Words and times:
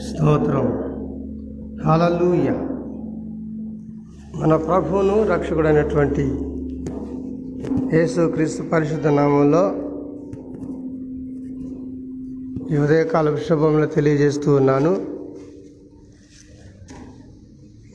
స్తోత్రం. 0.00 0.92
హలలుయ. 1.86 2.50
మన 4.36 4.56
ప్రభువును 4.56 5.26
రక్షకుడైనటువంటి 5.26 6.22
యేసు 7.96 8.30
క్రీస్తు 8.30 8.62
పరిశుద్ధ 8.62 9.06
నామంలో 9.06 9.74
ఈ 12.74 12.78
ఉదయకాల 12.78 13.36
శుభములు 13.36 13.86
తెలియజేస్తూ 13.86 14.54
ఉన్నాను. 14.54 14.96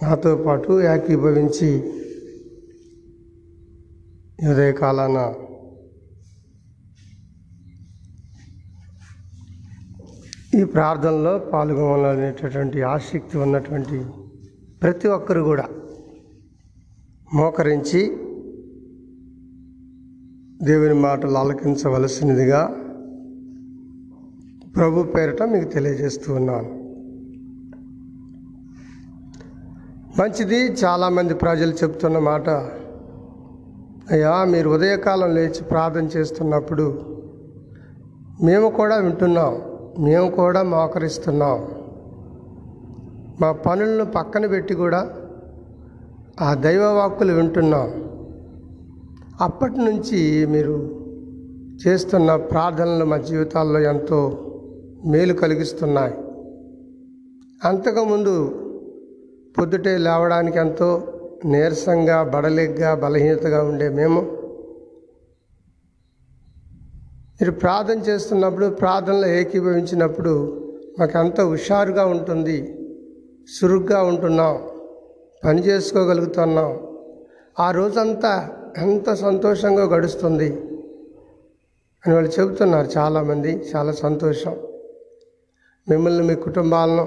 నాతో 0.04 0.36
పాటు 0.36 0.82
ఏకీభవించి 0.82 1.92
ఈ 4.44 4.48
ఉదయకాలాన 4.48 5.34
ఈ 10.58 10.64
ప్రార్థనలో 10.64 11.40
పాల్గొనాలనేటటువంటి 11.40 12.82
ఆసక్తి 12.82 13.38
ఉన్నటువంటి 13.38 13.98
ప్రతి 14.84 15.08
ఒక్కరు 15.08 15.42
కూడా 15.42 15.66
మోకరించి 17.34 18.02
దేవుని 20.64 20.94
మాటలు 20.94 21.38
ఆలకించవలసినదిగా 21.38 22.62
ప్రభు 24.76 25.04
పేరిట 25.04 25.44
మీకు 25.44 25.70
తెలియజేస్తూ 25.70 26.34
ఉన్నాను. 26.34 26.70
మంచిది 30.20 30.60
చాలామంది 30.66 31.34
ప్రజలు 31.34 31.72
చెప్తున్న 31.72 32.20
మాట 32.20 32.50
అయ్యా 34.12 34.44
మీరు 34.44 34.70
ఉదయకాలం 34.70 35.36
లేచి 35.36 35.64
ప్రార్థన 35.64 36.06
చేస్తున్నప్పుడు 36.18 36.86
మేము 38.44 38.70
కూడా 38.70 38.98
వింటున్నాం. 38.98 39.54
మేము 40.00 40.32
కూడా 40.32 40.64
మోకరిస్తున్నాం. 40.64 41.68
మా 43.42 43.52
పనులను 43.52 44.06
పక్కన 44.06 44.46
పెట్టి 44.46 44.74
కూడా 44.74 45.10
ఆ 46.42 46.54
దైవ 46.54 46.84
వాక్కులు 46.84 47.34
వింటున్నాం. 47.34 48.04
అప్పటి 49.42 49.78
నుంచి 49.78 50.46
మీరు 50.46 51.06
చేస్తున్న 51.88 52.36
ప్రార్థనలు 52.36 53.06
మా 53.06 53.18
జీవితాల్లో 53.18 53.80
ఎంతో 53.80 54.52
మేలు 55.06 55.34
కలిగిస్తున్నాయి. 55.34 56.14
అంతకుముందు 57.66 58.64
పొద్దుటే 59.60 59.98
లేవడానికి 59.98 60.60
ఎంతో 60.60 61.02
నీరసంగా 61.46 62.24
బడలిగ్గా 62.24 62.96
బలహీనతగా 62.96 63.64
ఉండే 63.64 63.90
మేము 63.90 64.37
మీరు 67.42 67.52
ప్రార్థన 67.52 68.00
చేస్తున్నప్పుడు 68.00 68.68
ప్రార్థనలో 68.68 69.28
ఏకీభవించినప్పుడు 69.28 70.62
మాకు 71.00 71.20
ఎంత 71.20 71.42
హుషారుగా 71.42 72.06
ఉంటుంది 72.06 72.78
చురుగ్గా 73.56 74.04
ఉంటున్నాం 74.04 74.68
పని 75.44 75.62
చేసుకోగలుగుతున్నాం. 75.62 76.80
ఆ 77.60 77.72
రోజంతా 77.72 78.50
ఎంత 78.78 79.14
సంతోషంగా 79.14 79.84
గడుస్తుంది 79.84 80.50
అని 82.06 82.14
వాళ్ళు 82.14 82.32
చెబుతున్నారు 82.40 82.90
చాలామంది. 82.98 83.52
చాలా 83.76 83.92
సంతోషం. 83.92 84.58
మిమ్మల్ని 85.90 86.24
మీ 86.24 86.36
కుటుంబాలను 86.36 87.06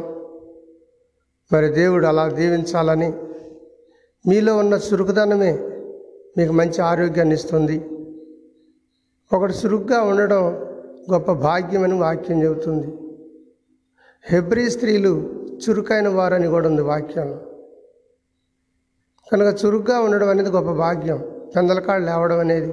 మరి 1.53 1.69
దేవుడు 1.69 2.07
అలా 2.07 2.29
దీవించాలని 2.29 3.13
మీలో 4.29 4.57
ఉన్న 4.57 4.75
చురుకుదనమే 4.75 5.53
మీకు 6.39 6.53
మంచి 6.53 6.81
ఆరోగ్యాన్ని 6.83 7.35
ఇస్తుంది. 7.35 7.83
ఒకడు 9.33 9.53
చురుగ్గా 9.53 10.01
ఉండడం 10.01 10.53
గొప్ప 11.13 11.33
భాగ్యమని 11.33 11.95
వాక్యం 11.95 12.43
చెబుతుంది. 12.43 12.95
హెబ్రీ 14.25 14.71
స్త్రీలు 14.71 15.31
చురుకైన 15.55 16.09
వారని 16.09 16.47
కూడా 16.47 16.69
ఉంది 16.69 16.83
వాక్యం. 16.83 17.41
కనుక 19.33 19.65
చురుగ్గా 19.65 20.01
ఉండడం 20.01 20.29
అనేది 20.29 20.51
గొప్ప 20.51 20.71
భాగ్యం. 20.71 21.25
పెందలకాళ్ళు 21.57 22.07
లేవడం 22.07 22.39
అనేది. 22.39 22.73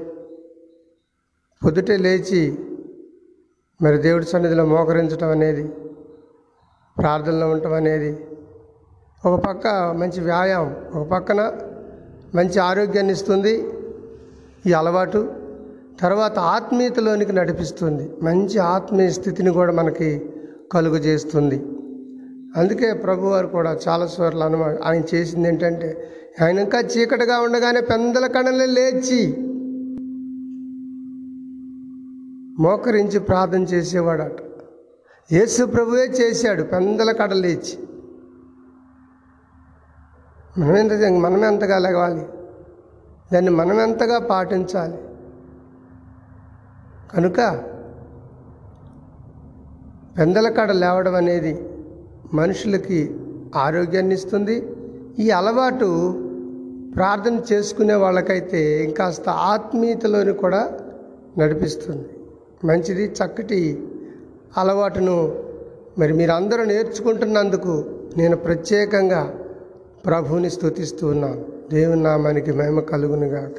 పొద్దుటే 1.66 1.98
లేచి 1.98 2.60
మరి 3.82 3.98
దేవుడి 3.98 4.26
సన్నిధిలో 4.26 4.66
మోకరించడం 4.66 5.30
అనేది. 5.30 5.68
ప్రార్థనలో 6.98 7.50
ఉండటం 7.50 7.74
అనేది. 7.74 8.28
ఒక 9.26 9.40
పక్క 9.40 9.68
మంచి 9.98 10.22
వ్యాయామం 10.22 10.76
ఒక 10.94 11.08
పక్కన 11.08 11.54
మంచి 12.36 12.60
ఆరోగ్యాన్ని 12.60 13.14
ఇస్తుంది. 13.14 13.70
ఈ 14.66 14.74
అలవాటు 14.74 15.47
తర్వాత 16.00 16.40
ఆత్మీయతలోనికి 16.40 17.34
నడిపిస్తుంది. 17.34 18.04
మంచి 18.24 18.58
ఆత్మీయ 18.58 19.10
స్థితిని 19.10 19.52
కూడా 19.52 19.74
మనకి 19.74 20.10
కలుగు 20.72 20.98
చేస్తుంది 20.98 21.58
అందుకే 22.58 22.94
ప్రభువారు 22.94 23.48
కూడా 23.48 23.72
చాలా 23.88 24.06
సార్లు 24.08 24.44
అను 24.44 24.60
ఆయన 24.84 25.04
చేసింది 25.14 25.48
ఏంటంటే 25.48 25.90
ఆయన 26.44 26.60
ఇంకా 26.60 26.80
చీకటిగా 26.80 27.40
ఉండగానే 27.40 27.82
పెందల 27.82 28.28
కణలే 28.28 28.66
లేచి 28.66 29.22
మోకరించి 32.60 33.20
ప్రార్థన 33.20 33.64
చేసేవాడట. 33.64 34.40
యేసు 35.32 35.66
ప్రభువే 35.66 36.06
చేశాడు 36.20 36.64
పెందల 36.64 37.12
కడ 37.12 37.34
లేచి. 37.34 37.76
మనమెంత 40.58 40.92
మనం 41.26 41.46
ఎంతగా 41.46 41.78
లెగవాలి 41.78 42.26
దాన్ని 43.34 43.52
మనమెంతగా 43.52 44.20
పాటించాలి? 44.32 44.98
కనుక 47.14 47.64
పెందల 50.18 50.50
కాడ 50.50 50.72
లేవడం 50.72 51.16
అనేది 51.16 51.70
మనుషులకి 52.34 53.16
ఆరోగ్యాన్ని 53.56 54.16
ఇస్తుంది. 54.16 54.70
ఈ 55.20 55.30
అలవాటు 55.30 55.88
ప్రార్థన 56.96 57.42
చేసుకునే 57.54 57.94
వాళ్ళకైతే 57.94 58.84
ఇంకాస్త 58.84 59.30
ఆత్మీయతలోని 59.30 60.34
కూడా 60.34 60.72
నడిపిస్తుంది. 61.38 62.10
మంచిది 62.66 63.06
చక్కటి 63.06 63.88
అలవాటును 64.58 65.36
మరి 65.98 66.14
మీరందరూ 66.14 66.66
నేర్చుకుంటున్నందుకు 66.66 67.86
నేను 68.18 68.36
ప్రత్యేకంగా 68.38 69.34
ప్రభువుని 70.06 70.50
స్థుతిస్తూ 70.50 71.08
ఉన్నాను. 71.08 71.46
దేవుని 71.72 72.04
నామానికి 72.04 72.52
మహిమ 72.52 72.80
కలుగునుగా 72.80 73.52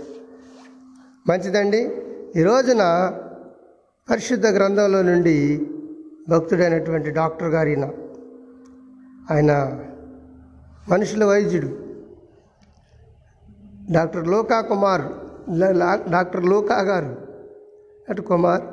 మంచిదండి. 1.29 1.91
ఈ 2.37 2.43
రోజున 2.43 2.83
పరిశుద్ధ 4.11 4.47
గ్రంథంలో 4.47 5.03
నుండి 5.03 5.67
భక్తుడైనటువంటి 6.29 7.11
డాక్టర్ 7.11 7.49
గారిన 7.49 7.85
ఆయన 9.31 9.53
మనుషుల 10.89 11.25
వైద్యుడు. 11.25 11.71
డాక్టర్ 13.93 14.29
లోకా 14.29 14.61
కుమార్ 14.61 15.05
డాక్టర్ 16.11 16.45
లోకా 16.45 16.81
గారు. 16.81 17.13
అటు 18.09 18.23
కుమార్ 18.23 18.65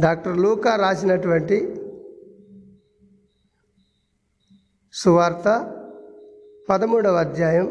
డాక్టర్ 0.00 0.38
లూకా 0.38 0.76
రాసినటువంటి 0.76 1.58
సువార్త 4.92 5.76
పదమూడవ 6.68 7.14
అధ్యాయం 7.14 7.68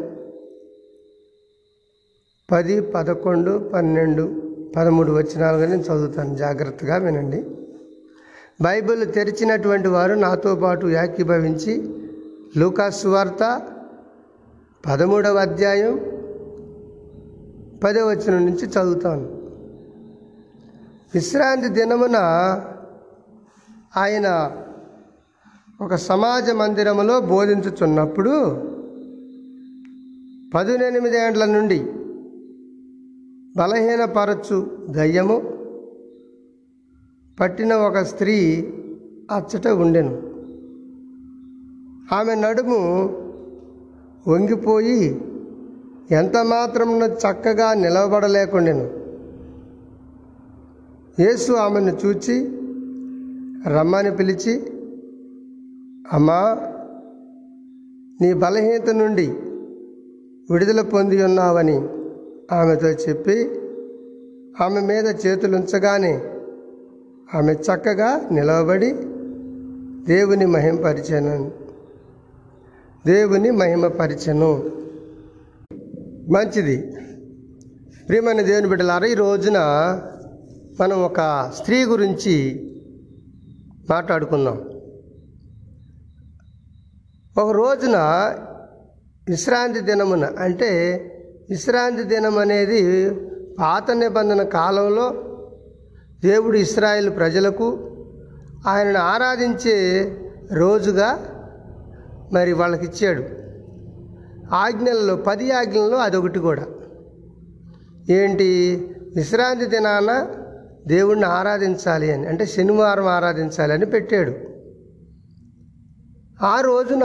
పది 2.52 2.82
పదకొండు 2.82 3.72
పన్నెండు. 3.74 4.43
పదమూడు 4.76 5.12
వచ్చినాలుగా 5.12 5.66
నేను 5.66 5.82
చదువుతాను. 5.82 6.36
జాగ్రత్తగా 6.36 6.96
వినండి. 6.98 7.46
బైబిల్ 8.62 9.14
తెరిచినటువంటి 9.14 9.88
వారు 9.88 10.14
నాతో 10.14 10.56
పాటు 10.56 10.88
ఏకీభవించి 10.88 12.04
లూకాసు 12.58 13.08
వార్త 13.08 13.62
పదమూడవ 14.86 15.36
అధ్యాయం 15.38 16.00
పదవ 17.84 18.08
వచనం 18.10 18.46
నుంచి 18.46 18.66
చదువుతాను. 18.66 19.44
విశ్రాంతి 21.14 21.68
దినమున 21.68 22.18
ఆయన 23.98 24.52
ఒక 25.82 25.96
సమాజ 25.96 26.50
మందిరములో 26.50 27.20
బోధించుచున్నప్పుడు 27.20 28.62
పదునెనిమిది 30.56 31.18
ఏండ్ల 31.18 31.46
నుండి 31.46 31.86
బలహీనపరచు 33.58 34.78
దయ్యము 34.90 35.54
పట్టిన 37.40 37.74
ఒక 37.74 37.98
స్త్రీ 37.98 38.62
అచ్చట 39.32 39.68
ఉండెను. 39.68 40.22
ఆమె 42.16 42.36
నడుము 42.36 42.80
వంగిపోయి 44.28 45.22
ఎంత 46.12 46.38
మాత్రం 46.38 47.04
చక్కగా 47.04 47.74
నిలవబడలేకుండెను. 47.74 48.86
యేసు 51.22 51.52
ఆమెను 51.52 51.98
చూచి 52.06 52.36
రమ్మని 53.70 54.16
పిలిచి 54.16 54.54
అమ్మా 56.14 56.58
నీ 58.22 58.34
బలహీనత 58.34 58.90
నుండి 58.90 59.28
విడుదల 60.52 60.82
పొంది 60.82 61.24
ఉన్నావని 61.24 61.78
ఆమెతో 62.52 62.88
చెప్పి 62.88 63.52
ఆమె 64.62 64.80
మీద 64.82 65.28
చేతులుంచగానే 65.28 66.22
ఆమె 67.36 67.54
చక్కగా 67.54 68.30
నిలవబడి 68.32 68.94
దేవుని 70.06 70.46
మహిమపరిచను 70.46 71.52
దేవుని 73.06 73.52
మహిమపరిచను. 73.52 74.72
మంచిది. 76.32 76.96
ప్రియమైన 78.10 78.42
దేవుని 78.42 78.68
బిడ్డలారా 78.68 79.06
ఈ 79.08 79.14
రోజున 79.14 79.58
మనం 80.80 81.04
ఒక 81.04 81.52
స్త్రీ 81.56 81.84
గురించి 81.84 82.60
మాట్లాడుకుందాం. 83.90 84.62
ఒక 87.38 87.52
రోజున 87.52 87.98
విశ్రాంతి 89.30 89.80
దినమున 89.80 90.26
అంటే 90.40 91.10
విశ్రాంతి 91.54 92.04
దినం 92.04 92.38
అనేది 92.38 93.10
పాత 93.60 93.92
నిబంధన 93.92 94.44
కాలంలో 94.44 95.14
దేవుడు 96.22 96.58
ఇస్రాయేల్ 96.58 97.16
ప్రజలకు 97.16 97.92
ఆయనను 98.68 99.00
ఆరాధించే 99.00 100.12
రోజుగా 100.54 101.30
మరి 102.34 102.54
వాళ్ళకి 102.54 102.86
ఇచ్చాడు. 102.86 103.24
ఆజ్ఞల్లో 104.56 105.16
పది 105.16 105.52
ఆజ్ఞల్లో 105.52 105.98
అదొకటి 105.98 106.40
కూడా. 106.40 106.66
ఏంటి? 108.10 108.78
విశ్రాంతి 109.16 109.66
దినాన 109.66 110.28
దేవుణ్ణి 110.88 111.26
ఆరాధించాలి 111.26 112.14
అని 112.14 112.28
అంటే 112.28 112.46
శనివారం 112.46 113.06
ఆరాధించాలి 113.08 113.74
అని 113.74 113.86
పెట్టాడు. 113.86 114.34
ఆ 116.46 116.62
రోజున 116.62 117.04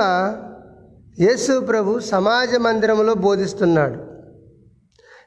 యేసు 1.21 1.61
ప్రభు 1.61 1.99
సమాజ 1.99 2.57
మందిరంలో 2.57 3.15
బోధిస్తున్నాడు. 3.15 4.08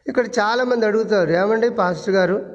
ఇక్కడ 0.08 0.28
చాలామంది 0.28 0.86
అడుగుతారు 0.86 1.32
ఏమండి 1.32 1.70
పాస్టర్ 1.70 2.16
గారు? 2.16 2.46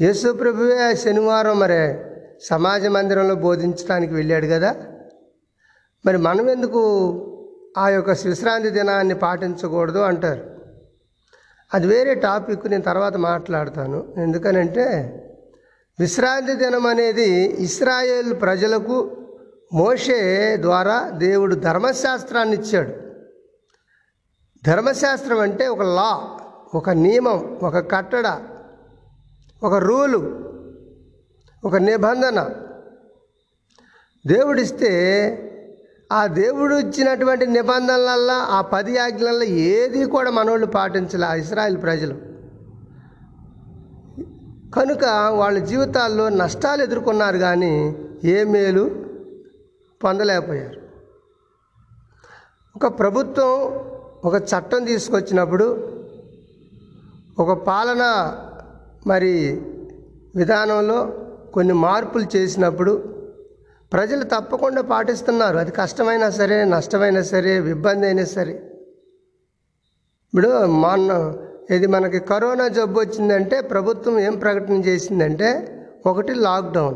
యేసు 0.00 0.32
ప్రభువే 0.32 0.94
శనివారం 0.94 1.58
మరి 1.58 1.94
సమాజ 2.42 2.86
మందిరంలో 2.86 3.34
బోధించడానికి 3.34 4.14
వెళ్ళాడు 4.14 4.46
కదా? 4.46 4.76
మరి 6.06 6.16
మనం 6.16 6.50
ఎందుకు 6.50 6.80
ఆ 7.78 7.88
యొక్క 7.88 8.10
విశ్రాంతి 8.10 8.70
దినాన్ని 8.70 9.14
పాటించకూడదు? 9.14 9.98
అంటారు. 9.98 10.54
అది 11.74 11.86
వేరే 11.86 12.14
టాపిక్ 12.14 12.66
నేను 12.66 12.82
తర్వాత 12.82 13.16
మాట్లాడతాను. 13.16 14.14
ఎందుకనంటే 14.18 15.20
విశ్రాంతి 16.00 16.52
దినం 16.52 16.86
అనేది 16.86 17.30
ఇస్రాయేల్ 17.58 18.40
ప్రజలకు 18.40 19.16
మోషే 19.72 20.56
ద్వారా 20.56 21.10
దేవుడు 21.10 21.54
ధర్మశాస్త్రాన్ని 21.54 22.56
ఇచ్చాడు. 22.56 22.92
ధర్మశాస్త్రం 24.64 25.40
అంటే 25.40 25.66
ఒక 25.68 25.82
లా. 25.82 26.38
ఒక 26.74 26.90
నియమం 26.90 27.58
ఒక 27.62 27.90
కట్టడ 27.90 28.26
ఒక 29.62 29.74
రూలు 29.74 30.44
ఒక 31.64 31.76
నిబంధన. 31.76 32.50
దేవుడిస్తే 34.26 34.90
ఆ 36.12 36.26
దేవుడు 36.26 36.74
ఇచ్చినటువంటి 36.74 37.46
నిబంధనలల్లో 37.46 38.32
ఆ 38.32 38.60
పది 38.60 38.98
ఆజ్ఞలలో 38.98 39.42
ఏది 39.42 40.04
కూడా 40.04 40.30
మనోళ్ళు 40.30 40.66
పాటించలే 40.66 41.26
ఆ 41.26 41.34
ఇస్రాయల్ 41.34 41.82
ప్రజలు. 41.82 42.14
కనుక 44.70 45.04
వాళ్ళ 45.30 45.58
జీవితాల్లో 45.58 46.28
నష్టాలు 46.28 46.82
ఎదుర్కొన్నారు 46.82 47.38
కానీ 47.38 47.96
ఏ 48.24 48.44
మేలు 48.44 49.04
పొందలేకపోయారు. 50.04 50.80
ఒక 52.76 52.98
ప్రభుత్వం 52.98 53.50
ఒక 54.24 54.34
చట్టం 54.34 54.84
తీసుకొచ్చినప్పుడు 54.84 55.93
ఒక 57.38 57.52
పాలన 57.52 58.34
మరి 59.06 59.62
విధానంలో 60.36 61.12
కొన్ని 61.54 61.72
మార్పులు 61.72 62.36
చేసినప్పుడు 62.36 63.14
ప్రజలు 63.92 64.22
తప్పకుండా 64.22 64.82
పాటిస్తున్నారు. 64.82 65.56
అది 65.56 65.70
కష్టమైనా 65.70 66.30
సరే 66.30 66.64
నష్టమైనా 66.64 67.22
సరే 67.22 67.70
ఇబ్బంది 67.70 68.06
అయినా 68.06 68.24
సరే. 68.24 68.52
ఇప్పుడు 70.26 70.66
మొన్న 70.66 71.34
ఇది 71.70 71.86
మనకి 71.86 72.18
కరోనా 72.18 72.68
జబ్బు 72.68 73.00
వచ్చిందంటే 73.00 73.60
ప్రభుత్వం 73.60 74.20
ఏం 74.20 74.38
ప్రకటన 74.38 74.72
చేసిందంటే 74.72 75.70
ఒకటి 76.06 76.34
లాక్డౌన్. 76.34 76.94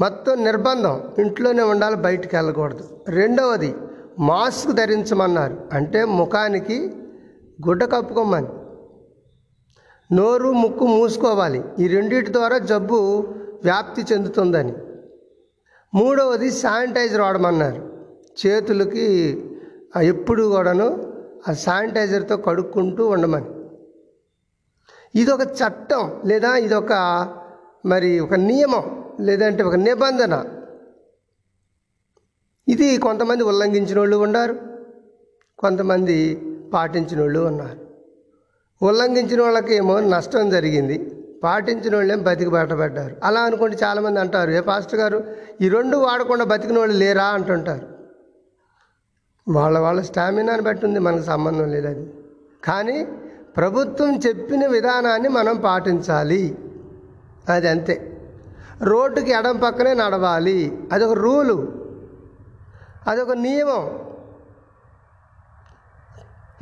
మొత్తం 0.00 0.44
నిర్బంధం 0.44 1.02
ఇంట్లోనే 1.18 1.62
ఉండాలి 1.62 1.96
బయటికి 1.96 2.36
వెళ్ళకూడదు. 2.36 3.04
రెండవది 3.08 3.74
మాస్క్ 4.18 4.72
ధరించమన్నారు. 4.72 5.56
అంటే 5.72 6.04
ముఖానికి 6.04 6.96
గుడ్డ 7.66 7.84
కప్పుకోమని. 7.84 8.46
నోరు 10.12 10.52
ముక్కు 10.52 10.86
మూసుకోవాలి. 10.86 11.64
ఈ 11.78 11.88
రెండింటి 11.88 12.32
ద్వారా 12.32 12.58
జబ్బు 12.58 12.94
వ్యాప్తి 13.64 14.02
చెందుతుందని. 14.12 14.72
మూడవది 15.94 16.52
శానిటైజర్ 16.52 17.20
వాడమన్నారు. 17.20 18.06
చేతులకి 18.46 19.06
ఎప్పుడు 20.02 20.42
కూడాను 20.42 21.14
ఆ 21.48 21.52
శానిటైజర్తో 21.52 22.36
కడుక్కుంటూ 22.36 23.06
ఉండమని. 23.06 23.46
ఇదొక 25.14 25.40
చట్టం 25.40 26.22
లేదా 26.24 26.56
ఇదొక 26.56 26.92
మరి 27.86 28.20
ఒక 28.20 28.34
నియమం 28.34 29.04
లేదంటే 29.20 29.62
ఒక 29.62 29.74
నిబంధన. 29.74 30.44
ఇది 32.68 32.96
కొంతమంది 32.96 33.44
ఉల్లంఘించిన 33.44 33.98
వాళ్ళు 33.98 34.16
ఉన్నారు 34.16 34.56
కొంతమంది 35.58 36.42
పాటించిన 36.74 37.20
వాళ్ళు 37.20 37.40
ఉన్నారు. 37.40 37.87
ఉల్లంఘించిన 38.82 39.42
వాళ్ళకి 39.42 39.74
ఏమో 39.74 40.00
నష్టం 40.00 40.50
జరిగింది. 40.50 41.14
పాటించిన 41.44 41.96
వాళ్ళేం 41.96 42.22
బతికి 42.22 42.50
బయటపడ్డారు 42.50 43.16
అలా 43.24 43.40
అనుకుంటే 43.40 43.78
చాలామంది 43.84 44.20
అంటారు 44.20 44.50
ఏ 44.50 44.60
పాస్టర్ 44.60 45.00
గారు 45.00 45.24
ఈ 45.60 45.68
రెండు 45.68 45.96
వాడకుండా 45.96 46.44
బతికిన 46.44 46.78
వాళ్ళు 46.78 46.96
లేరా? 46.96 47.24
అంటుంటారు. 47.24 47.86
వాళ్ళ 49.48 49.78
వాళ్ళ 49.78 50.00
స్టామినాని 50.00 50.62
బట్టి 50.62 50.86
ఉంది 50.86 50.98
మనకు 50.98 51.22
సంబంధం 51.22 51.70
లేదు 51.70 51.86
అది. 51.86 52.10
కానీ 52.64 53.04
ప్రభుత్వం 53.56 54.16
చెప్పిన 54.16 54.66
విధానాన్ని 54.66 55.28
మనం 55.28 55.56
పాటించాలి. 55.56 56.58
అది 57.48 57.68
అంతే 57.68 58.20
రోడ్డుకి 58.82 59.30
ఎడం 59.30 59.56
పక్కనే 59.56 59.94
నడవాలి. 59.94 60.78
అదొక 60.92 61.12
రూలు. 61.12 61.72
అదొక 63.06 63.32
నియమం. 63.32 64.07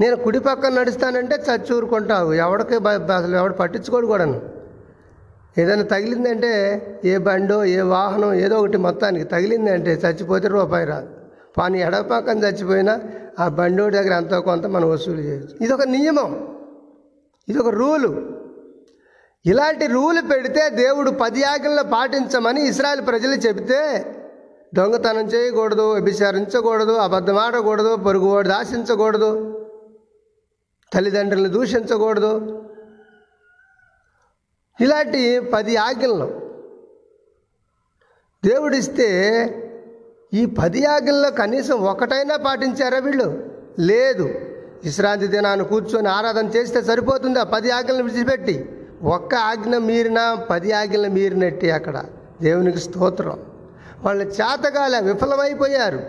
నేను 0.00 0.16
కుడి 0.16 0.38
పక్కన 0.38 0.80
నడుస్తానంటే 0.80 1.34
చచ్చి 1.34 1.76
ఊరుకుంటావు 1.76 2.32
ఎవడికి 2.32 2.74
అసలు 3.12 3.36
ఎవడు 3.36 3.52
పట్టించుకోడు 3.52 4.06
కూడాను. 4.06 4.40
ఏదైనా 5.58 5.82
తగిలిందంటే 5.82 6.52
ఏ 7.04 7.16
బండో 7.16 7.64
ఏ 7.64 7.80
వాహనం 7.80 8.34
ఏదో 8.34 8.56
ఒకటి 8.58 8.76
మొత్తానికి 8.76 9.24
తగిలిందంటే 9.24 9.92
చచ్చిపోతే 9.92 10.48
రూపాయి 10.48 10.86
రాదు. 10.86 11.08
పాని 11.58 11.80
ఎడవ 11.80 12.02
పక్కన 12.02 12.38
చచ్చిపోయినా 12.38 13.00
ఆ 13.40 13.48
బండోడి 13.48 13.96
దగ్గర 13.96 14.12
ఎంతో 14.12 14.40
కొంత 14.40 14.66
మనం 14.66 14.90
వసూలు 14.90 15.20
చేయొచ్చు. 15.20 15.56
ఇదొక 15.60 15.82
నియమం. 15.82 16.48
ఇదొక 17.48 17.68
రూలు. 17.68 18.30
ఇలాంటి 19.46 19.86
రూలు 19.86 20.20
పెడితే 20.20 20.68
దేవుడు 20.68 21.10
పది 21.10 21.42
ఆజ్ఞలను 21.42 21.82
పాటించమని 21.82 22.68
ఇస్రాయల్ 22.68 23.06
ప్రజలు 23.06 23.34
చెబితే 23.34 24.06
దొంగతనం 24.74 25.26
చేయకూడదు 25.26 25.92
వ్యభిచారించకూడదు 25.92 26.92
అబద్ధం 26.92 27.36
ఆడకూడదు 27.36 27.96
పొరుగువాడు 27.96 28.48
దాశించకూడదు 28.48 29.62
తల్లిదండ్రులను 30.94 31.48
దూషించకూడదు. 31.48 32.62
ఇలాంటి 34.80 35.40
పది 35.40 35.76
ఆజ్ఞలను 35.76 36.40
దేవుడిస్తే 38.44 39.08
ఈ 40.34 40.46
పది 40.46 40.84
ఆజ్ఞల్లో 40.84 41.30
కనీసం 41.30 41.76
ఒకటైనా 41.76 42.36
పాటించారా 42.36 42.98
వీళ్ళు? 42.98 43.50
లేదు. 43.78 44.22
విశ్రాంతి 44.84 45.26
దినాన్ని 45.26 45.66
కూర్చొని 45.66 46.08
ఆరాధన 46.08 46.46
చేస్తే 46.46 46.82
సరిపోతుంది? 46.82 47.38
ఆ 47.38 47.42
పది 47.42 47.70
ఆజ్ఞలను 47.70 48.02
విడిచిపెట్టి. 48.02 48.68
ఒక్క 49.02 49.34
ఆజ్ఞ 49.34 49.76
మీరినా 49.76 50.34
పది 50.34 50.72
ఆజ్ఞలు 50.72 51.08
మీరినట్టే 51.08 51.70
అక్కడ 51.70 52.04
దేవునికి 52.42 52.78
స్తోత్రం. 52.78 53.42
వాళ్ళ 54.02 54.22
చేతగాల 54.22 54.98
విఫలమైపోయారు. 54.98 56.00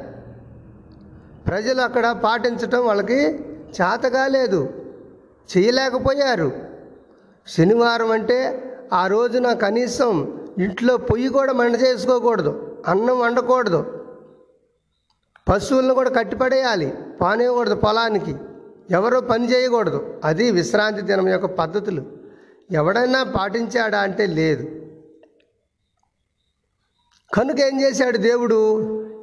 ప్రజలు 1.47 1.81
అక్కడ 1.81 2.11
పాటించటం 2.11 2.85
వాళ్ళకి 2.85 3.39
చేతగాలేదు 3.69 4.69
చేయలేకపోయారు. 5.57 6.51
శనివారం 7.47 8.11
అంటే 8.11 8.63
ఆ 8.93 9.07
రోజున 9.07 9.53
కనీసం 9.53 10.41
ఇంట్లో 10.59 10.97
పొయ్యి 10.97 11.29
కూడా 11.29 11.53
మండ 11.53 11.75
చేసుకోకూడదు. 11.75 12.83
అన్నం 12.87 13.19
వండకూడదు. 13.19 14.05
పశువులను 15.49 15.93
కూడా 15.93 16.09
కట్టిపడేయాలి. 16.09 16.93
పానేయకూడదు 17.21 17.75
పొలానికి. 17.75 18.35
ఎవరో 18.91 19.21
పని 19.21 19.53
చేయకూడదు. 19.53 20.21
అది 20.23 20.51
విశ్రాంతి 20.51 21.01
దినం 21.01 21.29
యొక్క 21.29 21.45
పద్ధతులు. 21.45 22.05
ఎవడైనా 22.71 23.23
పాటించాడా 23.23 23.99
అంటే 23.99 24.25
లేదు. 24.25 24.63
కనుక 27.33 27.59
ఏం 27.59 27.81
చేశాడు 27.81 28.17
దేవుడు? 28.17 28.77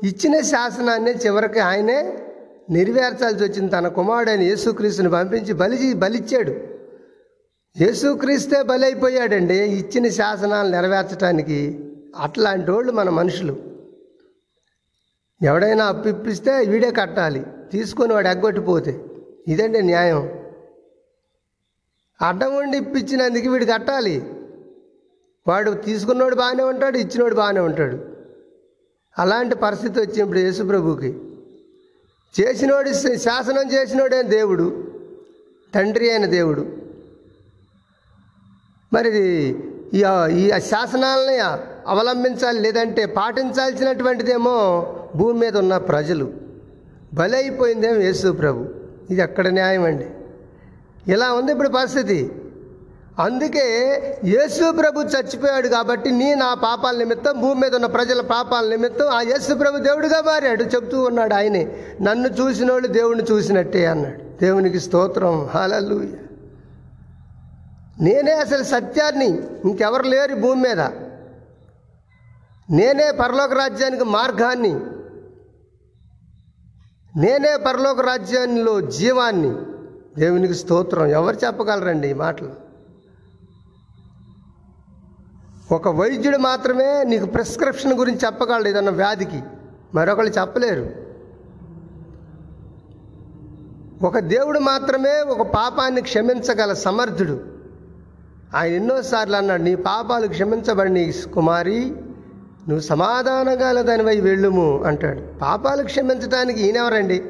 ఇచ్చిన 0.04 0.40
శాసనాన్ని 0.40 1.10
చివరికి 1.10 1.60
ఆయనే 1.60 2.23
నెరవేర్చాల్సి 2.70 3.44
వచ్చింది. 3.44 3.70
తన 3.70 3.88
కుమారుడైన 3.88 4.40
యేసుక్రీస్తుని 4.40 5.10
పంపించి 5.10 5.52
బలి 5.52 5.92
బలిచ్చాడు. 5.92 6.50
యేసుక్రీస్తే 7.80 8.62
బలి 8.62 8.84
అయిపోయాడండి 8.84 9.54
ఇచ్చిన 9.54 10.08
శాసనాలు 10.08 10.68
నెరవేర్చడానికి 10.68 11.78
అట్లాంటి 12.16 12.70
వాళ్ళు 12.70 12.92
మన 12.92 13.08
మనుషులు. 13.10 13.56
ఎవడైనా 15.42 15.84
అప్పు 15.84 16.08
ఇప్పిస్తే 16.08 16.64
వీడే 16.64 16.90
కట్టాలి. 16.90 17.46
తీసుకొని 17.72 18.12
వాడు 18.12 18.28
ఎగ్గొట్టిపోతే 18.28 19.04
ఇదండి 19.48 19.82
న్యాయం. 19.82 20.30
అడ్డం 22.22 22.56
ఉండి 22.56 22.76
ఇప్పించినందుకు 22.76 23.48
వీడు 23.48 23.64
కట్టాలి. 23.64 24.30
వాడు 25.48 25.70
తీసుకున్నోడు 25.70 26.34
బాగానే 26.34 26.62
ఉంటాడు 26.62 26.96
ఇచ్చినోడు 26.96 27.34
బాగానే 27.34 27.60
ఉంటాడు. 27.60 27.98
అలాంటి 29.18 29.54
పరిస్థితి 29.54 30.00
వచ్చింది 30.00 30.20
ఇప్పుడు 30.20 30.38
యేసుప్రభుకి 30.38 31.16
చేసినోడి 32.40 33.18
శాసనం 33.18 33.72
చేసినోడే 33.72 34.22
దేవుడు 34.22 34.66
తండ్రి 35.74 36.10
అయిన 36.10 36.26
దేవుడు. 36.26 36.62
మరి 38.92 39.10
ఈ 39.94 40.02
ఈ 40.40 40.60
శాసనాలని 40.60 41.38
అవలంబించాలి 41.86 42.60
లేదంటే 42.60 43.06
పాటించాల్సినటువంటిదేమో 43.06 44.56
భూమి 45.16 45.38
మీద 45.40 45.56
ఉన్న 45.56 45.76
ప్రజలు. 45.76 46.32
బలైపోయిందేమో 47.14 48.00
యేసు 48.00 48.32
ప్రభు. 48.32 48.62
ఇది 49.10 49.22
ఎక్కడ 49.22 49.48
న్యాయం 49.48 49.84
అండి 49.84 50.06
ఇలా 51.12 51.32
ఉంది 51.32 51.52
ఇప్పుడు 51.52 51.68
పరిస్థితి. 51.68 52.30
అందుకే 53.18 53.98
యేసు 54.24 54.70
ప్రభు 54.70 55.00
చచ్చిపోయాడు 55.00 55.68
కాబట్టి 55.68 56.10
నీ 56.10 56.34
నా 56.34 56.54
పాపాల 56.54 56.96
నిమిత్తం 56.96 57.40
భూమి 57.40 57.60
మీద 57.60 57.74
ఉన్న 57.74 57.86
ప్రజల 57.86 58.20
పాపాల 58.20 58.68
నిమిత్తం 58.68 59.06
ఆ 59.06 59.20
యేసు 59.20 59.54
ప్రభు 59.54 59.78
దేవుడిగా 59.78 60.20
మారాడు. 60.20 60.62
చెప్తూ 60.62 61.02
ఉన్నాడు 61.02 61.34
ఆయనే 61.34 61.76
నన్ను 62.02 62.28
చూసినోళ్ళు 62.28 62.88
దేవుడిని 62.88 63.32
చూసినట్టే 63.32 63.86
అన్నాడు. 63.86 64.40
దేవునికి 64.40 64.80
స్తోత్రం. 64.80 65.46
హాలూయ 65.46 66.06
నేనే 68.00 68.32
అసలు 68.32 68.62
సత్యాన్ని 68.62 69.26
ఇంకెవరు 69.64 70.02
లేరు 70.02 70.34
భూమి 70.34 70.68
మీద. 70.68 70.80
నేనే 72.70 73.10
పరలోక 73.10 73.52
రాజ్యానికి 73.52 74.04
మార్గాన్ని 74.04 74.80
నేనే 77.16 77.56
పరలోక 77.56 78.00
రాజ్యాల్లో 78.00 78.80
జీవాన్ని. 78.80 79.56
దేవునికి 80.20 80.54
స్తోత్రం. 80.54 81.06
ఎవరు 81.06 81.36
చెప్పగలరండి 81.46 82.08
ఈ 82.08 82.12
మాటలు? 82.12 82.63
ఒక 85.72 85.88
వైద్యుడు 85.88 86.36
మాత్రమే 86.36 87.04
నీకు 87.04 87.26
ప్రిస్క్రిప్షన్ 87.26 87.92
గురించి 87.92 88.18
చెప్పగలడు 88.26 88.68
ఏదన్నా 88.68 88.92
వ్యాధికి. 88.92 89.42
మరొకళ్ళు 89.94 90.30
చెప్పలేరు. 90.30 90.90
ఒక 94.02 94.18
దేవుడు 94.18 94.58
మాత్రమే 94.58 95.20
ఒక 95.20 95.42
పాపాన్ని 95.42 96.02
క్షమించగల 96.02 96.72
సమర్థుడు. 96.72 97.40
ఆయన 98.54 98.72
ఎన్నోసార్లు 98.72 99.36
అన్నాడు 99.36 99.62
నీ 99.62 99.74
పాపాలు 99.74 100.26
క్షమించబడి 100.26 101.14
కుమారి 101.34 101.84
నువ్వు 102.68 102.80
సమాధానగాల 102.80 103.82
దానివై 103.82 104.20
వెళ్ళుము 104.20 104.82
అంటాడు. 104.82 105.22
పాపాలు 105.42 105.82
క్షమించడానికి 105.82 106.60
ఈయనెవరండి? 106.60 107.22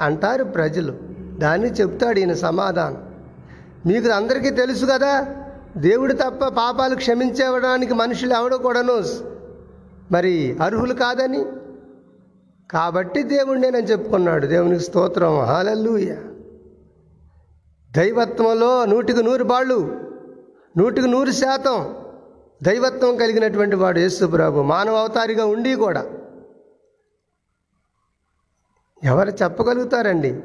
అంటారు 0.00 0.44
ప్రజలు. 0.44 0.98
దాన్ని 1.38 1.70
చెప్తాడు 1.70 2.18
ఈయన 2.18 2.32
సమాధానం. 2.32 3.02
మీకు 3.86 4.08
అందరికీ 4.08 4.50
తెలుసు 4.50 4.86
కదా 4.86 5.26
దేవుడు 5.76 6.12
తప్ప 6.12 6.44
పాపాలు 6.44 6.94
క్షమించేవడానికి 6.94 7.94
మనుషులు 7.94 8.34
ఎవడో 8.34 8.58
కూడాను 8.58 9.02
మరి 10.12 10.58
అర్హులు 10.62 10.94
కాదని. 10.94 11.44
కాబట్టి 12.70 13.22
దేవుడినే 13.22 13.70
నేను 13.70 13.86
చెప్పుకున్నాడు. 13.86 14.46
దేవునికి 14.46 14.82
స్తోత్రం. 14.82 15.38
హాలల్లుయ. 15.38 16.16
దైవత్వంలో 17.96 18.84
నూటికి 18.84 19.22
నూరు 19.22 19.44
బాళ్ళు 19.44 20.00
నూటికి 20.78 21.08
నూరు 21.08 21.30
శాతం 21.30 21.94
దైవత్వం 22.62 23.16
కలిగినటువంటి 23.16 23.76
వాడు 23.76 23.98
యేసుప్రభు 23.98 24.60
మానవ 24.60 24.94
అవతారిగా 24.94 25.44
ఉండి 25.44 25.74
కూడా. 25.74 26.06
ఎవరు 29.04 29.30
చెప్పగలుగుతారండి? 29.30 30.40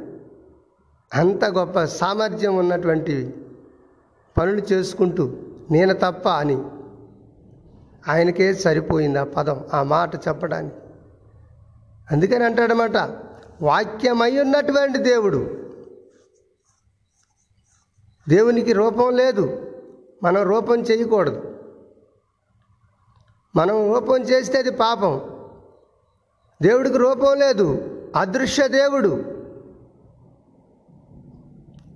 అంత 1.13 1.45
గొప్ప 1.45 1.83
సామర్థ్యం 1.83 2.55
ఉన్నటువంటి 2.55 3.33
పనులు 4.37 4.61
చేసుకుంటూ 4.61 5.37
నేను 5.71 5.93
తప్ప 5.93 6.29
అని. 6.29 6.63
ఆయనకే 8.07 8.53
సరిపోయింది 8.53 9.19
ఆ 9.19 9.23
పదం 9.23 9.65
ఆ 9.73 9.83
మాట 9.83 10.27
చెప్పడానికి. 10.27 10.75
అందుకని 12.11 12.45
అంటాడనమాట 12.45 12.97
వాక్యమై 13.61 14.39
ఉన్నటువంటి 14.39 14.97
దేవుడు. 14.97 15.71
దేవునికి 18.29 18.73
రూపం 18.73 19.15
లేదు. 19.15 19.71
మనం 20.23 20.43
రూపం 20.43 20.81
చేయకూడదు. 20.81 21.59
మనం 23.55 23.93
రూపం 23.93 24.21
చేస్తే 24.21 24.57
అది 24.57 24.71
పాపం. 24.71 25.21
దేవుడికి 26.61 26.97
రూపం 26.97 27.39
లేదు. 27.39 27.91
అదృశ్య 28.15 28.67
దేవుడు. 28.67 29.41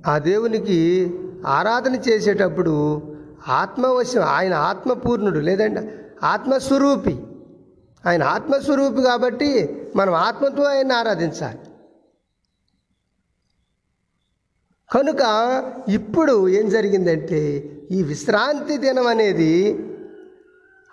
ఆ 0.08 0.18
దేవునికి 0.18 1.06
ఆరాధన 1.48 1.96
చేసేటప్పుడు 1.96 3.02
ఆత్మవశం 3.48 4.22
ఆయన 4.22 4.54
ఆత్మపూర్ణుడు 4.54 5.40
లేదంటే 5.40 6.12
ఆత్మస్వరూపి. 6.24 7.20
ఆయన 8.06 8.24
ఆత్మస్వరూపి 8.24 9.02
కాబట్టి 9.02 9.82
మనం 9.96 10.14
ఆత్మతో 10.14 10.64
ఆయన 10.64 10.92
ఆరాధించాలి. 10.92 11.58
కనుక 14.94 15.20
ఇప్పుడు 15.90 16.50
ఏం 16.50 16.70
జరిగిందంటే 16.70 17.72
ఈ 17.92 18.04
విశ్రాంతి 18.04 18.78
దినం 18.78 19.08
అనేది 19.08 19.86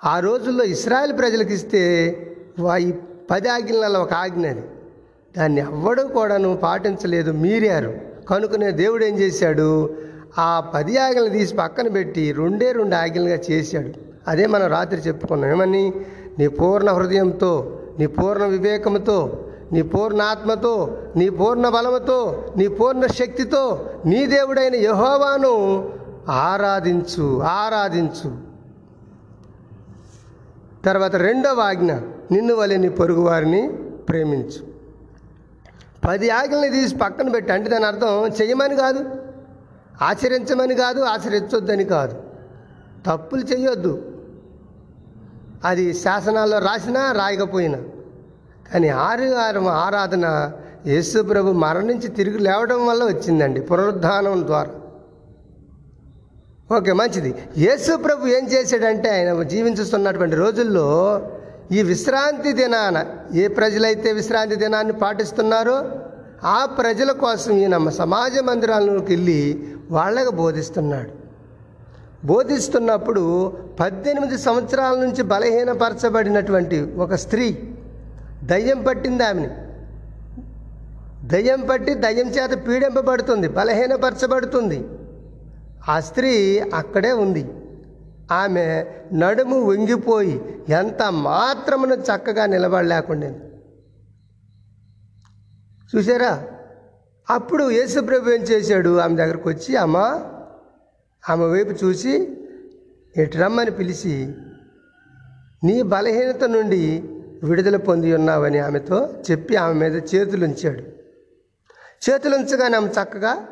ఆ 0.05 0.19
రోజుల్లో 0.19 0.65
ఇస్రాయల్ 0.65 1.19
ప్రజలకు 1.19 1.53
ఇస్తే 1.53 2.13
వా- 2.59 2.81
ఈ 2.81 2.93
పది 3.31 3.49
ఆజ్ఞలలో 3.49 4.01
ఒక 4.01 4.13
ఆజ్ఞ 4.13 4.49
అది. 4.49 4.63
దాన్ని 5.39 5.61
ఎవ్వడూ 5.61 6.09
కూడాను 6.09 6.57
పాటించలేదు 6.57 7.31
మీరారు. 7.31 8.01
కనుకనే 8.29 8.71
దేవుడు 8.71 9.05
ఏం 9.05 9.19
చేశాడు? 9.19 9.97
ఆ 10.39 10.61
పది 10.75 10.99
ఆజ్ఞలు 10.99 11.29
తీసి 11.29 11.55
పక్కన 11.55 11.89
పెట్టి 11.89 12.33
రెండే 12.33 12.73
రెండు 12.73 12.95
ఆజ్ఞలుగా 12.95 13.39
చేశాడు. 13.51 13.93
అదే 14.29 14.47
మనం 14.47 14.67
రాత్రి 14.67 15.01
చెప్పుకున్నాం. 15.01 15.51
ఏమని? 15.51 15.93
నీ 16.39 16.49
పూర్ణ 16.49 16.91
హృదయంతో 16.91 17.83
నీ 17.99 18.07
పూర్ణ 18.07 18.45
వివేకంతో 18.45 19.49
నీ 19.73 19.83
పూర్ణ 19.83 20.23
ఆత్మతో 20.23 20.99
నీ 21.17 21.29
పూర్ణ 21.29 21.69
బలముతో 21.69 22.49
నీ 22.57 22.69
పూర్ణ 22.69 23.07
శక్తితో 23.07 23.91
నీ 24.07 24.27
దేవుడైన 24.27 24.75
యహోవాను 24.75 25.89
ఆరాధించు 26.29 27.43
ఆరాధించు. 27.43 28.37
తర్వాత 30.85 31.17
రెండవ 31.17 31.61
ఆజ్ఞ 31.61 31.93
నిన్ను 32.33 32.55
వలె 32.55 32.77
నీ 32.77 32.89
పొరుగు 32.89 33.21
వారిని 33.21 33.69
ప్రేమించు. 34.09 34.77
పది 36.09 36.31
ఆజ్ఞల్ని 36.31 36.71
తీసి 36.71 36.97
పక్కన 36.97 37.29
పెట్టి 37.29 37.53
అంటే 37.53 37.71
దాని 37.71 37.87
అర్థం 37.87 38.27
చెయ్యమని 38.27 38.77
కాదు. 38.77 39.26
ఆచరించమని 40.03 40.75
కాదు 40.75 41.01
ఆచరించొద్దని 41.01 41.85
కాదు. 41.85 42.23
తప్పులు 43.07 43.41
చేయొద్దు 43.41 44.13
అది 45.65 45.93
శాసనాల్లో 45.93 46.59
రాసినా 46.59 47.13
రాయకపోయినా. 47.13 47.79
కానీ 48.73 48.89
ఆదివారం 48.89 49.67
ఆరాధన 49.67 50.53
యేసు 50.87 51.23
ప్రభు 51.23 51.53
మరణించి 51.53 52.09
తిరిగి 52.09 52.39
లేవడం 52.39 52.87
వల్ల 52.87 53.05
వచ్చిందండి 53.05 53.61
పునరుద్ధానం 53.61 54.47
ద్వారా. 54.47 54.71
ఓకే 56.77 56.93
మంచిది. 56.93 57.35
యేసు 57.59 57.97
ప్రభు 57.97 58.27
ఏం 58.27 58.49
చేశాడంటే 58.49 59.11
ఆయన 59.11 59.43
జీవించుతున్నటువంటి 59.43 60.37
రోజుల్లో 60.37 60.89
ఈ 61.73 61.83
విశ్రాంతి 61.83 62.53
దినాన 62.53 63.07
ఏ 63.35 63.49
ప్రజలైతే 63.49 64.13
విశ్రాంతి 64.13 64.57
దినాన్ని 64.57 64.93
పాటిస్తున్నారో 64.93 65.91
ఆ 66.45 66.65
ప్రజల 66.65 67.13
కోసం 67.13 67.53
ఈయన 67.53 67.89
సమాజ 67.89 68.39
మందిరాలకు 68.39 69.07
వెళ్ళి 69.07 69.69
వాళ్ళకు 69.91 70.31
బోధిస్తున్నాడు. 70.31 71.11
బోధిస్తున్నప్పుడు 72.27 73.53
పద్దెనిమిది 73.81 74.39
సంవత్సరాల 74.39 74.99
నుంచి 74.99 75.23
బలహీనపరచబడినటువంటి 75.23 76.93
ఒక 76.95 77.15
స్త్రీ 77.15 77.75
దయ్యం 78.43 78.85
పట్టింది 78.85 79.25
ఆమెని. 79.25 79.49
దయ్యం 81.29 81.67
పట్టి 81.71 81.95
దయ్యం 81.95 82.27
చేత 82.27 82.67
పీడింపబడుతుంది 82.69 83.49
బలహీనపరచబడుతుంది. 83.49 84.89
ఆ 85.89 86.01
స్త్రీ 86.01 86.59
అక్కడే 86.59 87.13
ఉంది. 87.13 87.51
ఆమె 88.33 88.87
నడుము 89.13 89.61
వంగిపోయి 89.61 90.65
ఎంత 90.69 91.13
మాత్రమును 91.13 91.95
చక్కగా 91.95 92.47
నిలబడలేకుండా 92.47 93.35
చూసారా 95.97 96.45
అప్పుడు 97.31 97.71
యేసుప్రభు 97.71 98.31
ఏం 98.31 98.43
చేశాడు? 98.43 98.99
ఆమె 98.99 99.17
దగ్గరకు 99.17 99.49
వచ్చి 99.49 99.77
అమ్మ 99.77 99.97
ఆమె 101.31 101.45
వైపు 101.45 101.85
చూసి 101.85 102.37
ఇటు 103.17 103.39
రమ్మని 103.39 103.71
పిలిచి 103.71 104.33
నీ 105.65 105.83
బలహీనత 105.83 106.45
నుండి 106.45 107.05
విడుదల 107.45 107.77
పొంది 107.77 108.15
ఉన్నావని 108.15 108.59
ఆమెతో 108.59 109.15
చెప్పి 109.31 109.57
ఆమె 109.57 109.75
మీద 109.75 110.03
చేతులు 110.15 110.45
ఉంచాడు. 110.45 110.81
చేతులు 112.11 112.37
ఉంచగానే 112.37 112.77
ఆమె 112.77 112.89
చక్కగా 112.89 113.47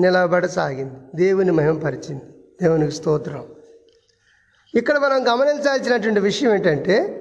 నిలబడసాగింది. 0.00 0.94
దేవుని 1.14 1.50
మహిమపరిచింది 1.50 2.24
దేవునికి 2.62 2.92
స్తోత్రం. 2.92 3.46
ఇక్కడ 4.74 4.98
మనం 4.98 5.34
గమనించాల్సినటువంటి 5.34 6.20
విషయం 6.20 6.54
ఏంటంటే 6.54 7.17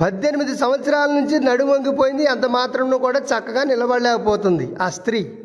పద్దెనిమిది 0.00 0.56
సంవత్సరాల 0.56 1.10
నుంచి 1.10 1.44
నడుము 1.44 1.72
వంగిపోయింది 1.72 2.26
అంత 2.26 2.46
మాత్రంలో 2.46 2.98
కూడా 2.98 3.18
చక్కగా 3.18 3.64
నిలబడలేకపోతుంది 3.64 4.74
ఆ 4.74 4.88
స్త్రీ. 4.88 5.38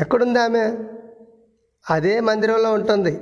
ఎక్కడుంది 0.00 0.38
ఆమె? 0.38 0.78
అదే 1.90 2.20
మందిరంలో 2.20 2.72
ఉంటుంది. 2.72 3.20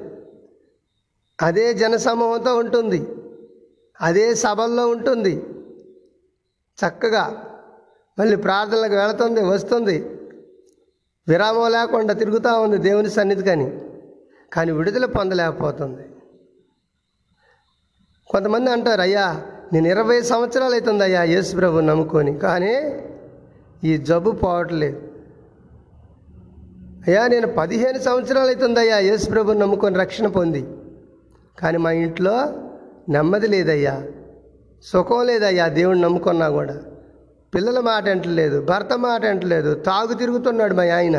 అదే 1.43 1.75
జనసమూహంతో 1.75 2.57
ఉంటుంది. 2.57 3.07
అదే 4.01 4.35
సభల్లో 4.35 4.87
ఉంటుంది. 4.87 5.43
చక్కగా 6.87 7.45
మళ్ళీ 8.19 8.37
ప్రార్థనలకు 8.37 8.95
వెళుతుంది 8.95 9.41
వస్తుంది. 9.45 9.99
విరామం 11.29 11.73
లేకుండా 11.73 12.15
తిరుగుతూ 12.15 12.61
ఉంది 12.61 12.79
దేవుని 12.79 13.11
సన్నిధి 13.11 13.43
కానీ 13.43 13.81
కానీ 14.53 14.73
విడుదల 14.73 15.07
పొందలేకపోతుంది. 15.07 16.03
కొంతమంది 18.31 18.71
అంటారు 18.71 19.01
అయ్యా 19.01 19.43
నేను 19.73 19.89
ఇరవై 19.89 20.21
సంవత్సరాలు 20.21 20.73
అవుతుంది 20.73 21.05
అయ్యా 21.05 21.23
యేసు 21.23 21.57
ప్రభు 21.57 21.81
నమ్ముకొని. 21.81 22.39
కానీ 22.39 22.75
ఈ 23.85 23.97
జబ్బు 23.97 24.31
పోవట్లేదు. 24.31 24.99
అయ్యా 27.07 27.27
నేను 27.27 27.47
పదిహేను 27.47 27.99
సంవత్సరాలు 27.99 28.47
అవుతుంది 28.47 28.81
అయ్యా 28.81 28.99
యేసు 28.99 29.31
ప్రభు 29.31 29.53
నమ్ముకొని 29.53 29.99
రక్షణ 29.99 30.27
పొంది. 30.27 30.67
కానీ 31.59 31.79
మా 31.79 31.91
ఇంట్లో 31.91 32.37
నెమ్మది 33.09 33.47
లేదయ్యా 33.47 34.03
సుఖం 34.83 35.27
లేదయ్యా 35.27 35.69
దేవుణ్ణి 35.69 36.03
నమ్ముకున్నా 36.03 36.49
కూడా. 36.49 36.77
పిల్లల 37.55 37.81
మాట 37.81 38.09
అంటలేదు 38.09 38.61
భర్త 38.61 38.93
మాట 38.95 39.25
అంటలేదు 39.25 39.75
తాగు 39.75 40.15
తిరుగుతున్నాడు 40.15 40.75
మా 40.75 40.83
ఆయన. 40.83 41.19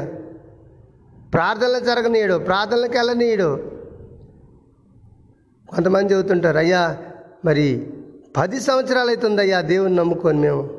ప్రార్థనలు 1.34 1.80
జరగనీయడు 1.80 2.36
ప్రార్థనలకు 2.38 2.98
వెళ్ళనీయడు. 2.98 3.77
కొంతమంది 5.70 6.14
చెబుతుంటారు 6.14 6.58
అయ్యా 6.58 6.98
మరి 7.46 7.94
పది 8.38 8.60
సంవత్సరాలు 8.60 9.08
అవుతుంది 9.08 9.42
అయ్యా 9.42 9.62
దేవుని 9.62 9.96
నమ్ముకొని 9.96 10.40
మేము. 10.40 10.70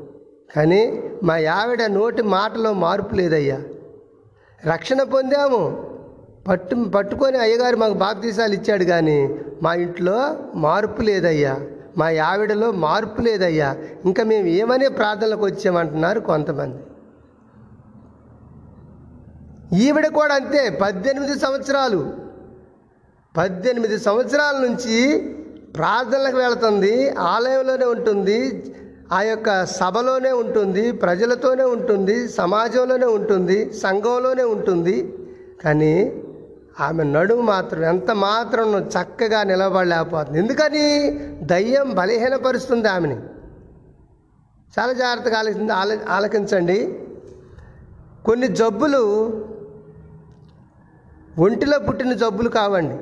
కానీ 0.57 1.03
మా 1.23 1.35
ఆవిడ 1.35 1.83
నోటి 1.83 2.23
మాటలో 2.23 2.73
మార్పు 2.73 3.15
లేదయ్యా. 3.15 3.61
రక్షణ 4.67 5.03
పొందాము. 5.03 5.89
పట్టు 6.49 6.77
పట్టుకొని 6.77 7.39
అయ్యగారు 7.39 7.77
మాకు 7.77 7.93
బాప్తీసాలు 7.93 8.55
ఇచ్చాడు 8.55 8.85
కానీ 8.85 9.39
మా 9.63 9.75
ఇంట్లో 9.75 10.37
మార్పు 10.55 11.03
లేదయ్యా. 11.03 11.61
మా 11.99 12.07
ఆవిడలో 12.25 12.73
మార్పు 12.73 13.23
లేదయ్యా. 13.23 13.77
ఇంకా 14.05 14.25
మేము 14.25 14.47
ఏమనే 14.47 14.89
ప్రార్థనలకు 14.89 15.45
వచ్చామంటున్నారు 15.45 16.21
కొంతమంది. 16.21 16.79
ఈవిడ 19.83 20.07
కూడా 20.07 20.35
అంతే 20.35 20.71
పద్దెనిమిది 20.71 21.39
సంవత్సరాలు 21.39 22.28
పద్దెనిమిది 23.39 23.99
సంవత్సరాల 23.99 24.57
నుంచి 24.67 25.19
ప్రార్థనలకు 25.77 26.37
వెళుతుంది 26.37 27.11
ఆలయంలోనే 27.11 27.85
ఉంటుంది 27.85 28.39
ఆ 29.13 29.23
యొక్క 29.23 29.67
సభలోనే 29.67 30.31
ఉంటుంది 30.31 30.93
ప్రజలతోనే 30.93 31.65
ఉంటుంది 31.65 32.29
సమాజంలోనే 32.29 33.07
ఉంటుంది 33.07 33.73
సంఘంలోనే 33.73 34.43
ఉంటుంది. 34.43 35.15
కానీ 35.65 36.23
ఆమె 36.81 37.05
నడుము 37.05 37.41
మాత్రం 37.41 37.85
ఎంత 37.85 38.11
మాత్రం 38.11 38.79
చక్కగా 38.79 39.43
నిలబడలేకపోతుంది. 39.43 40.39
ఎందుకని? 40.39 41.11
దయ్యం 41.43 41.91
బలహీనపరుస్తుంది 41.91 42.89
ఆమెని. 42.89 43.17
చాలా 44.79 44.93
జాగ్రత్తగా 44.93 45.39
ఆలోచించి 45.39 45.71
ఆల 45.71 45.99
ఆలకించండి. 46.09 46.99
కొన్ని 48.25 48.49
జబ్బులు 48.49 49.03
ఒంటిలో 51.39 51.79
పుట్టిన 51.79 52.13
జబ్బులు 52.13 52.49
కావండి. 52.49 52.97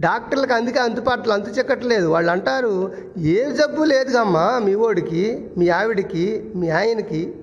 డాక్టర్లకు 0.00 0.52
అందుకే 0.52 0.78
అందుబాటులో 0.78 1.34
అంతు 1.34 1.50
చెక్కట్లేదు. 1.50 2.06
వాళ్ళు 2.06 2.30
అంటారు 2.32 2.92
ఏ 3.18 3.50
జబ్బు 3.50 3.84
లేదుగమ్మా 3.84 4.58
మీ 4.58 4.74
ఓడికి 4.74 5.50
మీ 5.58 5.68
ఆవిడికి 5.68 6.52
మీ 6.56 6.68
ఆయనకి 6.68 7.34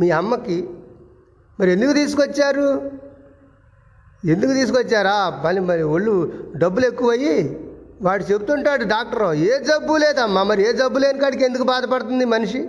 మీ 0.00 0.10
అమ్మకి. 0.10 0.68
మరి 1.60 1.72
ఎందుకు 1.72 1.92
తీసుకొచ్చారు? 1.92 2.90
ఎందుకు 4.24 4.52
తీసుకొచ్చారా? 4.52 5.42
మళ్ళీ 5.44 5.60
మరి 5.60 5.82
ఒళ్ళు 5.82 6.32
డబ్బులు 6.56 6.86
ఎక్కువయ్యి 6.86 7.60
వాడు 8.02 8.22
చెప్తుంటాడు 8.22 8.84
డాక్టర్ 8.84 9.36
ఏ 9.36 9.58
జబ్బు 9.58 9.96
లేదమ్మా 9.96 10.42
మరి 10.42 10.68
ఏ 10.68 10.72
జబ్బు 10.72 10.98
లేని 10.98 11.18
కాడికి 11.18 11.44
ఎందుకు 11.44 11.62
బాధపడుతుంది 11.62 12.24
మనిషి? 12.24 12.68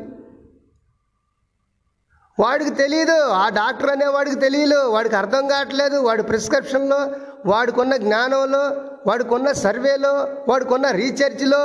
వాడికి 2.40 2.70
తెలియదు 2.70 3.28
ఆ 3.30 3.50
డాక్టర్ 3.50 3.90
అనేవాడికి 3.90 4.36
తెలియదు 4.36 4.88
వాడికి 4.88 5.16
అర్థం 5.16 5.48
కావట్లేదు 5.48 5.98
వాడి 5.98 6.24
ప్రిస్క్రిప్షన్లో 6.24 7.10
వాడికున్న 7.46 7.98
జ్ఞానంలో 7.98 8.82
వాడుకున్న 9.08 9.52
సర్వేలో 9.52 10.14
వాడికున్న 10.50 10.92
రీసెర్చ్లో 10.92 11.58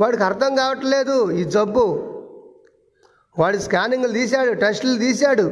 వాడికి 0.00 0.22
అర్థం 0.22 0.54
కావట్లేదు. 0.54 1.30
ఈ 1.30 1.44
జబ్బు. 1.44 2.12
వాడు 3.38 3.58
స్కానింగ్లు 3.58 4.12
తీశాడు 4.12 4.52
టెస్టులు 4.52 4.98
తీశాడు. 4.98 5.42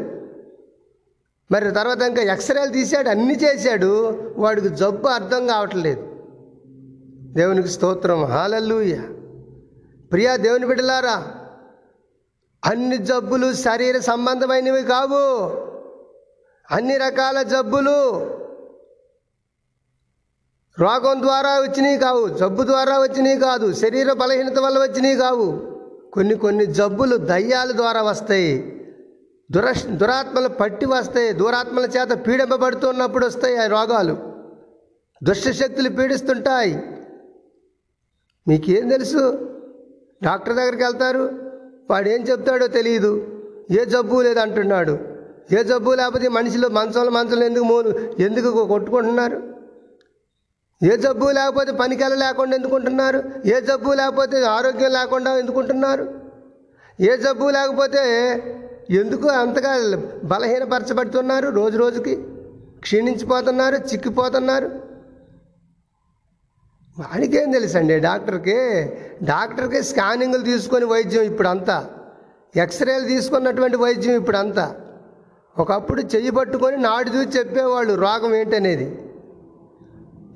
మరి 1.52 1.70
తర్వాత 1.70 2.02
ఇంకా 2.02 2.22
ఎక్స్రేలు 2.22 2.72
తీశాడు 2.72 3.08
అన్నీ 3.08 3.34
చేశాడు. 3.34 4.22
వాడికి 4.36 4.68
జబ్బు 4.68 5.08
అర్థం 5.08 5.46
కావట్లేదు. 5.46 6.16
దేవునికి 7.32 7.68
స్తోత్రం. 7.68 8.24
హాలల్లుయ. 8.24 8.98
ప్రియా 10.12 10.36
దేవుని 10.36 10.66
బిడ్డలారా 10.66 11.30
అన్ని 12.64 12.98
జబ్బులు 12.98 13.52
శరీర 13.52 13.98
సంబంధమైనవి 13.98 14.82
కావు. 14.82 15.50
అన్ని 16.70 16.96
రకాల 16.96 17.42
జబ్బులు 17.42 18.30
రోగం 20.80 21.22
ద్వారా 21.22 21.60
వచ్చినవి 21.60 21.96
కావు 21.96 22.28
జబ్బు 22.28 22.62
ద్వారా 22.62 22.98
వచ్చినవి 22.98 23.36
కాదు 23.36 23.72
శరీర 23.72 24.12
బలహీనత 24.12 24.58
వల్ల 24.58 24.78
వచ్చినవి 24.78 25.16
కావు. 25.16 25.62
కొన్ని 26.12 26.34
కొన్ని 26.34 26.66
జబ్బులు 26.66 27.16
దయ్యాల 27.16 27.72
ద్వారా 27.72 28.02
వస్తాయి. 28.02 28.82
దుర 29.50 29.74
దురాత్మలు 29.86 30.48
పట్టి 30.48 30.86
వస్తాయి. 30.86 31.32
దురాత్మల 31.32 31.84
చేత 31.84 32.26
పీడింపబడుతున్నప్పుడు 32.26 33.26
వస్తాయి 33.26 33.56
ఆ 33.56 33.66
రోగాలు. 33.66 34.16
దుష్టశక్తులు 35.22 35.88
పీడిస్తుంటాయి. 35.88 36.82
మీకేం 38.48 38.88
తెలుసు? 38.88 39.50
డాక్టర్ 40.22 40.54
దగ్గరికి 40.54 40.84
వెళ్తారు. 40.84 41.32
వాడు 41.90 42.08
ఏం 42.08 42.22
చెప్తాడో 42.22 42.66
తెలియదు 42.66 43.26
ఏ 43.70 43.84
జబ్బు 43.84 44.20
లేదు 44.20 44.38
అంటున్నాడు 44.38 44.98
ఏ 45.52 45.62
జబ్బు 45.62 45.90
లేకపోతే 45.90 46.28
మనిషిలో 46.28 46.68
మంచంలో 46.68 47.10
మంచంలో 47.10 47.46
ఎందుకు 47.46 47.64
మోను 47.64 48.22
ఎందుకు 48.22 48.66
కొట్టుకుంటున్నారు? 48.66 49.53
ఏ 50.82 50.96
జబ్బు 50.96 51.26
లేకపోతే 51.30 51.72
పనికెళ్ళ 51.72 52.14
లేకుండా 52.14 52.56
ఎందుకుంటున్నారు? 52.56 53.22
ఏ 53.46 53.60
జబ్బు 53.60 53.90
లేకపోతే 53.92 54.44
ఆరోగ్యం 54.44 54.92
లేకుండా 54.92 55.38
ఎందుకుంటున్నారు? 55.38 56.04
ఏ 57.00 57.16
జబ్బు 57.16 57.50
లేకపోతే 57.50 58.02
ఎందుకు 58.90 59.28
అంతగా 59.28 59.72
బలహీనపరచబడుతున్నారు? 60.24 61.48
రోజు 61.48 61.78
రోజుకి 61.78 62.14
క్షీణించిపోతున్నారు 62.80 63.76
చిక్కిపోతున్నారు. 63.76 64.68
వాడికేం 66.98 67.52
తెలుసండి 67.52 68.00
డాక్టర్కి? 68.00 68.58
డాక్టర్కి 69.22 69.82
స్కానింగ్లు 69.82 70.42
తీసుకొని 70.42 70.84
వైద్యం 70.84 71.22
ఇప్పుడు 71.22 71.48
అంతా 71.48 71.88
ఎక్స్రేలు 72.54 73.04
తీసుకున్నటువంటి 73.04 73.76
వైద్యం 73.76 74.14
ఇప్పుడు 74.14 74.36
అంతా 74.36 74.74
ఒకప్పుడు 75.58 76.02
చెయ్యి 76.02 76.30
పట్టుకొని 76.30 76.76
నాడు 76.76 77.10
చూసి 77.10 77.38
చెప్పేవాళ్ళు 77.38 77.94
రోగం 77.94 78.34
ఏంటనేది? 78.34 78.86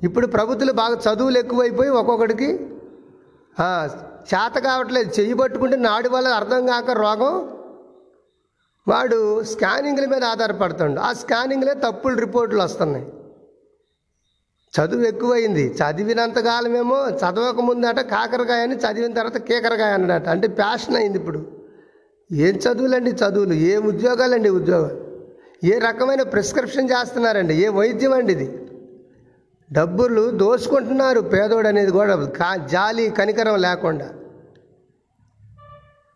ఇప్పుడు 0.03 0.27
ప్రభుత్వాలు 0.27 0.71
బాగా 0.71 0.97
చదువులు 1.05 1.37
ఎక్కువైపోయి 1.37 1.89
ఒక్కొక్కడికి 1.89 2.49
చేత 4.29 4.55
కావట్లేదు. 4.65 5.09
చెయ్యి 5.19 5.33
పట్టుకుంటే 5.33 5.77
నాడు 5.77 6.09
వల్ల 6.09 6.27
అర్థం 6.27 6.65
కాక 6.65 6.91
రోగం. 6.91 7.33
వాడు 8.87 9.43
స్కానింగ్ల 9.43 10.05
మీద 10.05 10.23
ఆధారపడుతుండు. 10.23 10.99
ఆ 10.99 11.13
స్కానింగ్లే 11.13 11.73
తప్పులు 11.73 12.15
రిపోర్ట్లు 12.25 12.61
వస్తున్నాయి. 12.61 13.07
చదువు 14.73 15.03
ఎక్కువైంది. 15.03 15.65
చదివినంత 15.79 16.39
కాలమేమో 16.39 16.97
చదవక 17.21 17.59
ముందట 17.69 17.99
కాకరకాయ 18.13 18.61
అని 18.61 18.75
చదివిన 18.75 19.13
తర్వాత 19.13 19.37
కేకరకాయ 19.37 19.91
అన్నట 19.91 20.27
అంటే 20.29 20.47
ప్యాషన్ 20.59 20.95
అయింది 20.95 21.17
ఇప్పుడు. 21.17 21.39
ఏం 22.31 22.55
చదువులండి 22.65 23.11
చదువులు? 23.11 23.53
ఏం 23.53 23.81
ఉద్యోగాలండి 23.87 24.49
ఉద్యోగాలు 24.49 24.99
ఏ 25.63 25.77
రకమైన 25.87 26.23
ప్రిస్క్రిప్షన్ 26.33 26.89
చేస్తున్నారండి? 26.89 27.53
ఏ 27.63 27.67
వైద్యం 27.79 28.13
అండి 28.13 28.33
ఇది? 28.33 28.47
డబ్బులు 29.73 30.31
దోసుకుంటున్నారు 30.31 31.19
పేదోడు 31.19 31.67
అనేది 31.67 31.91
కూడా 31.91 32.25
కా 32.25 32.55
జాలి 32.55 33.09
కనికరం 33.09 33.61
లేకుండా. 33.61 34.13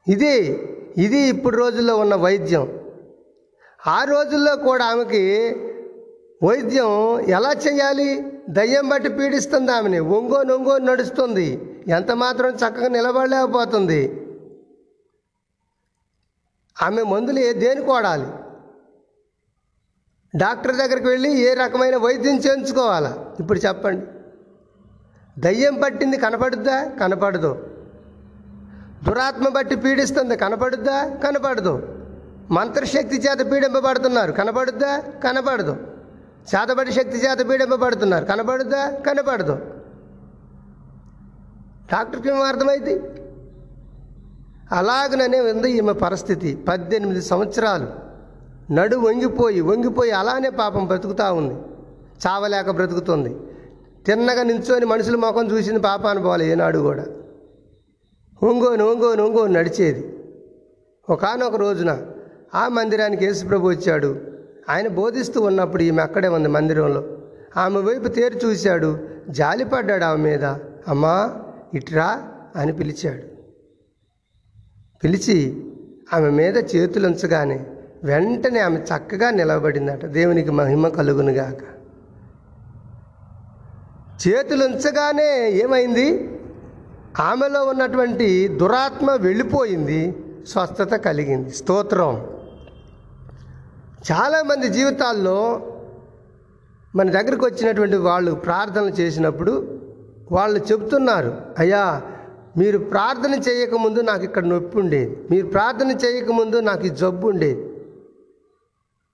ఇది 0.07 0.33
ఇది 0.97 1.19
ఇప్పుడు 1.19 1.57
రోజుల్లో 1.57 1.97
ఉన్న 1.97 2.15
వైద్యం. 2.15 2.79
ఆ 3.87 4.03
రోజుల్లో 4.03 4.55
కూడా 4.55 4.85
ఆమెకి 4.85 5.23
వైద్యం 6.43 7.19
ఎలా 7.19 7.51
చేయాలి? 7.51 8.31
దయ్యం 8.49 8.89
బట్టి 8.89 9.09
పీడిస్తుంది 9.09 9.71
ఆమెని. 9.71 9.99
ఒంగో 9.99 10.43
నొంగో 10.43 10.77
నడుస్తుంది. 10.77 11.75
ఎంత 11.87 12.11
మాత్రం 12.11 12.49
చక్కగా 12.49 12.87
నిలబడలేకపోతుంది. 12.87 14.01
ఆమె 16.81 17.03
మందులు 17.03 17.35
దేని 17.35 17.53
దేనికి 17.53 17.89
వాడాలి? 17.89 18.42
డాక్టర్ 20.35 20.75
దగ్గరికి 20.75 21.07
వెళ్ళి 21.07 21.39
ఏ 21.39 21.53
రకమైన 21.53 21.97
వైద్యం 21.97 22.37
చేయించుకోవాలా? 22.37 23.25
ఇప్పుడు 23.39 23.59
చెప్పండి. 23.59 24.05
దయ్యం 25.41 25.81
పట్టింది 25.83 26.17
కనపడుద్దా? 26.17 26.89
కనపడదు. 27.01 27.69
దురాత్మ 29.03 29.49
బట్టి 29.49 29.75
పీడిస్తుంది 29.75 30.37
కనపడుద్దా? 30.37 31.15
కనపడదు. 31.23 31.99
మంత్రశక్తి 32.51 33.15
చేత 33.15 33.51
పీడింపబడుతున్నారు 33.51 34.31
కనపడుద్దా? 34.31 34.99
కనపడదు. 34.99 35.71
చేతబడి 36.55 36.91
శక్తి 36.91 37.17
చేత 37.17 37.49
పీడింపబడుతున్నారు 37.49 38.25
కనపడుద్దా? 38.25 38.89
కనపడదు. 38.91 39.53
డాక్టర్కి 41.91 42.29
ఏమో 42.29 42.43
అర్థమైంది? 42.43 43.01
అలాగనే 44.71 45.39
ఉంది 45.39 45.71
ఈమె 45.71 45.93
పరిస్థితి? 45.93 46.55
పద్దెనిమిది 46.55 47.21
సంవత్సరాలు 47.21 48.02
నడు 48.71 48.95
వంగిపోయి 48.95 49.61
వంగిపోయి 49.61 50.11
అలానే 50.11 50.49
పాపం 50.49 50.85
బ్రతుకుతూ 50.85 51.33
ఉంది. 51.33 51.53
చావలేక 52.27 52.69
బ్రతుకుతుంది. 52.69 53.35
తిన్నగా 54.05 54.43
నించొని 54.43 54.85
మనుషుల 54.85 55.15
ముఖం 55.15 55.51
చూసింది 55.51 55.79
పాప 55.79 56.07
అనుకోవాలి 56.07 56.47
ఏనాడు 56.47 56.79
కూడా. 56.79 57.05
ఒంగోని 58.43 58.83
ఒంగోని 58.83 59.21
ఒంగోని 59.21 59.53
నడిచేది. 59.53 60.19
ఒకనొక 61.09 61.55
రోజున 61.55 62.01
ఆ 62.55 62.67
మందిరానికి 62.67 63.25
యేసుప్రభు 63.25 63.67
వచ్చాడు. 63.67 64.21
ఆయన 64.69 64.87
బోధిస్తూ 64.87 65.41
ఉన్నప్పుడు 65.41 65.83
ఈమె 65.83 66.01
అక్కడే 66.01 66.27
ఉంది 66.27 66.49
మందిరంలో. 66.49 67.17
ఆమె 67.57 67.79
వైపు 67.79 68.07
తేరు 68.07 68.47
చూశాడు. 68.47 68.99
జాలిపడ్డాడు 69.29 70.03
ఆమె 70.03 70.23
మీద. 70.23 70.45
అమ్మా 70.87 71.41
ఇట్రా 71.73 72.29
అని 72.55 72.73
పిలిచాడు. 72.73 73.23
పిలిచి 75.03 75.65
ఆమె 76.13 76.29
మీద 76.29 76.57
చేతులు 76.75 77.07
ఉంచగానే 77.07 77.65
వెంటనే 78.03 78.59
ఆమె 78.59 78.79
చక్కగా 78.79 79.29
నిలబడిందట 79.29 80.05
దేవునికి 80.05 80.51
మహిమ 80.51 80.87
కలుగునుగాక. 80.87 81.57
చేతులు 84.27 84.65
ఉంచగానే 84.65 85.49
ఏమైంది? 85.49 86.39
ఆమెలో 87.19 87.65
ఉన్నటువంటి 87.65 88.47
దురాత్మ 88.47 89.11
వెళ్ళిపోయింది 89.11 90.15
స్వస్థత 90.47 90.95
కలిగింది. 90.95 91.49
స్తోత్రం. 91.49 92.27
చాలామంది 94.11 94.69
జీవితాల్లో 94.69 95.61
మన 96.95 97.09
దగ్గరికి 97.09 97.45
వచ్చినటువంటి 97.45 97.95
వాళ్ళు 97.95 98.31
ప్రార్థనలు 98.31 98.89
చేసినప్పుడు 98.89 99.81
వాళ్ళు 100.31 100.59
చెబుతున్నారు 100.59 101.41
అయ్యా 101.59 102.01
మీరు 102.57 102.77
ప్రార్థన 102.77 103.33
చేయకముందు 103.33 103.99
నాకు 103.99 104.23
ఇక్కడ 104.23 104.45
నొప్పి 104.45 104.79
ఉండేది. 104.79 105.17
మీరు 105.31 105.47
ప్రార్థన 105.47 105.91
చేయకముందు 105.91 106.59
నాకు 106.59 106.85
ఈ 106.85 106.89
జబ్బు 106.89 107.27
ఉండేది. 107.27 107.72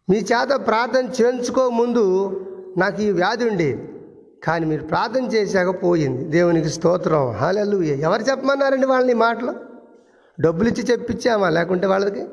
మీ 0.09 0.17
చేత 0.17 0.67
ప్రార్థన 0.67 1.05
చేయించుకోముందు 1.05 2.05
నాకు 2.77 3.01
ఈ 3.01 3.11
వ్యాధి 3.11 3.49
ఉండేది. 3.49 3.93
కానీ 4.43 4.65
మీరు 4.65 4.83
ప్రార్థన 4.83 5.23
చేశాక 5.23 5.83
పోయింది. 5.83 6.23
దేవునికి 6.23 6.69
స్తోత్రం. 6.69 7.31
హాలెలు 7.31 7.81
ఎవరు 7.81 8.21
చెప్పమన్నారండి 8.21 8.87
వాళ్ళని 8.87 9.13
మాటలు? 9.13 9.55
డబ్బులు 10.41 10.69
ఇచ్చి 10.69 10.83
చెప్పించామా 10.83 11.49
లేకుంటే 11.49 11.87
వాళ్ళకి? 11.87 12.27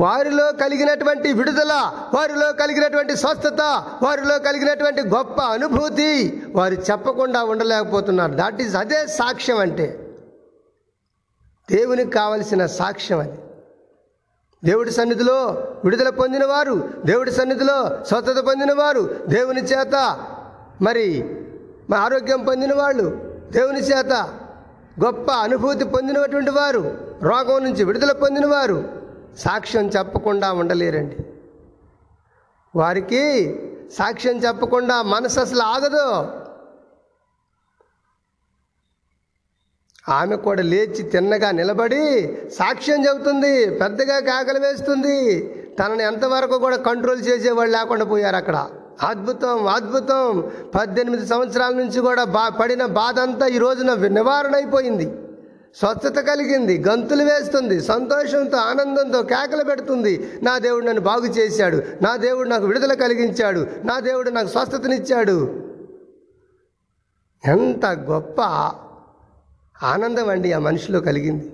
వారిలో 0.00 0.52
కలిగినటువంటి 0.52 1.32
విడుదల 1.32 1.72
వారిలో 2.14 2.52
కలిగినటువంటి 2.52 3.16
స్వస్థత 3.16 3.60
వారిలో 4.02 4.38
కలిగినటువంటి 4.38 5.02
గొప్ప 5.02 5.40
అనుభూతి 5.40 6.42
వారు 6.54 6.74
చెప్పకుండా 6.74 7.44
ఉండలేకపోతున్నారు. 7.44 8.34
దాట్ 8.34 8.62
ఈజ్ 8.62 8.76
అదే 8.76 9.06
సాక్ష్యం 9.06 9.58
అంటే. 9.58 10.16
దేవునికి 11.70 12.10
కావలసిన 12.10 12.66
సాక్ష్యం 12.66 13.18
అది. 13.18 13.38
దేవుడి 14.64 14.90
సన్నిధిలో 14.90 15.66
విడుదల 15.84 16.08
పొందినవారు 16.08 16.88
దేవుడి 17.06 17.30
సన్నిధిలో 17.30 18.04
స్వతత 18.04 18.38
పొందినవారు 18.46 19.20
దేవుని 19.28 19.60
చేత 19.60 20.26
మరి 20.82 21.36
ఆరోగ్యం 21.96 22.44
పొందిన 22.44 22.74
వాళ్ళు 22.74 23.34
దేవుని 23.52 23.80
చేత 23.80 24.12
గొప్ప 25.04 25.32
అనుభూతి 25.32 25.84
పొందినటువంటి 25.84 26.50
వారు 26.50 26.98
రోగం 27.22 27.64
నుంచి 27.64 27.84
విడుదల 27.84 28.12
పొందినవారు 28.12 28.84
సాక్ష్యం 29.38 29.88
చెప్పకుండా 29.88 30.52
ఉండలేరండి. 30.52 31.16
వారికి 32.76 33.54
సాక్ష్యం 33.92 34.36
చెప్పకుండా 34.36 35.02
మనసు 35.02 35.40
అసలు 35.40 35.62
ఆగదు. 35.62 36.39
ఆమె 40.10 40.36
కూడా 40.36 40.62
లేచి 40.62 41.02
తిన్నగా 41.02 41.50
నిలబడి 41.50 42.04
సాక్ష్యం 42.58 43.06
చెబుతుంది 43.06 43.70
పెద్దగా 43.70 44.18
కేకలు 44.18 44.58
వేస్తుంది. 44.58 45.16
తనని 45.78 46.02
ఎంతవరకు 46.02 46.58
కూడా 46.58 46.76
కంట్రోల్ 46.76 47.20
చేసేవాళ్ళు 47.22 47.76
లేకుండా 47.76 48.04
పోయారు 48.04 48.36
అక్కడ. 48.36 48.66
అద్భుతం 49.02 49.66
అద్భుతం. 49.66 50.50
పద్దెనిమిది 50.74 51.26
సంవత్సరాల 51.26 51.72
నుంచి 51.72 52.00
కూడా 52.00 52.24
బా 52.24 52.48
పడిన 52.48 52.86
బాధ 52.86 53.18
అంతా 53.18 53.46
ఈ 53.46 53.58
రోజున 53.58 53.94
నివారణ 54.06 54.54
అయిపోయింది 54.54 55.12
స్వచ్ఛత 55.78 56.18
కలిగింది 56.20 56.84
గంతులు 56.88 57.24
వేస్తుంది 57.24 57.80
సంతోషంతో 57.80 58.56
ఆనందంతో 58.56 59.22
కేకలు 59.22 59.64
పెడుతుంది. 59.64 60.30
నా 60.42 60.58
దేవుడు 60.58 60.84
నన్ను 60.84 61.00
బాగు 61.00 61.26
చేశాడు 61.26 61.82
నా 62.02 62.16
దేవుడు 62.16 62.48
నాకు 62.48 62.66
విడుదల 62.66 62.94
కలిగించాడు 62.94 63.66
నా 63.84 64.00
దేవుడు 64.00 64.30
నాకు 64.30 64.48
స్వస్థతనిచ్చాడు. 64.48 65.38
ఎంత 67.48 67.86
గొప్ప 67.86 68.40
ఆనందం 69.82 70.28
అండి 70.28 70.52
ఆ 70.52 70.58
మనిషిలో 70.58 71.00
కలిగింది. 71.00 71.52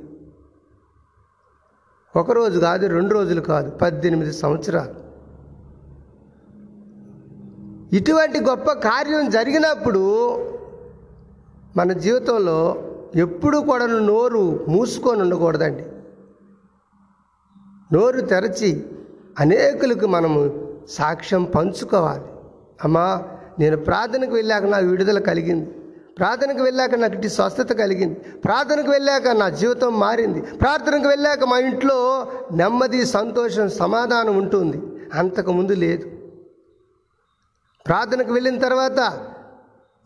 ఒకరోజు 2.17 2.61
కాదు 2.61 2.87
రెండు 2.87 3.15
రోజులు 3.15 3.41
కాదు 3.41 3.71
పద్దెనిమిది 3.71 4.33
సంవత్సరాలు. 4.33 4.95
ఇటువంటి 7.97 8.41
గొప్ప 8.41 8.73
కార్యం 8.73 9.31
జరిగినప్పుడు 9.31 10.01
మన 11.77 11.93
జీవితంలో 11.93 12.83
ఎప్పుడు 13.17 13.59
కూడా 13.59 13.87
నోరు 13.87 14.67
మూసుకొని 14.69 15.21
ఉండకూడదండి. 15.21 15.85
నోరు 17.93 18.21
తెరచి 18.21 18.87
అనేకులకు 19.41 20.07
మనము 20.07 20.69
సాక్ష్యం 20.89 21.45
పంచుకోవాలి. 21.45 22.25
అమ్మా 22.85 23.23
నేను 23.59 23.77
ప్రార్థనకు 23.77 24.35
వెళ్ళాక 24.35 24.65
నా 24.65 24.79
విడుదల 24.79 25.19
కలిగింది. 25.19 25.71
ప్రార్థనకు 26.19 26.63
వెళ్ళాక 26.63 26.95
నాకు 26.95 27.15
ఇటు 27.15 27.29
స్వస్థత 27.29 27.73
కలిగింది. 27.73 28.15
ప్రార్థనకు 28.15 28.91
వెళ్ళాక 28.91 29.29
నా 29.29 29.49
జీవితం 29.49 30.01
మారింది. 30.01 30.41
ప్రార్థనకు 30.41 31.09
వెళ్ళాక 31.09 31.45
మా 31.45 31.59
ఇంట్లో 31.59 32.31
నెమ్మది 32.53 33.07
సంతోషం 33.07 33.69
సమాధానం 33.69 34.37
ఉంటుంది. 34.37 34.83
అంతకుముందు 35.15 35.73
లేదు. 35.73 36.11
ప్రార్థనకు 37.87 38.33
వెళ్ళిన 38.33 38.59
తర్వాత 38.59 38.99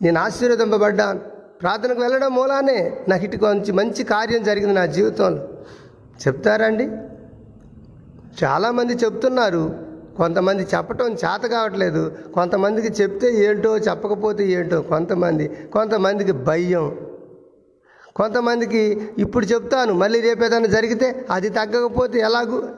నేను 0.03 0.20
ఆశీర్వదింపబడ్డాను. 0.20 1.18
ప్రార్థనకు 1.62 2.01
వెళ్ళడం 2.01 2.35
మూలానే 2.35 3.05
నాకు 3.09 3.25
ఇటు 3.25 3.37
కొంచెం 3.37 3.77
మంచి 3.77 4.05
కార్యం 4.05 4.42
జరిగింది 4.42 4.75
నా 4.75 4.87
జీవితంలో. 4.87 5.49
చెప్తారండి? 6.27 6.85
చాలామంది 8.44 8.92
చెప్తున్నారు 8.92 9.89
కొంతమంది 10.16 10.62
చెప్పటం 10.62 11.12
చేత 11.12 11.46
కావట్లేదు. 11.46 12.12
కొంతమందికి 12.35 13.03
చెప్తే 13.03 13.44
ఏంటో 13.44 13.79
చెప్పకపోతే 13.79 14.51
ఏంటో 14.51 14.83
కొంతమంది. 14.83 15.49
కొంతమందికి 15.49 16.33
భయం. 16.33 16.99
కొంతమందికి 18.16 19.11
ఇప్పుడు 19.18 19.46
చెప్తాను 19.46 19.94
మళ్ళీ 19.94 20.20
రేపు 20.20 20.44
ఏదైనా 20.44 20.66
జరిగితే 20.66 21.27
అది 21.31 21.49
తగ్గకపోతే 21.49 22.18
ఎలాగు? 22.18 22.68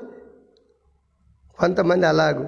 కొంతమంది 1.59 2.07
అలాగు. 2.07 2.47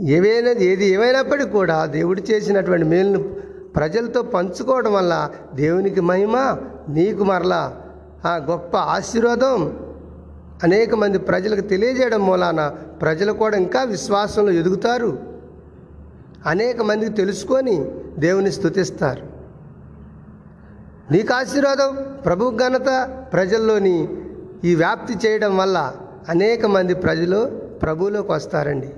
ఏవైనా 0.00 0.50
ఏది 0.50 0.86
ఏమైనప్పటికీ 0.86 1.50
కూడా 1.50 1.86
దేవుడు 1.86 2.20
చేసినటువంటి 2.20 2.86
మేలును 2.86 3.40
ప్రజలతో 3.76 4.22
పంచుకోవడం 4.22 4.92
వల్ల 4.92 5.30
దేవునికి 5.54 6.00
మహిమ 6.00 6.56
నీకు 6.88 7.24
మరలా. 7.24 7.82
ఆ 8.24 8.36
గొప్ప 8.36 8.76
ఆశీర్వాదం. 8.76 9.89
అనేక 10.64 10.94
మంది 10.94 11.18
ప్రజలకు 11.18 11.60
తెలియజేయడం 11.60 12.26
మూలాన 12.26 12.68
ప్రజలు 13.02 13.32
కూడా 13.32 13.56
ఇంకా 13.56 13.82
విశ్వాసంలో 13.82 14.52
ఎదుగుతారు. 14.52 15.18
అనేక 16.46 16.82
మందికి 16.82 17.12
తెలుసుకొని 17.12 17.84
దేవుని 18.18 18.52
స్తుతిస్తారు. 18.52 19.26
నీకు 21.12 21.34
ఆశీర్వాదం 21.34 22.18
ప్రభు 22.24 22.50
ఘనత 22.50 23.16
ప్రజల్లోని 23.32 24.08
ఈ 24.64 24.74
వ్యాప్తి 24.74 25.14
చేయడం 25.26 25.56
వల్ల 25.56 25.96
అనేక 26.28 26.66
మంది 26.66 26.94
ప్రజలు 26.94 27.46
ప్రభువులోకి 27.82 28.32
వస్తారండి. 28.32 28.90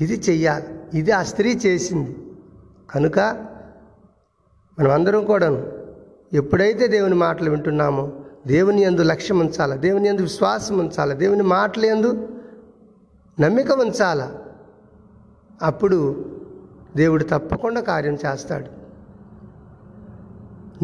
ఇది 0.00 0.22
చెయ్యాలి. 0.30 0.64
ఇది 0.94 1.10
ఆ 1.10 1.22
స్త్రీ 1.22 1.60
చేసింది. 1.66 2.16
కనుక 2.90 3.18
మనమందరం 4.78 5.24
కూడాను 5.24 5.72
ఎప్పుడైతే 6.32 6.86
దేవుని 6.86 7.14
మాటలు 7.14 7.50
వింటున్నామో 7.50 8.12
దేవుని 8.46 8.82
ఎందు 8.82 9.02
లక్ష్యం 9.02 9.38
ఉంచాలా? 9.38 9.76
దేవుని 9.76 10.08
ఎందు 10.08 10.22
విశ్వాసం 10.22 10.78
ఉంచాలా? 10.78 11.14
దేవుని 11.14 11.42
మాటలు 11.42 11.86
ఎందు 11.86 12.28
నమ్మిక 13.40 13.72
ఉంచాలా? 13.72 14.32
అప్పుడు 15.62 16.24
దేవుడు 16.96 17.24
తప్పకుండా 17.24 17.80
కార్యం 17.80 18.18
చేస్తాడు. 18.26 18.66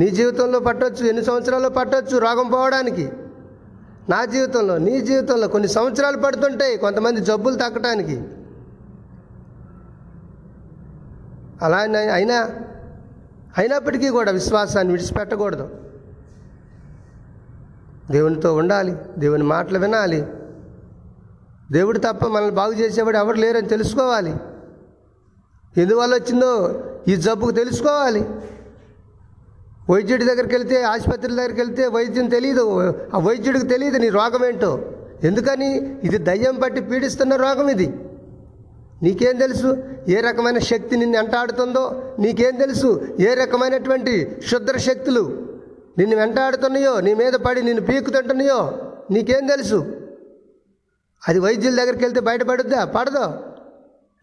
నీ 0.00 0.08
జీవితంలో 0.08 0.60
పట్టొచ్చు 0.60 1.06
ఎన్ని 1.06 1.24
సంవత్సరాలు 1.24 1.68
పట్టొచ్చు 1.68 2.18
రోగం 2.18 2.50
పోవడానికి? 2.50 3.10
నా 4.08 4.24
జీవితంలో 4.24 4.78
నీ 4.78 5.00
జీవితంలో 5.00 5.48
కొన్ని 5.48 5.68
సంవత్సరాలు 5.68 6.16
పడుతుంటాయి 6.16 6.76
కొంతమంది 6.76 7.20
జబ్బులు 7.20 7.54
తగ్గటానికి 7.54 8.22
అలా 11.62 11.76
అయినా 12.12 12.50
అయినప్పటికీ 13.58 14.08
కూడా 14.08 14.32
విశ్వాసాన్ని 14.32 14.92
విడిచిపెట్టకూడదు. 14.92 15.87
దేవునితో 18.10 18.54
ఉండాలి 18.54 18.96
దేవుని 19.18 19.42
మాటలు 19.42 19.78
వినాలి. 19.78 20.26
దేవుడు 21.72 21.98
తప్ప 21.98 22.26
మనల్ని 22.26 22.54
బాగు 22.54 22.72
చేసేవాడు 22.72 23.16
ఎవరు 23.16 23.36
లేరని 23.36 23.68
తెలుసుకోవాలి. 23.68 24.34
ఎందువల్ల 25.80 26.14
వచ్చిందో 26.14 26.82
ఈ 27.08 27.16
జబ్బుకు 27.16 27.50
తెలుసుకోవాలి. 27.50 28.20
వైద్యుడి 29.90 30.24
దగ్గరికి 30.24 30.54
వెళ్తే 30.54 30.82
ఆసుపత్రి 30.82 31.34
దగ్గరికి 31.34 31.60
వెళ్తే 31.60 31.86
వైద్యం 31.86 32.28
తెలియదు 32.28 32.94
ఆ 33.14 33.18
వైద్యుడికి 33.18 33.66
తెలియదు 33.66 33.98
నీ 33.98 34.08
రోగం 34.08 34.46
ఏంటో. 34.46 34.80
ఎందుకని? 35.24 36.00
ఇది 36.04 36.18
దయ్యం 36.18 36.54
పట్టి 36.54 36.80
పీడిస్తున్న 36.80 37.36
రోగం 37.36 37.68
ఇది. 37.68 37.86
నీకేం 39.02 39.36
తెలుసు? 39.36 39.76
ఏ 40.08 40.20
రకమైన 40.20 40.58
శక్తి 40.58 40.96
నిన్ను 40.96 41.18
వెంటాడుతుందో 41.18 42.14
నీకేం 42.18 42.54
తెలుసు? 42.54 43.08
ఏ 43.20 43.34
రకమైనటువంటి 43.34 44.42
శుద్ర 44.46 44.78
శక్తులు? 44.78 45.47
నిన్ను 45.98 46.16
వెంటాడుతున్నాయో 46.16 47.00
నీ 47.00 47.14
మీద 47.14 47.32
పడి 47.32 47.62
నిన్ను 47.62 47.86
పీకుతుంటున్నాయో 47.86 48.92
నీకేం 49.10 49.46
తెలుసు? 49.46 49.96
అది 51.28 51.38
వైద్యుల 51.38 51.76
దగ్గరికి 51.76 52.04
వెళ్తే 52.04 52.20
బయటపడుద్దా? 52.20 52.84
పడదు. 52.84 53.34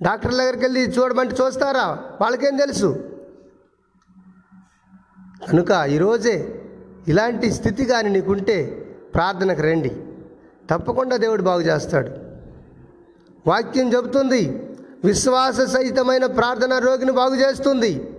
డాక్టర్ల 0.02 0.38
దగ్గరికి 0.38 0.64
వెళ్ళి 0.66 0.82
చూడమంటే 0.82 1.36
చూస్తారా? 1.44 2.00
వాళ్ళకేం 2.22 2.56
తెలుసు? 2.56 3.12
కనుక 5.50 5.72
ఈరోజే 5.72 6.62
ఇలాంటి 7.08 7.52
స్థితి 7.52 7.86
కానీ 7.86 8.10
నీకుంటే 8.10 8.66
ప్రార్థనకు 9.16 9.62
రండి. 9.62 9.90
తప్పకుండా 10.70 11.18
దేవుడు 11.18 11.42
బాగు 11.42 11.62
చేస్తాడు. 11.62 12.12
వాక్యం 13.48 13.94
చెబుతుంది 13.94 14.70
విశ్వాస 15.04 15.62
సహితమైన 15.62 16.26
ప్రార్థన 16.26 16.78
రోగిని 16.78 17.12
బాగు 17.12 17.36
చేస్తుంది. 17.36 18.10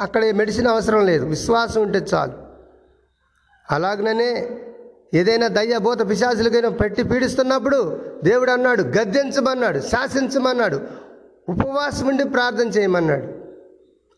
అక్కడ 0.00 0.24
మెడిసిన్ 0.24 0.66
అవసరం 0.66 1.06
లేదు. 1.06 1.26
విశ్వాసం 1.26 1.82
ఉంటే 1.82 2.06
చాలు. 2.14 2.47
అలాగనే 3.70 4.60
ఏదైనా 5.14 5.48
దయ్య 5.48 5.78
భూత 5.78 6.10
పిశాచులకైనా 6.10 6.68
పెట్టి 6.68 7.02
పీడిస్తున్నప్పుడు 7.02 8.00
దేవుడు 8.24 8.50
అన్నాడు 8.50 8.82
గద్దించమన్నాడు 8.82 9.78
శాసించమన్నాడు 9.78 10.80
ఉపవాసం 11.48 12.06
ఉండి 12.06 12.24
ప్రార్థన 12.24 12.68
చేయమన్నాడు. 12.68 13.26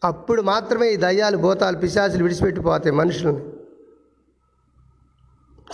అప్పుడు 0.04 0.42
మాత్రమే 0.42 0.90
ఈ 0.90 0.96
దయ్యాలు 0.96 1.36
భూతాలు 1.36 1.76
పిశాచులు 1.76 2.22
విడిచిపెట్టిపోతాయి 2.22 2.94
మనుషులని. 2.94 3.40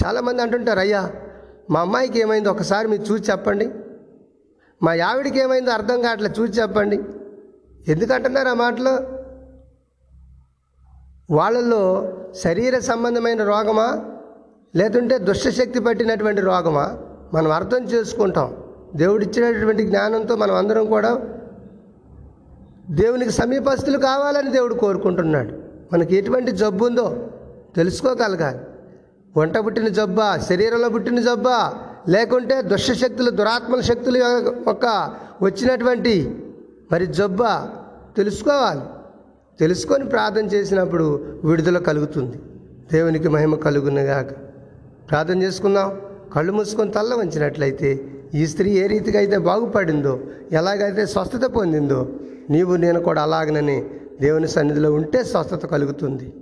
చాలామంది 0.04 0.42
అంటుంటారు 0.42 0.78
అయ్యా 0.78 1.12
మా 1.70 1.80
అమ్మాయికి 1.80 2.20
ఏమైందో 2.20 2.50
ఒకసారి 2.50 2.88
మీరు 2.88 3.02
చూసి 3.02 3.30
చెప్పండి. 3.30 3.70
మా 4.82 4.96
ఆవిడికి 5.06 5.38
ఏమైందో 5.38 5.70
అర్థం 5.70 6.02
కావట్లే 6.02 6.30
చూసి 6.40 6.52
చెప్పండి. 6.52 7.00
ఎందుకంటున్నారు 7.88 8.48
ఆ 8.48 8.54
మాటలు? 8.54 9.15
వాళ్ళల్లో 11.30 12.12
శరీర 12.44 12.78
సంబంధమైన 12.78 13.44
రోగమా? 13.44 14.04
లేకుంటే 14.76 15.18
దుష్టశక్తి 15.18 15.80
పట్టినటువంటి 15.80 16.40
రోగమా? 16.40 16.98
మనం 17.34 17.52
అర్థం 17.52 17.84
చేసుకుంటాం. 17.84 18.56
దేవుడిచ్చినటువంటి 18.96 19.86
జ్ఞానంతో 19.86 20.36
మనం 20.36 20.54
అందరం 20.54 20.86
కూడా 20.86 21.20
దేవునికి 22.90 23.30
సమీపస్తులు 23.30 23.98
కావాలని 23.98 24.50
దేవుడు 24.50 24.74
కోరుకుంటున్నాడు. 24.74 25.52
మనకి 25.92 26.16
ఎటువంటి 26.16 26.50
జబ్బు 26.50 26.84
ఉందో 26.84 27.28
తెలుసుకోగలగాలి. 27.76 28.58
వంట 29.36 29.58
పుట్టిన 29.58 29.88
జబ్బా 29.88 30.36
శరీరంలో 30.36 30.88
పుట్టిన 30.88 31.20
జబ్బా 31.20 31.74
లేకుంటే 32.08 32.62
దుష్టశక్తులు 32.62 33.30
దురాత్మల 33.30 33.80
శక్తులు 33.80 34.18
యొక్క 34.18 35.12
వచ్చినటువంటి 35.42 36.44
మరి 36.92 37.06
జబ్బా 37.06 37.68
తెలుసుకోవాలి. 38.16 38.80
తెలుసుకొని 39.60 40.04
ప్రార్థన 40.04 40.46
చేసినప్పుడు 40.46 41.24
విడుదల 41.44 41.78
కలుగుతుంది. 41.78 42.36
దేవునికి 42.92 43.28
మహిమ 43.28 43.54
కలుగునగాక. 43.54 44.30
ప్రార్థన 45.10 45.42
చేసుకుందాం. 45.42 46.00
కళ్ళు 46.34 46.52
మూసుకొని 46.52 46.90
తల్ల 46.90 47.14
వంచినట్లయితే 47.14 48.08
ఈ 48.34 48.46
స్త్రీ 48.46 48.70
ఏ 48.70 48.86
రీతిగా 48.86 49.18
అయితే 49.18 49.38
బాగుపడిందో 49.38 50.20
ఎలాగైతే 50.52 51.06
స్వస్థత 51.06 51.44
పొందిందో 51.44 52.08
నీవు 52.50 52.76
నేను 52.76 53.00
కూడా 53.00 53.22
అలాగనని 53.22 53.84
దేవుని 54.20 54.48
సన్నిధిలో 54.48 54.92
ఉంటే 54.92 55.24
స్వస్థత 55.24 55.66
కలుగుతుంది. 55.66 56.32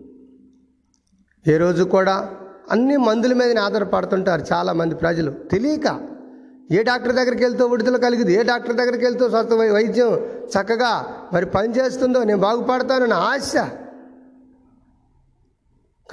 ఏ 1.49 1.57
రోజు 1.57 1.85
కూడా 1.85 2.31
అన్ని 2.71 2.97
మందుల 2.97 3.33
మీదనే 3.33 3.61
ఆధారపడుతుంటారు 3.61 4.43
చాలామంది 4.53 4.95
ప్రజలు. 4.95 5.31
తెలియక 5.31 6.14
ఏ 6.73 6.83
డాక్టర్ 6.83 7.13
దగ్గరికి 7.13 7.45
వెళ్తూ 7.45 7.67
విడుదల 7.67 7.97
కలిగింది? 7.97 8.35
ఏ 8.35 8.43
డాక్టర్ 8.43 8.77
దగ్గరికి 8.77 9.05
వెళ్తూ 9.05 9.29
స్వస్థ 9.29 9.53
వైద్యం 9.53 10.13
చక్కగా 10.55 11.15
మరి 11.33 11.47
పనిచేస్తుందో 11.47 12.25
నేను 12.25 12.41
బాగుపడతానని 12.41 13.15
ఆశ. 13.15 13.57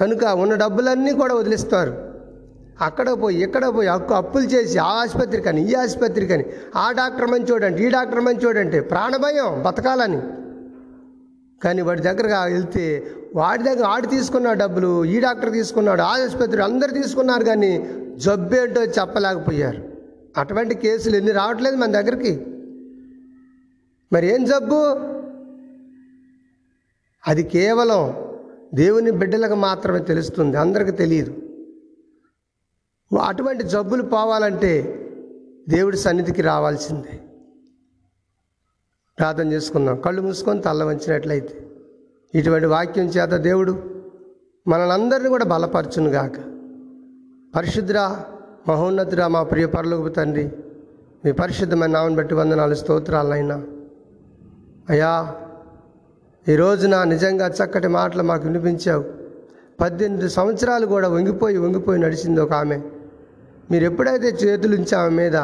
కనుక 0.00 0.24
ఉన్న 0.24 0.54
డబ్బులన్నీ 0.54 1.12
కూడా 1.12 1.34
వదిలిస్తారు. 1.34 1.92
అక్కడ 2.80 3.10
పోయి 3.10 3.42
ఇక్కడ 3.42 3.64
పోయి 3.66 3.88
అక్కు 3.88 4.14
అప్పులు 4.14 4.44
చేసి 4.44 4.78
ఆ 4.78 4.90
ఆసుపత్రి 5.02 5.42
కానీ 5.42 5.62
ఈ 5.62 5.74
ఆసుపత్రి 5.74 6.26
కానీ 6.26 6.44
ఆ 6.76 6.92
డాక్టర్ 6.92 7.30
మంచోడంటే 7.30 7.82
ఈ 7.86 7.88
డాక్టర్ 7.88 8.20
మంచోడంటే 8.20 8.80
ప్రాణభయం 8.80 9.62
బతకాలని. 9.62 10.20
కానీ 11.64 11.82
వాడి 11.82 12.02
దగ్గరగా 12.02 12.44
వెళ్తే 12.44 13.06
వాడి 13.34 13.62
దగ్గర 13.62 13.84
ఆడు 13.84 14.06
తీసుకున్న 14.06 14.52
డబ్బులు 14.52 15.04
ఈ 15.04 15.20
డాక్టర్ 15.20 15.52
తీసుకున్నాడు 15.52 16.02
ఆ 16.02 16.16
ఆసుపత్రి 16.24 16.62
అందరు 16.62 16.90
తీసుకున్నారు 16.90 17.44
కానీ 17.44 17.88
జబ్బేంటో 18.16 18.84
చెప్పలేకపోయారు. 18.84 19.91
అటువంటి 20.36 20.74
కేసులు 20.74 21.16
ఎన్ని 21.16 21.32
రావట్లేదు 21.32 21.76
మన 21.76 21.92
దగ్గరికి. 21.92 22.46
మరి 24.12 24.26
ఏం 24.26 24.44
జబ్బు? 24.44 24.74
అది 27.28 27.42
కేవలం 27.42 28.14
దేవుని 28.74 29.10
బిడ్డలకు 29.10 29.54
మాత్రమే 29.54 29.98
తెలుస్తుంది 29.98 30.56
అందరికి 30.56 30.92
తెలియదు. 30.92 31.30
అటువంటి 33.26 33.64
జబ్బులు 33.64 34.02
పోవాలంటే 34.02 34.98
దేవుడి 35.68 35.96
సన్నిధికి 35.96 36.42
రావాల్సిందే. 36.42 37.20
ప్రార్థన 39.18 39.52
చేసుకుందాం. 39.52 40.00
కళ్ళు 40.00 40.22
మూసుకొని 40.22 40.62
తల్ల 40.62 40.84
వంచినట్లయితే 40.84 41.70
ఇటువంటి 42.34 42.66
వాక్యం 42.66 43.04
చేత 43.04 43.30
దేవుడు 43.30 44.02
మనల్ని 44.68 44.92
అందరినీ 44.92 45.28
కూడా 45.28 45.44
బలపరచునుగాక. 45.44 46.38
పరిశుద్ధురా 47.56 48.31
మహోన్నతుడా 48.68 49.28
మా 49.28 49.42
ప్రియ 49.42 49.66
పరలోకపు 49.66 50.08
తండ్రి. 50.08 50.50
మీ 51.24 51.32
పరిశుద్ధమైన 51.32 51.90
నామని 51.90 52.16
బట్టి 52.16 52.34
వందనాలు 52.34 52.74
స్తోత్రాలైనా. 52.74 53.64
అయ్యా 54.90 55.34
ఈ 56.48 56.56
రోజున 56.56 57.02
నిజంగా 57.02 57.46
చక్కటి 57.46 57.88
మాటలు 57.88 58.22
మాకు 58.22 58.44
వినిపించావు. 58.44 59.04
పద్దెనిమిది 59.80 60.28
సంవత్సరాలు 60.28 60.86
కూడా 60.86 61.08
వంగిపోయి 61.08 61.56
వంగిపోయి 61.56 62.00
నడిచింది 62.00 62.40
ఒక 62.40 62.52
ఆమె. 62.52 62.80
మీరు 63.70 63.84
ఎప్పుడైతే 63.84 64.28
చేతులు 64.28 64.76
ఉంచి 64.76 64.94
ఆమె 64.94 65.16
మీద 65.16 65.36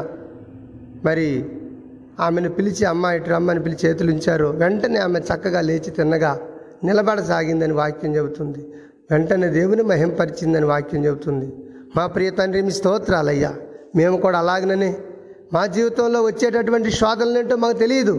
మరి 1.04 1.46
ఆమెను 2.20 2.50
పిలిచి 2.50 2.84
అమ్మ 2.84 3.06
ఇటు 3.06 3.30
రమ్మని 3.30 3.62
పిలిచి 3.62 3.88
చేతులు 3.88 4.10
ఉంచారో 4.10 4.50
వెంటనే 4.50 5.00
ఆమె 5.00 5.18
చక్కగా 5.18 5.60
లేచి 5.60 5.90
తిన్నగా 5.90 6.40
నిలబడసాగిందని 6.84 7.72
వాక్యం 7.72 8.16
చెబుతుంది. 8.16 8.72
వెంటనే 9.10 9.48
దేవుని 9.48 9.82
మహింపరిచిందని 9.82 10.66
వాక్యం 10.66 11.04
చెబుతుంది. 11.04 11.52
మా 11.96 12.06
ప్రియ 12.06 12.30
తండ్రి 12.30 12.62
మీ 12.62 12.70
స్తోత్రాలయ్యా. 12.70 13.52
మేము 13.96 14.16
కూడా 14.16 14.38
అలాగనే 14.38 14.90
మా 15.52 15.66
జీవితంలో 15.66 16.22
వచ్చేటటువంటి 16.22 16.90
శోధనలేంటో 16.90 17.56
మాకు 17.56 17.78
తెలియదు 17.78 18.14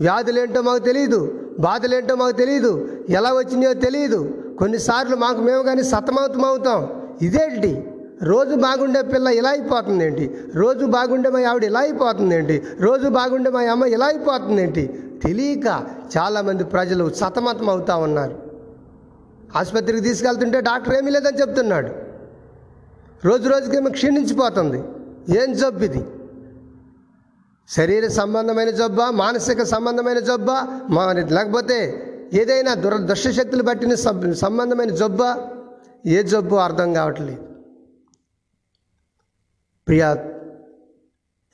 వ్యాధులేంటో 0.00 0.62
మాకు 0.62 0.78
తెలియదు 0.78 1.20
బాధలేంటో 1.60 2.14
మాకు 2.16 2.32
తెలియదు 2.32 2.72
ఎలా 3.08 3.30
వచ్చినాయో 3.32 3.74
తెలియదు 3.74 4.20
కొన్నిసార్లు 4.58 5.16
మాకు 5.16 5.40
మేము 5.40 5.62
కానీ 5.62 5.82
సతమతం 5.82 6.44
అవుతాం. 6.44 6.80
ఇదేంటి? 7.22 7.72
రోజు 8.22 8.54
బాగుండే 8.54 9.02
పిల్ల 9.02 9.28
ఇలా 9.28 9.50
అయిపోతుంది 9.50 10.04
ఏంటి 10.04 10.24
రోజు 10.54 10.84
బాగుండే 10.86 11.28
మా 11.30 11.40
ఆవిడ 11.50 11.64
ఇలా 11.64 11.80
అయిపోతుంది 11.80 12.34
ఏంటి 12.34 12.62
రోజు 12.80 13.08
బాగుండే 13.08 13.50
మా 13.50 13.60
అమ్మ 13.60 13.84
ఇలా 13.84 14.06
అయిపోతుంది 14.06 14.62
ఏంటి 14.62 14.84
తెలియక 15.24 15.66
చాలామంది 16.16 16.64
ప్రజలు 16.64 17.10
సతమతం 17.20 17.68
అవుతా 17.70 17.96
ఉన్నారు. 17.96 18.34
ఆసుపత్రికి 19.56 20.00
తీసుకెళ్తుంటే 20.00 20.60
డాక్టర్ 20.60 20.94
ఏమీ 20.98 21.10
లేదని 21.10 21.40
చెప్తున్నాడు. 21.40 22.09
రోజు 23.24 23.48
రోజుకేమో 23.48 23.90
క్షీణించిపోతుంది. 23.90 24.78
ఏం 25.40 25.52
జబ్బు 25.52 25.84
ఇది? 25.84 26.02
శరీర 27.68 28.06
సంబంధమైన 28.08 28.70
జబ్బా 28.70 29.10
మానసిక 29.10 29.62
సంబంధమైన 29.62 30.18
జబ్బా 30.18 30.86
మా 30.90 31.12
లేకపోతే 31.12 31.76
ఏదైనా 32.32 32.74
దుర 32.74 32.96
దుష్టశక్తులు 32.96 33.62
పట్టిన 33.62 33.94
సంబంధమైన 34.32 34.90
జబ్బా? 34.90 35.50
ఏ 36.06 36.22
జబ్బు 36.22 36.56
అర్థం 36.56 36.92
కావట్లేదు. 36.92 37.42
ప్రియా 39.88 40.14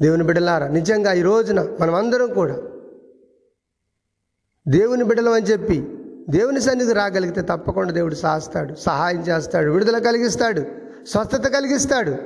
దేవుని 0.02 0.24
బిడ్డలారా 0.24 0.68
నిజంగా 0.68 1.12
ఈ 1.12 1.22
రోజున 1.22 1.60
మనం 1.80 1.94
అందరం 1.94 2.32
కూడా 2.32 2.56
దేవుని 4.68 5.04
బిడ్డలం 5.04 5.32
అని 5.32 5.46
చెప్పి 5.46 5.78
దేవుని 6.30 6.60
సన్నిధి 6.60 6.92
రాగలిగితే 6.92 7.42
తప్పకుండా 7.42 7.92
దేవుడు 7.92 8.14
సాస్తాడు 8.14 8.74
సహాయం 8.74 9.20
చేస్తాడు 9.20 9.70
విడుదల 9.70 9.98
కలిగిస్తాడు. 9.98 10.85
స్వస్థత 11.06 11.46
కలిగిస్తాడు. 11.46 12.16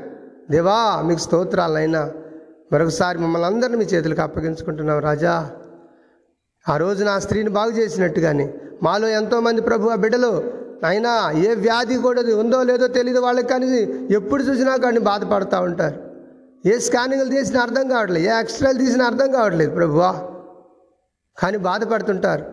దేవా 0.51 1.03
మీకు 1.07 1.21
స్తోత్రాలైనా 1.21 2.13
మరొకసారి 2.73 3.19
మమ్మల్ని 3.19 3.47
అందరిని 3.47 3.77
మీ 3.77 3.85
చేతులకు 3.85 4.21
అప్పగించుకుంటున్నాం 4.21 4.99
రాజా. 4.99 5.51
ఆ 6.69 6.77
రోజున 6.77 7.09
ఆ 7.09 7.19
స్త్రీని 7.19 7.51
బాగు 7.51 7.71
చేసినట్టుగానే 7.71 8.55
మాలో 8.83 9.09
ఎంతోమంది 9.09 9.61
ప్రభు 9.61 9.89
ఆ 9.89 9.95
బిడ్డలు. 9.95 10.61
అయినా 10.85 11.31
ఏ 11.31 11.55
వ్యాధి 11.55 11.97
కూడా 11.97 12.21
ఉందో 12.21 12.63
లేదో 12.63 12.87
తెలియదు 12.87 13.19
వాళ్ళకి 13.19 13.49
కానీ 13.49 13.67
ఎప్పుడు 14.11 14.43
చూసినా 14.43 14.77
కానీ 14.77 15.01
బాధపడుతూ 15.01 15.61
ఉంటారు. 15.61 16.11
ఏ 16.69 16.79
స్కానింగ్లు 16.79 17.31
తీసినా 17.31 17.61
అర్థం 17.61 17.89
కావట్లేదు. 17.89 18.27
ఏ 18.27 18.41
ఎక్స్రేలు 18.41 18.79
తీసినా 18.79 19.05
అర్థం 19.05 19.33
కావట్లేదు 19.33 19.71
ప్రభువా. 19.71 20.23
కానీ 21.39 21.57
బాధపడుతుంటారు. 21.57 22.45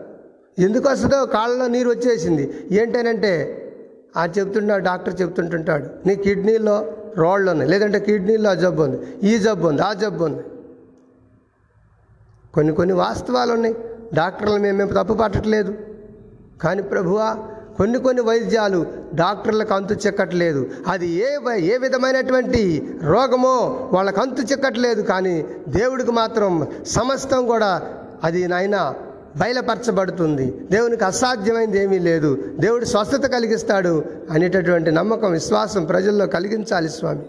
ఎందుకు 0.59 0.89
వస్తుందో 0.89 1.25
కాళ్ళలో 1.25 1.67
నీరు 1.67 1.89
వచ్చేసింది. 1.89 2.67
ఏంటనంటే 2.71 3.63
ఆ 4.17 4.25
చెప్తుంటే 4.25 4.79
డాక్టర్ 4.79 5.21
చెప్తుంటుంటాడు 5.21 6.07
నీ 6.07 6.15
కిడ్నీలో 6.15 6.75
రోళ్ళు 7.17 7.51
ఉన్నాయి. 7.51 7.71
లేదంటే 7.71 7.99
కిడ్నీలో 7.99 8.49
ఆ 8.49 8.53
జబ్బు 8.53 8.83
ఉంది 8.83 9.27
ఈ 9.27 9.37
జబ్బు 9.37 9.67
ఉంది 9.67 9.81
ఆ 9.81 9.93
జబ్బు 9.93 10.23
ఉంది. 10.25 10.43
కొన్ని 12.53 12.73
కొన్ని 12.73 12.95
వాస్తవాలు 12.95 13.53
ఉన్నాయి. 13.53 13.75
డాక్టర్లు 14.13 14.59
మేము 14.59 14.93
తప్పు 14.93 15.13
పట్టట్లేదు. 15.13 15.77
కానీ 16.61 16.81
ప్రభువా 16.81 17.29
కొన్ని 17.77 17.99
కొన్ని 17.99 18.21
వైద్యాలు 18.21 18.85
డాక్టర్లకు 19.15 19.73
అంతు 19.73 19.93
చెక్కట్లేదు. 19.93 20.61
అది 20.87 21.07
ఏ 21.07 21.27
ఏ 21.73 21.77
విధమైనటువంటి 21.77 22.61
రోగమో 23.03 23.89
వాళ్ళకు 23.93 24.21
అంతు 24.21 24.41
చెక్కట్లేదు. 24.41 25.01
కానీ 25.01 25.45
దేవుడికి 25.67 26.11
మాత్రం 26.11 26.67
సమస్తం 26.87 27.45
కూడా 27.47 27.71
అది 28.23 28.47
నాయన 28.47 28.93
బయలుపరచబడుతుంది. 29.35 30.51
దేవునికి 30.71 31.03
అసాధ్యమైనది 31.03 31.83
ఏమీ 31.83 31.99
లేదు. 31.99 32.53
దేవుడు 32.59 32.85
స్వస్థత 32.85 33.25
కలిగిస్తాడు 33.25 34.05
అనేటటువంటి 34.31 34.91
నమ్మకం 34.91 35.31
విశ్వాసం 35.31 35.85
ప్రజల్లో 35.85 36.27
కలిగించాలి 36.27 36.89
స్వామి. 36.89 37.25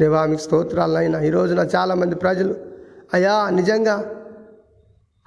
దేవా 0.00 0.26
మీకు 0.26 0.40
స్తోత్రాలైనా 0.40 1.20
ఈ 1.20 1.30
రోజున 1.30 1.68
చాలామంది 1.76 2.14
ప్రజలు 2.14 2.54
అయ్యా 3.14 3.50
నిజంగా 3.50 4.14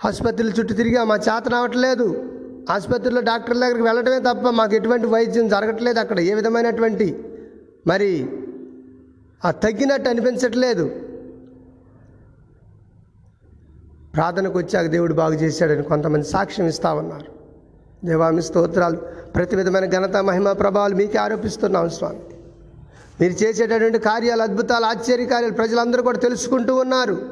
ఆసుపత్రుల 0.05 0.49
చుట్టూ 0.49 0.75
తిరిగా 0.75 1.03
మా 1.03 1.15
చేత 1.15 1.49
రావట్లేదు. 1.49 2.23
ఆసుపత్రిలో 2.69 3.21
డాక్టర్ 3.21 3.57
దగ్గరికి 3.57 3.81
వెళ్ళడమే 3.81 4.19
తప్ప 4.19 4.49
మాకు 4.49 4.75
ఎటువంటి 4.75 5.07
వైద్యం 5.07 5.47
జరగట్లేదు 5.47 5.99
అక్కడ. 5.99 6.19
ఏ 6.19 6.33
విధమైనటువంటి 6.33 7.25
మరి 7.87 8.29
ఆ 9.45 9.51
తగ్గినట్టు 9.51 10.09
అనిపించట్లేదు. 10.09 10.91
ప్రార్థనకు 14.15 14.57
వచ్చాక 14.57 14.85
దేవుడు 14.85 15.13
బాగు 15.13 15.33
చేశాడని 15.33 15.83
కొంతమంది 15.83 16.27
సాక్ష్యం 16.27 16.67
ఇస్తా 16.67 16.93
ఉన్నారు. 16.93 17.25
దేవామి 18.05 18.41
స్తోత్రాలు 18.41 18.97
ప్రతి 19.35 19.55
విధమైన 19.55 19.85
ఘనత 19.85 20.17
మహిమ 20.17 20.51
ప్రభావాలు 20.51 20.95
మీకే 20.95 21.17
ఆరోపిస్తున్నాం 21.17 21.89
స్వామి. 21.89 22.19
మీరు 23.21 23.33
చేసేటటువంటి 23.33 23.99
కార్యాలు 23.99 24.41
అద్భుతాలు 24.41 24.85
ఆశ్చర్య 24.85 25.25
కార్యాలు 25.25 25.53
ప్రజలందరూ 25.53 26.03
కూడా 26.03 26.19
తెలుసుకుంటూ 26.19 26.75
ఉన్నారు. 26.75 27.29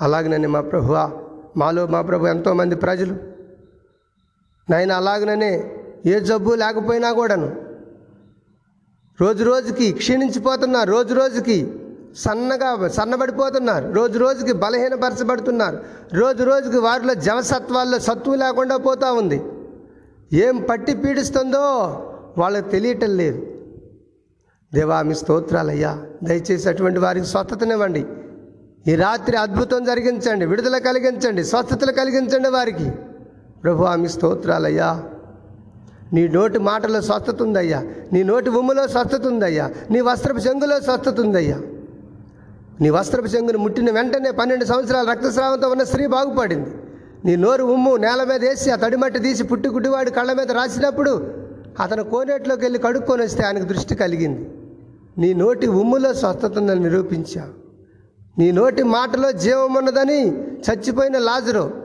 అలాగనని 0.00 0.46
మా 0.46 0.60
ప్రభువా 0.60 1.12
మాలో 1.56 1.86
మా 1.86 2.02
ప్రభు 2.02 2.26
ఎంతోమంది 2.26 2.74
ప్రజలు. 2.74 3.16
నాయన 4.70 4.92
అలాగననే 4.92 5.76
ఏ 6.06 6.20
జబ్బు 6.20 6.54
లేకపోయినా 6.54 7.12
కూడాను. 7.12 7.56
రోజు 9.20 9.44
రోజుకి 9.44 9.92
క్షీణించిపోతున్నారు 9.92 10.90
రోజు 10.90 11.14
రోజుకి 11.14 11.83
సన్నగా 12.16 12.88
సన్నబడిపోతున్నారు. 12.88 13.92
రోజు 13.92 14.18
రోజుకి 14.18 14.52
బలహీనపరచబడుతున్నారు. 14.52 15.78
రోజు 16.14 16.44
రోజుకి 16.44 16.78
వారిలో 16.78 17.14
జవసత్వాల్లో 17.14 17.98
సత్తువు 17.98 18.34
లేకుండా 18.34 18.76
పోతూ 18.76 19.14
ఉంది. 19.14 19.42
ఏం 20.32 20.66
పట్టి 20.70 20.96
పీడిస్తుందో 20.96 21.60
వాళ్ళకి 22.38 22.70
తెలియటం 22.70 23.16
లేదు. 23.16 23.46
దేవామి 24.74 25.14
స్తోత్రాలయ్యా 25.14 26.02
దయచేసి 26.22 26.68
అటువంటి 26.68 26.98
వారికి 26.98 27.26
స్వస్థతనివ్వండి. 27.26 28.06
ఈ 28.86 28.94
రాత్రి 28.94 29.36
అద్భుతం 29.36 29.84
జరిగించండి 29.84 30.46
విడుదల 30.46 30.78
కలిగించండి 30.78 31.44
స్వస్థతలు 31.44 31.92
కలిగించండి 31.92 32.48
వారికి. 32.48 32.90
ప్రభు 33.62 33.84
ఆమె 33.84 34.08
స్తోత్రాలయ్యా 34.08 35.02
నీ 36.12 36.28
నోటి 36.28 36.58
మాటలో 36.58 37.00
స్వస్థత 37.00 37.42
ఉందయ్యా 37.42 37.82
నీ 38.12 38.22
నోటి 38.22 38.50
ఉమ్ములో 38.50 38.88
స్వస్థత 38.88 39.26
ఉందయ్యా 39.26 39.70
నీ 39.90 40.00
వస్త్రపు 40.00 40.38
చెంగులో 40.38 40.80
స్వస్థత 40.80 41.20
ఉందయ్యా. 41.20 41.60
నీ 42.80 42.90
వస్త్రపు 42.90 43.26
చెంగును 43.26 43.58
ముట్టిన 43.58 43.90
వెంటనే 43.90 44.30
పన్నెండు 44.30 44.64
సంవత్సరాల 44.64 45.10
రక్తస్రావంతో 45.10 45.68
ఉన్న 45.68 45.82
స్త్రీ 45.82 46.06
బాగుపడింది. 46.06 46.70
నీ 47.24 47.36
నోరు 47.36 47.64
ఉమ్ము 47.64 47.96
నేల 47.96 48.24
మీద 48.24 48.44
వేసి 48.44 48.70
ఆ 48.70 48.76
తడిమట్టి 48.76 49.18
తీసి 49.18 49.42
పుట్టి 49.42 49.68
గుడ్డివాడి 49.68 50.10
కళ్ళ 50.10 50.32
మీద 50.32 50.52
రాసినప్పుడు 50.52 51.32
అతను 51.80 52.04
కోనేట్లోకి 52.04 52.62
వెళ్ళి 52.62 52.78
కడుక్కొని 52.78 53.22
వస్తే 53.22 53.42
ఆయనకు 53.42 53.64
దృష్టి 53.64 53.94
కలిగింది. 53.94 54.50
నీ 55.18 55.34
నోటి 55.34 55.66
ఉమ్ములో 55.66 56.14
స్వస్థత 56.14 56.58
ఉందని 56.58 56.80
నిరూపించా. 56.80 57.48
నీ 58.38 58.52
నోటి 58.52 58.82
మాటలో 58.82 59.32
జీవం 59.32 59.74
ఉన్నదని 59.74 60.20
చచ్చిపోయిన 60.38 61.18
లాజరు 61.18 61.83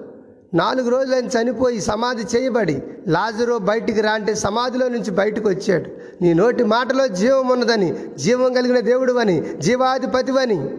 నాలుగు 0.54 0.90
రోజులు 0.90 1.16
ఆయన 1.16 1.26
చనిపోయి 1.26 1.82
సమాధి 1.82 2.38
చేయబడి 2.38 2.84
లాజరు 3.08 3.58
బయటికి 3.58 4.02
రా 4.02 4.12
అంటే 4.12 4.36
సమాధిలో 4.36 4.88
నుంచి 4.88 5.12
బయటకు 5.12 5.50
వచ్చాడు. 5.50 5.90
నీ 6.22 6.34
నోటి 6.34 6.64
మాటలో 6.64 7.08
జీవం 7.08 7.48
ఉన్నదని 7.48 7.96
జీవం 8.18 8.54
కలిగిన 8.54 8.80
దేవుడు 8.80 9.14
అని 9.14 9.44
జీవాధిపతివని 9.60 10.78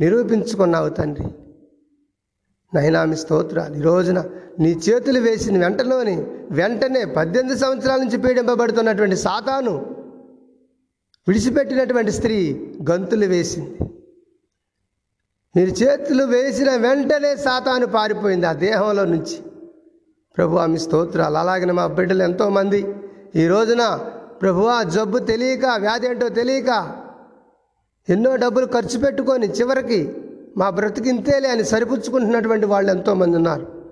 నిరూపించుకున్నావు 0.00 0.88
తండ్రి. 0.88 1.24
నైనామి 2.74 3.16
స్తోత్రాలు. 3.16 3.74
ఈ 3.74 3.80
రోజున 3.80 4.24
నీ 4.58 4.80
చేతులు 4.88 5.20
వేసిన 5.20 5.58
వెంటలోని 5.58 6.26
వెంటనే 6.50 7.04
పద్దెనిమిది 7.04 7.60
సంవత్సరాల 7.60 7.98
నుంచి 7.98 8.18
పీడింపబడుతున్నటువంటి 8.18 9.16
సాతాను 9.16 9.76
విడిచిపెట్టినటువంటి 11.28 12.12
స్త్రీ 12.12 12.68
గంతులు 12.90 13.26
వేసింది. 13.26 13.78
మీరు 15.56 15.70
చేతులు 15.70 16.24
వేసిన 16.24 16.76
వెంటనే 16.76 17.36
సాతాను 17.36 17.86
పారిపోయింది 17.86 18.46
ఆ 18.46 18.52
దేహంలో 18.52 19.04
నుంచి. 19.04 19.42
ప్రభు 20.36 20.56
ఆమె 20.56 20.78
స్తోత్రాలు. 20.78 21.34
అలాగనే 21.34 21.72
మా 21.72 21.86
బిడ్డలు 21.86 22.22
ఎంతోమంది 22.22 22.94
ఈ 23.36 23.46
రోజున 23.46 23.98
ప్రభు 24.42 24.62
ఆ 24.62 24.82
జబ్బు 24.82 25.18
తెలియక 25.18 25.66
వ్యాధి 25.76 26.06
ఏంటో 26.06 26.28
తెలియక 26.28 26.96
ఎన్నో 28.08 28.36
డబ్బులు 28.36 28.66
ఖర్చు 28.66 28.98
పెట్టుకొని 28.98 29.46
చివరికి 29.46 30.16
మా 30.56 30.70
బ్రతికి 30.70 31.08
ఇంతేలే 31.08 31.48
అని 31.48 31.64
సరిపుచ్చుకుంటున్నటువంటి 31.64 32.66
వాళ్ళు 32.66 32.90
ఎంతోమంది 32.90 33.36
ఉన్నారు. 33.36 33.84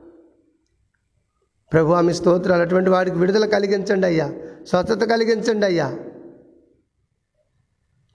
ప్రభు 1.72 1.92
ఆమె 1.92 2.12
స్తోత్రాలు. 2.12 2.62
అటువంటి 2.62 2.90
వాడికి 2.90 3.18
విడుదల 3.18 3.46
కలిగించండి 3.46 4.06
అయ్యా. 4.06 4.32
స్వచ్ఛత 4.68 5.04
కలిగించండి 5.04 5.66
అయ్యా. 5.66 5.98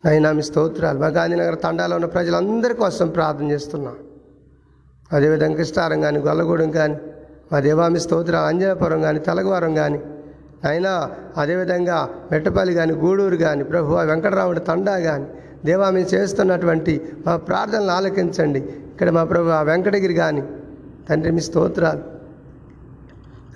అయినా 0.08 0.32
మీ 0.32 0.42
స్తోత్రాలు. 0.42 1.00
మా 1.00 1.08
గాంధీనగర్ 1.08 1.62
తండాలో 1.64 1.96
ఉన్న 1.96 2.06
ప్రజలందరి 2.06 2.74
కోసం 2.74 3.10
ప్రార్థన 3.10 3.52
చేస్తున్నా. 3.52 3.92
అదేవిధంగా 5.14 5.56
కృష్ణారం 5.56 6.02
కానీ 6.02 6.20
గొల్లగూడెం 6.20 6.72
కానీ 6.72 6.98
మా 7.52 7.60
దేవామి 7.60 8.00
స్తోత్ర 8.00 8.36
అంజనపురం 8.36 9.02
కానీ 9.02 9.20
తలగవరం 9.20 9.76
కానీ 9.76 10.00
అయినా 10.64 11.12
అదేవిధంగా 11.38 12.10
మెట్టపల్లి 12.32 12.74
కానీ 12.74 12.94
గూడూరు 12.94 13.36
కానీ 13.36 13.64
ప్రభు 13.64 13.94
వెంకటరాముడి 13.94 14.60
తండా 14.60 15.00
కానీ 15.00 15.26
దేవా 15.66 15.90
మేము 15.90 16.16
చేస్తున్నటువంటి 16.16 17.14
మా 17.28 17.36
ప్రార్థనలు 17.38 17.92
ఆలకించండి. 17.92 18.60
ఇక్కడ 18.60 19.10
మా 19.10 19.24
ప్రభు 19.24 19.50
ఆ 19.50 19.62
వెంకటగిరి 19.62 20.14
కానీ 20.14 20.44
తండ్రి 21.10 21.32
మీ 21.32 21.40
స్తోత్రాలు. 21.40 22.02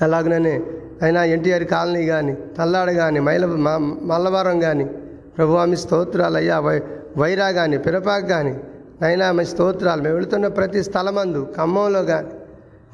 అలాగనే 0.01 0.61
అయినా 1.01 1.23
ఎన్టీఆర్ 1.23 1.63
కాలనీ 1.63 2.05
కానీ 2.05 2.37
తల్లాడ 2.57 2.91
కానీ 2.91 3.19
మైల 3.19 3.45
మ- 3.45 3.97
మల్లవరం 4.03 4.59
కానీ 4.59 4.89
ప్రభు 5.37 5.65
మీ 5.65 5.75
స్తోత్రాలు 5.75 6.37
అయ్యా 6.37 6.59
వై 6.59 6.81
వైరా 7.17 7.51
కానీ 7.51 7.77
పిరపాకు 7.77 8.25
కానీ 8.25 8.59
నైనా 9.01 9.31
మీ 9.31 9.45
స్తోత్రాలు. 9.45 10.01
మేము 10.01 10.15
వెళుతున్న 10.15 10.47
ప్రతి 10.47 10.83
స్థలమందు 10.83 11.53
ఖమ్మంలో 11.57 12.03
కానీ 12.03 12.27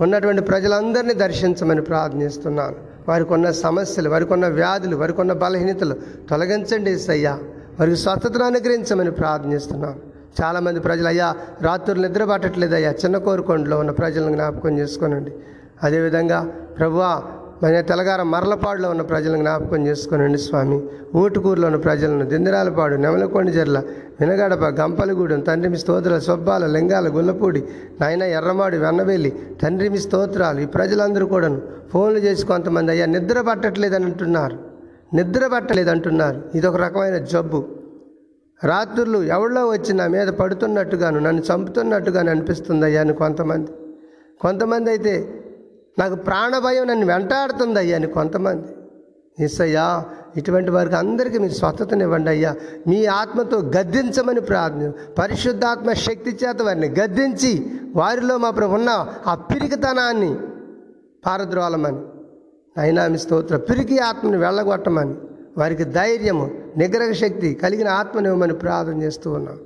ఉన్నటువంటి 0.01 0.41
ప్రజలందరినీ 0.41 1.13
దర్శించమని 1.13 1.81
ప్రార్థిస్తున్నాను. 1.81 2.75
వారికి 3.07 3.33
ఉన్న 3.33 3.51
సమస్యలు 3.51 4.09
వారికి 4.09 4.33
ఉన్న 4.33 4.47
వ్యాధులు 4.47 4.95
వారికి 4.95 5.21
ఉన్న 5.21 5.33
బలహీనతలు 5.33 5.95
తొలగించండి 6.29 6.91
అయ్యా 7.09 7.39
వారికి 7.79 7.97
స్వస్థతను 7.97 8.43
అనుగ్రహించమని 8.43 9.11
ప్రార్థిస్తున్నాను. 9.11 9.99
చాలామంది 10.41 10.79
ప్రజలు 10.79 11.07
అయ్యా 11.07 11.35
రాత్రులు 11.61 12.01
నిద్రపట్టట్లేదు 12.07 12.75
అయ్యా 12.75 12.91
చిన్న 12.91 13.17
కోరుకొండలో 13.17 13.79
ఉన్న 13.79 13.91
ప్రజలను 13.91 14.31
జ్ఞాపకం 14.31 14.79
చేసుకోనండి. 14.79 15.31
అదేవిధంగా 15.83 16.39
ప్రభువా 16.79 17.23
మన 17.63 17.79
తెలంగాణ 17.81 18.21
మరలపాడులో 18.21 18.89
ఉన్న 18.89 19.01
ప్రజలను 19.01 19.37
జ్ఞాపకం 19.37 19.87
చేసుకునండి 19.87 20.37
స్వామి. 20.37 20.77
ఊటుకూరులో 21.15 21.67
ఉన్న 21.67 21.77
ప్రజలను 21.77 22.25
దిందరాలపాడు 22.25 22.95
నెమలకొండ 22.95 23.49
జర్ల 23.49 23.77
వినగడప 24.21 24.63
గంపలగూడెం 24.81 25.39
తండ్రిమి 25.39 25.77
స్తోత్రాలు 25.77 26.19
సొబ్బాల 26.19 26.65
లింగాల 26.65 27.07
గుల్లపూడి 27.07 27.63
నాయన 28.01 28.23
ఎర్రమాడు 28.23 28.77
వెన్నవెల్లి 28.77 29.31
తండ్రిమి 29.61 29.99
స్తోత్రాలు 29.99 30.59
ఈ 30.59 30.65
ప్రజలందరూ 30.65 31.25
కూడాను 31.25 31.61
ఫోన్లు 31.93 32.19
చేసి 32.19 32.45
కొంతమంది 32.45 32.91
అయ్యా 32.91 33.05
నిద్ర 33.05 33.41
పట్టట్లేదని 33.41 34.05
అంటున్నారు 34.05 34.59
నిద్ర 35.15 35.47
పట్టలేదు 35.47 35.89
అంటున్నారు 35.89 36.41
ఇది 36.55 36.67
ఒక 36.67 36.75
రకమైన 36.75 37.17
జబ్బు. 37.17 37.65
రాత్రులు 38.63 39.23
ఎవడో 39.23 39.69
వచ్చి 39.69 39.93
నా 39.93 40.07
మీద 40.07 40.27
పడుతున్నట్టుగాను 40.27 41.19
నన్ను 41.19 41.41
చంపుతున్నట్టుగాను 41.49 42.29
అనిపిస్తుంది 42.29 42.85
అయ్యా 42.85 43.01
అని 43.01 43.13
కొంతమంది. 43.13 43.71
కొంతమంది 44.41 44.89
అయితే 44.89 45.13
నాకు 45.99 46.15
ప్రాణభయం 46.15 46.87
నన్ను 46.87 47.05
వెంటాడుతుంది 47.05 47.79
అయ్యా 47.79 47.95
అని 47.95 48.07
కొంతమంది. 48.07 48.67
ఎస్సయ్యా 49.43 50.05
ఇటువంటి 50.37 50.71
వారికి 50.71 50.95
అందరికీ 50.95 51.37
మీరు 51.37 51.53
స్వస్థతనివ్వండి 51.53 52.29
అయ్యా. 52.29 52.55
మీ 52.87 53.05
ఆత్మతో 53.05 53.57
గద్దించమని 53.59 54.41
ప్రార్థన. 54.41 54.91
పరిశుద్ధాత్మ 55.19 55.93
శక్తి 55.93 56.39
చేత 56.45 56.61
వారిని 56.61 56.87
గద్దించి 56.87 57.71
వారిలో 57.95 58.37
మా 58.37 58.49
ప్రభు 58.49 58.75
ఉన్న 58.75 59.07
ఆ 59.27 59.35
పిరికితనాన్ని 59.35 60.35
పారద్రోలమని. 61.25 61.97
అయినా 62.77 63.07
మీ 63.07 63.17
స్తోత్ర. 63.17 63.57
పిరికి 63.57 63.99
ఆత్మని 63.99 64.37
వెళ్ళగొట్టమని. 64.37 65.15
వారికి 65.57 65.83
ధైర్యము 65.83 66.51
నిగ్రహ 66.77 67.11
శక్తి 67.11 67.53
కలిగిన 67.53 67.87
ఆత్మనివ్వమని 67.87 68.53
ప్రార్థన 68.53 69.01
చేస్తూ 69.01 69.31
ఉన్నాం. 69.31 69.57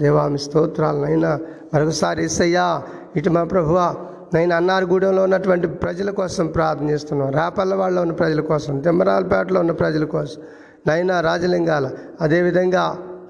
దేవా 0.00 0.28
మీ 0.28 0.38
స్తోత్రాలనైనా 0.38 1.40
మరొకసారి 1.74 2.24
ఎస్సయ్యా 2.24 2.82
ఇటు 3.16 3.30
మా 3.30 3.44
ప్రభువా 3.44 3.96
నేను 4.34 4.52
అన్నారగూడెంలో 4.54 5.22
ఉన్నటువంటి 5.22 5.66
ప్రజల 5.82 6.10
కోసం 6.10 6.46
ప్రార్థన 6.48 6.86
చేస్తున్నాం. 6.90 7.28
రాపల్లవాడలో 7.32 8.00
ఉన్న 8.02 8.12
ప్రజల 8.12 8.40
కోసం 8.40 8.78
తిమ్మరాలపేటలో 8.78 9.58
ఉన్న 9.60 9.72
ప్రజల 9.72 10.04
కోసం 10.14 10.40
నైనా 10.86 11.16
రాజలింగాల 11.20 11.86
అదేవిధంగా 12.20 12.84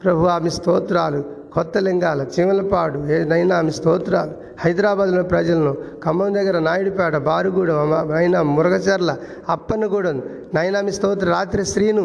ప్రభు 0.04 0.24
ఆమె 0.26 0.50
స్తోత్రాలు 0.50 1.20
కొత్త 1.52 1.78
లింగాల 1.78 2.20
చిమలపాడు 2.34 2.98
నైనా 3.24 3.54
ఆమె 3.58 3.70
స్తోత్రాలు 3.70 4.32
హైదరాబాద్లో 4.62 5.22
ప్రజలను 5.24 5.72
ఖమ్మం 6.04 6.32
దగ్గర 6.34 6.58
నాయుడుపేట 6.58 7.16
బారుగూడెం 7.28 7.78
నైనా 8.12 8.42
మురగచర్ల 8.50 9.12
అప్పన్నగూడెం 9.48 10.18
నైనామి 10.54 10.92
స్తోత్ర 10.92 11.28
రాత్రి 11.30 11.64
శ్రీను 11.64 12.04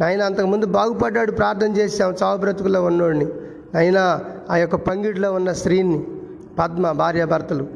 నైనా 0.00 0.24
అంతకుముందు 0.26 0.66
బాగుపడ్డాడు 0.76 1.32
ప్రార్థన 1.32 1.70
చేశాం 1.76 2.12
చావు 2.22 2.38
బ్రతుకుల్లో 2.38 2.82
ఉన్నోడిని 2.84 3.28
నైనా 3.74 4.02
ఆ 4.50 4.56
యొక్క 4.56 4.76
పంగిడిలో 4.86 5.30
ఉన్న 5.32 5.52
స్త్రీని 5.52 5.98
పద్మ 6.58 6.92
భార్యాభర్తలు 6.92 7.66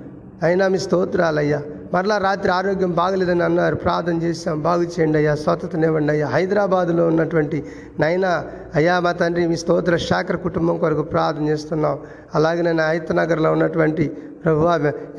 అయినా 0.44 0.68
మీ 0.68 0.78
స్తోత్రాలయ్యా. 0.78 1.62
మరలా 1.94 2.18
రాత్రి 2.18 2.52
ఆరోగ్యం 2.52 2.90
బాగలేదని 2.90 3.42
అన్నారు. 3.42 3.74
ప్రార్థన 3.74 4.22
చేశాం. 4.22 4.62
బాగు 4.62 4.82
చేయండి 4.82 5.18
అయ్యా. 5.18 5.34
స్వతతనివ్వండి 5.34 6.12
అయ్యా. 6.12 6.26
హైదరాబాదులో 6.26 7.06
ఉన్నటువంటి 7.06 7.64
నైనా 8.00 8.44
అయ్యా 8.74 9.00
మా 9.00 9.12
తండ్రి 9.12 9.46
మీ 9.46 9.56
స్తోత్ర 9.56 9.96
శాఖర 9.96 10.36
కుటుంబం 10.36 10.76
కొరకు 10.78 11.02
ప్రార్థన 11.02 11.48
చేస్తున్నాం. 11.48 11.98
అలాగే 12.34 12.62
నేను 12.62 12.88
హైతనగర్లో 12.88 13.52
ఉన్నటువంటి 13.52 14.08
ప్రభు 14.44 14.64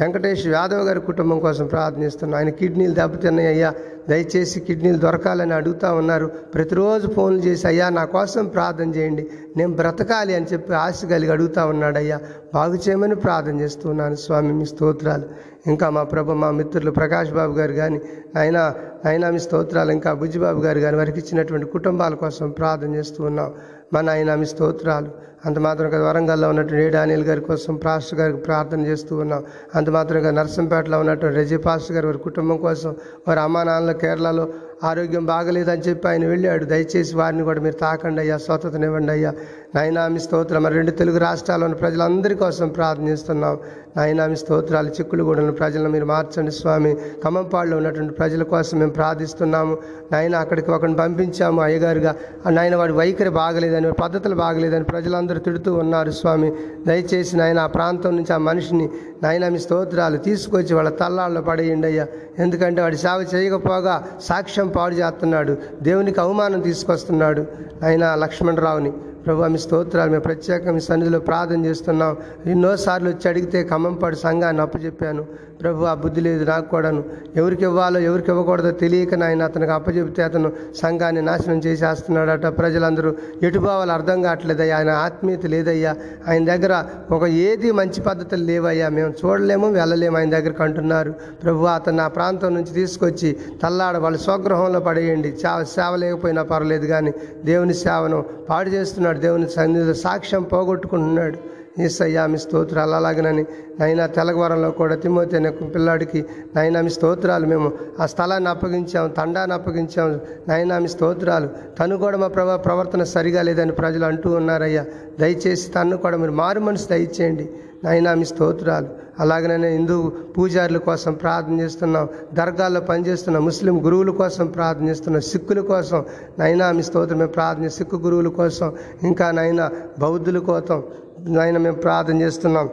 వెంకటేష్ 0.01 0.47
యాదవ్ 0.47 0.81
గారి 0.81 0.99
కుటుంబం 0.99 1.39
కోసం 1.39 1.65
ప్రార్థనిస్తున్నాం 1.65 2.37
ఆయన 2.39 2.49
కిడ్నీలు 2.49 2.93
దెబ్బతిన్నాయి 2.93 3.47
అయ్యా 3.47 3.73
దయచేసి 4.09 4.59
కిడ్నీలు 4.59 4.97
దొరకాలని 4.97 5.53
అడుగుతా 5.53 5.93
ఉన్నారు. 5.93 6.27
ప్రతిరోజు 6.53 7.07
ఫోన్లు 7.07 7.41
చేసి 7.41 7.67
అయ్యా 7.67 7.89
నా 7.89 8.05
కోసం 8.05 8.45
ప్రార్థన 8.45 8.89
చేయండి. 8.89 9.29
నేను 9.57 9.73
బ్రతకాలి 9.73 10.35
అని 10.35 10.45
చెప్పి 10.53 10.73
ఆశ 10.73 11.05
కలిగి 11.05 11.31
అడుగుతా 11.31 11.65
ఉన్నాడు 11.65 11.97
అయ్యా 11.97 12.19
బాగు 12.55 12.75
చేయమని 12.75 13.15
ప్రార్థన 13.15 13.61
చేస్తున్నాను 13.61 14.15
స్వామి 14.15 14.53
మీ 14.53 14.65
స్తోత్రాలు. 14.65 15.27
ఇంకా 15.67 15.89
మా 15.89 16.03
ప్రభు 16.03 16.31
మా 16.31 16.51
మిత్రులు 16.51 16.91
ప్రకాష్ 16.91 17.31
బాబు 17.31 17.53
గారు 17.53 17.73
కానీ 17.73 17.99
ఆయన 18.37 18.57
ఆయన 19.05 19.29
మీ 19.29 19.39
స్తోత్రాలు. 19.39 19.91
ఇంకా 19.91 20.13
బుజ్జిబాబు 20.13 20.61
గారు 20.61 20.79
కానీ 20.79 20.97
వారికి 20.97 21.19
ఇచ్చినటువంటి 21.19 21.65
కుటుంబాల 21.65 22.13
కోసం 22.13 22.51
ప్రార్థన 22.51 22.95
చేస్తూ 22.95 23.23
ఉన్నాం. 23.23 23.51
మా 23.93 24.01
నాయన 24.01 24.35
మీ 24.35 24.45
స్తోత్రాలు. 24.45 25.25
అంత 25.45 25.59
మాత్రం 25.59 25.89
కదా 25.89 26.03
వరంగల్లో 26.03 26.49
ఉన్నటువంటి 26.49 26.83
ఏడు 26.85 26.97
గారి 26.97 27.41
కోసం 27.41 27.75
పాస్టర్ 27.75 28.19
గారికి 28.19 28.39
ప్రార్థన 28.39 28.85
చేస్తూ 28.85 29.17
ఉన్నాం. 29.17 29.43
అంత 29.75 29.89
మాత్రంగా 29.89 30.31
నర్సంపేటలో 30.31 30.99
ఉన్నటువంటి 30.99 31.37
రెజీ 31.37 31.57
పాస్టర్ 31.57 31.95
గారి 31.95 32.05
వారి 32.05 32.17
కుటుంబం 32.17 32.57
కోసం 32.57 32.95
వారి 33.27 33.39
అమ్మా 33.39 33.63
నాన్నల 33.63 33.91
కేరళలో 33.91 34.49
ఆరోగ్యం 34.83 35.25
బాగలేదని 35.25 35.81
చెప్పి 35.81 36.07
ఆయన 36.07 36.25
వెళ్ళాడు. 36.25 36.65
దయచేసి 36.65 37.17
వారిని 37.17 37.43
కూడా 37.43 37.61
మీరు 37.61 37.75
తాకండి 37.75 38.21
అయ్యా 38.21 38.37
స్వతతనివ్వండి 38.37 39.11
అయ్యా. 39.11 39.33
నయనామి 39.75 40.19
స్తోత్రం. 40.19 40.63
మరి 40.63 40.75
రెండు 40.75 40.91
తెలుగు 40.91 41.17
రాష్ట్రాల్లో 41.17 41.65
ఉన్న 41.65 41.75
ప్రజలందరి 41.75 42.35
కోసం 42.35 42.67
ప్రార్థిస్తున్నాం 42.67 43.59
నయనామి 43.97 44.37
స్తోత్రాలు 44.37 44.89
చిక్కులుగూడెం 44.89 45.51
ప్రజలను 45.51 45.89
మీరు 45.89 46.05
మార్చండి 46.05 46.51
స్వామి. 46.51 46.95
ఖమ్మంపాడులో 47.23 47.77
ఉన్నటువంటి 47.77 48.13
ప్రజల 48.13 48.43
కోసం 48.43 48.79
మేము 48.79 48.91
ప్రార్థిస్తున్నాము. 48.91 49.77
నాయన 50.11 50.35
అక్కడికి 50.35 50.71
ఒకరిని 50.71 50.97
పంపించాము 50.97 51.61
అయ్యగారుగా. 51.61 52.15
నాయన 52.49 52.75
వాడి 52.75 52.93
వైఖరి 52.93 53.29
బాగలేదని 53.29 53.91
పద్ధతులు 53.91 54.35
బాగలేదని 54.35 54.83
ప్రజలందరూ 54.83 55.39
తిడుతూ 55.39 55.73
ఉన్నారు 55.73 56.11
స్వామి. 56.11 56.51
దయచేసి 56.87 57.37
నాయన 57.37 57.59
ఆ 57.59 57.67
ప్రాంతం 57.67 58.15
నుంచి 58.15 58.33
ఆ 58.33 58.37
మనిషిని 58.37 58.89
నాయన 59.23 59.47
మీ 59.47 59.59
స్తోత్రాలు 59.59 60.17
తీసుకొచ్చి 60.17 60.75
వాళ్ళ 60.75 60.89
తల్లాల్లో 60.89 61.41
పడేయండి 61.41 61.87
అయ్యా. 61.87 62.07
ఎందుకంటే 62.39 62.81
వాడి 62.81 62.97
సేవ 62.97 63.25
చేయకపోగా 63.35 64.03
సాక్ష్యం 64.21 64.67
పాడు 64.67 64.95
చేస్తున్నాడు 64.95 65.57
దేవునికి 65.81 66.19
అవమానం 66.19 66.61
తీసుకొస్తున్నాడు 66.61 67.45
ఆయన 67.85 68.15
లక్ష్మణరావుని. 68.15 68.93
ప్రభు 69.25 69.43
మీ 69.43 69.57
స్తోత్రాలు 69.57 70.09
మేము 70.09 70.21
ప్రత్యేకంగా 70.21 70.71
మీ 70.71 70.79
సన్నిధిలో 70.79 71.19
ప్రార్థన 71.19 71.65
చేస్తున్నాం. 71.65 72.17
ఎన్నోసార్లు 72.45 73.09
వచ్చి 73.09 73.29
అడిగితే 73.29 73.63
ఖమ్మంపాడు 73.63 74.15
సంఘాన్ని 74.15 74.61
అప్పచెప్పాను. 74.61 75.25
ప్రభు 75.61 75.83
ఆ 75.83 75.93
బుద్ధి 75.93 76.21
లేదు 76.21 76.45
నాకు 76.45 76.69
కూడాను. 76.69 77.03
ఎవరికి 77.35 77.63
ఇవ్వాలో 77.63 77.99
ఎవరికి 77.99 78.31
ఇవ్వకూడదో 78.31 78.71
తెలియక 78.71 79.15
నాయన 79.15 79.43
అతనికి 79.43 79.71
అప్పచెప్తే 79.71 80.23
అతను 80.23 80.51
సంఘాన్ని 80.75 81.21
నాశనం 81.21 81.57
చేసేస్తున్నాడట. 81.57 82.45
ప్రజలందరూ 82.45 83.15
ఎటు 83.43 83.59
అర్థం 83.59 84.21
కావట్లేదయ్యా. 84.21 84.77
ఆయన 84.77 84.89
ఆత్మీయత 84.89 85.45
లేదయ్యా. 85.45 85.95
ఆయన 86.27 86.55
దగ్గర 86.55 86.83
ఒక 87.11 87.23
ఏది 87.23 87.71
మంచి 87.71 88.01
పద్ధతులు 88.01 88.43
లేవయ్యా. 88.43 88.89
మేము 88.89 89.13
చూడలేము 89.25 89.71
వెళ్ళలేము 89.71 90.17
ఆయన 90.17 90.29
దగ్గరకు 90.29 90.63
అంటున్నారు. 90.63 91.11
ప్రభు 91.43 91.63
అతను 91.63 92.03
ఆ 92.03 92.07
ప్రాంతం 92.07 92.53
నుంచి 92.53 92.73
తీసుకొచ్చి 92.73 93.37
తల్లాడ 93.63 93.97
వాళ్ళ 93.97 94.17
స్వగృహంలో 94.17 94.79
పడేయండి. 94.79 95.31
సేవ 95.31 95.63
సేవ 95.63 95.95
లేకపోయినా 95.95 96.43
పర్లేదు 96.43 96.85
కానీ 96.85 97.13
దేవుని 97.45 97.73
సేవను 97.73 98.25
పాడు 98.49 98.69
చేస్తున్నాడు. 98.69 99.14
దేవుని 99.19 99.49
సన్నిధిలో 99.49 99.93
సాక్ష్యం 99.93 100.43
పోగొట్టుకుంటున్నాడు. 100.43 101.55
ఈసయ్యా 101.81 102.25
మీ 102.25 102.37
స్తోత్రాలు 102.37 102.91
అలాగనని 102.91 103.45
నైనా 103.79 104.05
తెలగవరంలో 104.05 104.71
కూడా 104.71 104.95
తిమోతి 104.95 105.35
అనే 105.35 105.49
పిల్లాడికి 105.51 106.25
నైనా 106.55 106.81
మీ 106.81 106.89
స్తోత్రాలు 106.89 107.45
మేము 107.45 107.73
ఆ 107.99 108.05
స్థలాన్ని 108.05 108.49
అప్పగించాము 108.49 109.07
తండాన్ని 109.07 109.53
అప్పగించాము 109.53 110.19
నైనా 110.47 110.79
మీ 110.79 110.87
స్తోత్రాలు. 110.87 111.49
తను 111.79 111.97
కూడా 111.97 112.17
మా 112.17 112.27
ప్రభా 112.27 112.55
ప్రవర్తన 112.55 113.03
సరిగా 113.03 113.41
లేదని 113.41 113.71
ప్రజలు 113.71 114.05
అంటూ 114.05 114.31
ఉన్నారయ్యా. 114.31 114.85
దయచేసి 115.19 115.71
తను 115.71 115.97
కూడా 115.97 116.17
మీరు 116.17 116.31
మారు 116.31 116.59
మనసు 116.59 116.89
దయచేయండి. 116.89 117.49
నైనా 117.85 118.13
మీ 118.13 118.25
స్తోత్రాలు. 118.25 118.87
అలాగనే 119.19 119.69
హిందూ 119.69 120.11
పూజారుల 120.37 120.77
కోసం 120.77 121.13
ప్రార్థన 121.13 121.59
చేస్తున్నాం 121.59 122.07
దర్గాల్లో 122.33 122.81
పనిచేస్తున్న 122.81 123.37
ముస్లిం 123.39 123.85
గురువుల 123.85 124.09
కోసం 124.09 124.47
ప్రార్థన 124.47 124.85
చేస్తున్నాం 124.89 125.21
సిక్కుల 125.21 125.59
కోసం. 125.59 126.05
నైనా 126.39 126.71
మీ 126.71 126.83
స్తోత్రం 126.83 127.17
మేము 127.17 127.31
ప్రార్థన 127.31 127.67
సిక్కు 127.67 127.95
గురువుల 127.95 128.27
కోసం. 128.27 128.73
ఇంకా 129.03 129.31
నైనా 129.31 129.71
బౌద్ధుల 129.99 130.39
కోసం 130.39 130.83
నైనా 131.19 131.59
మేము 131.59 131.75
ప్రార్థన 131.75 132.21
చేస్తున్నాం. 132.21 132.69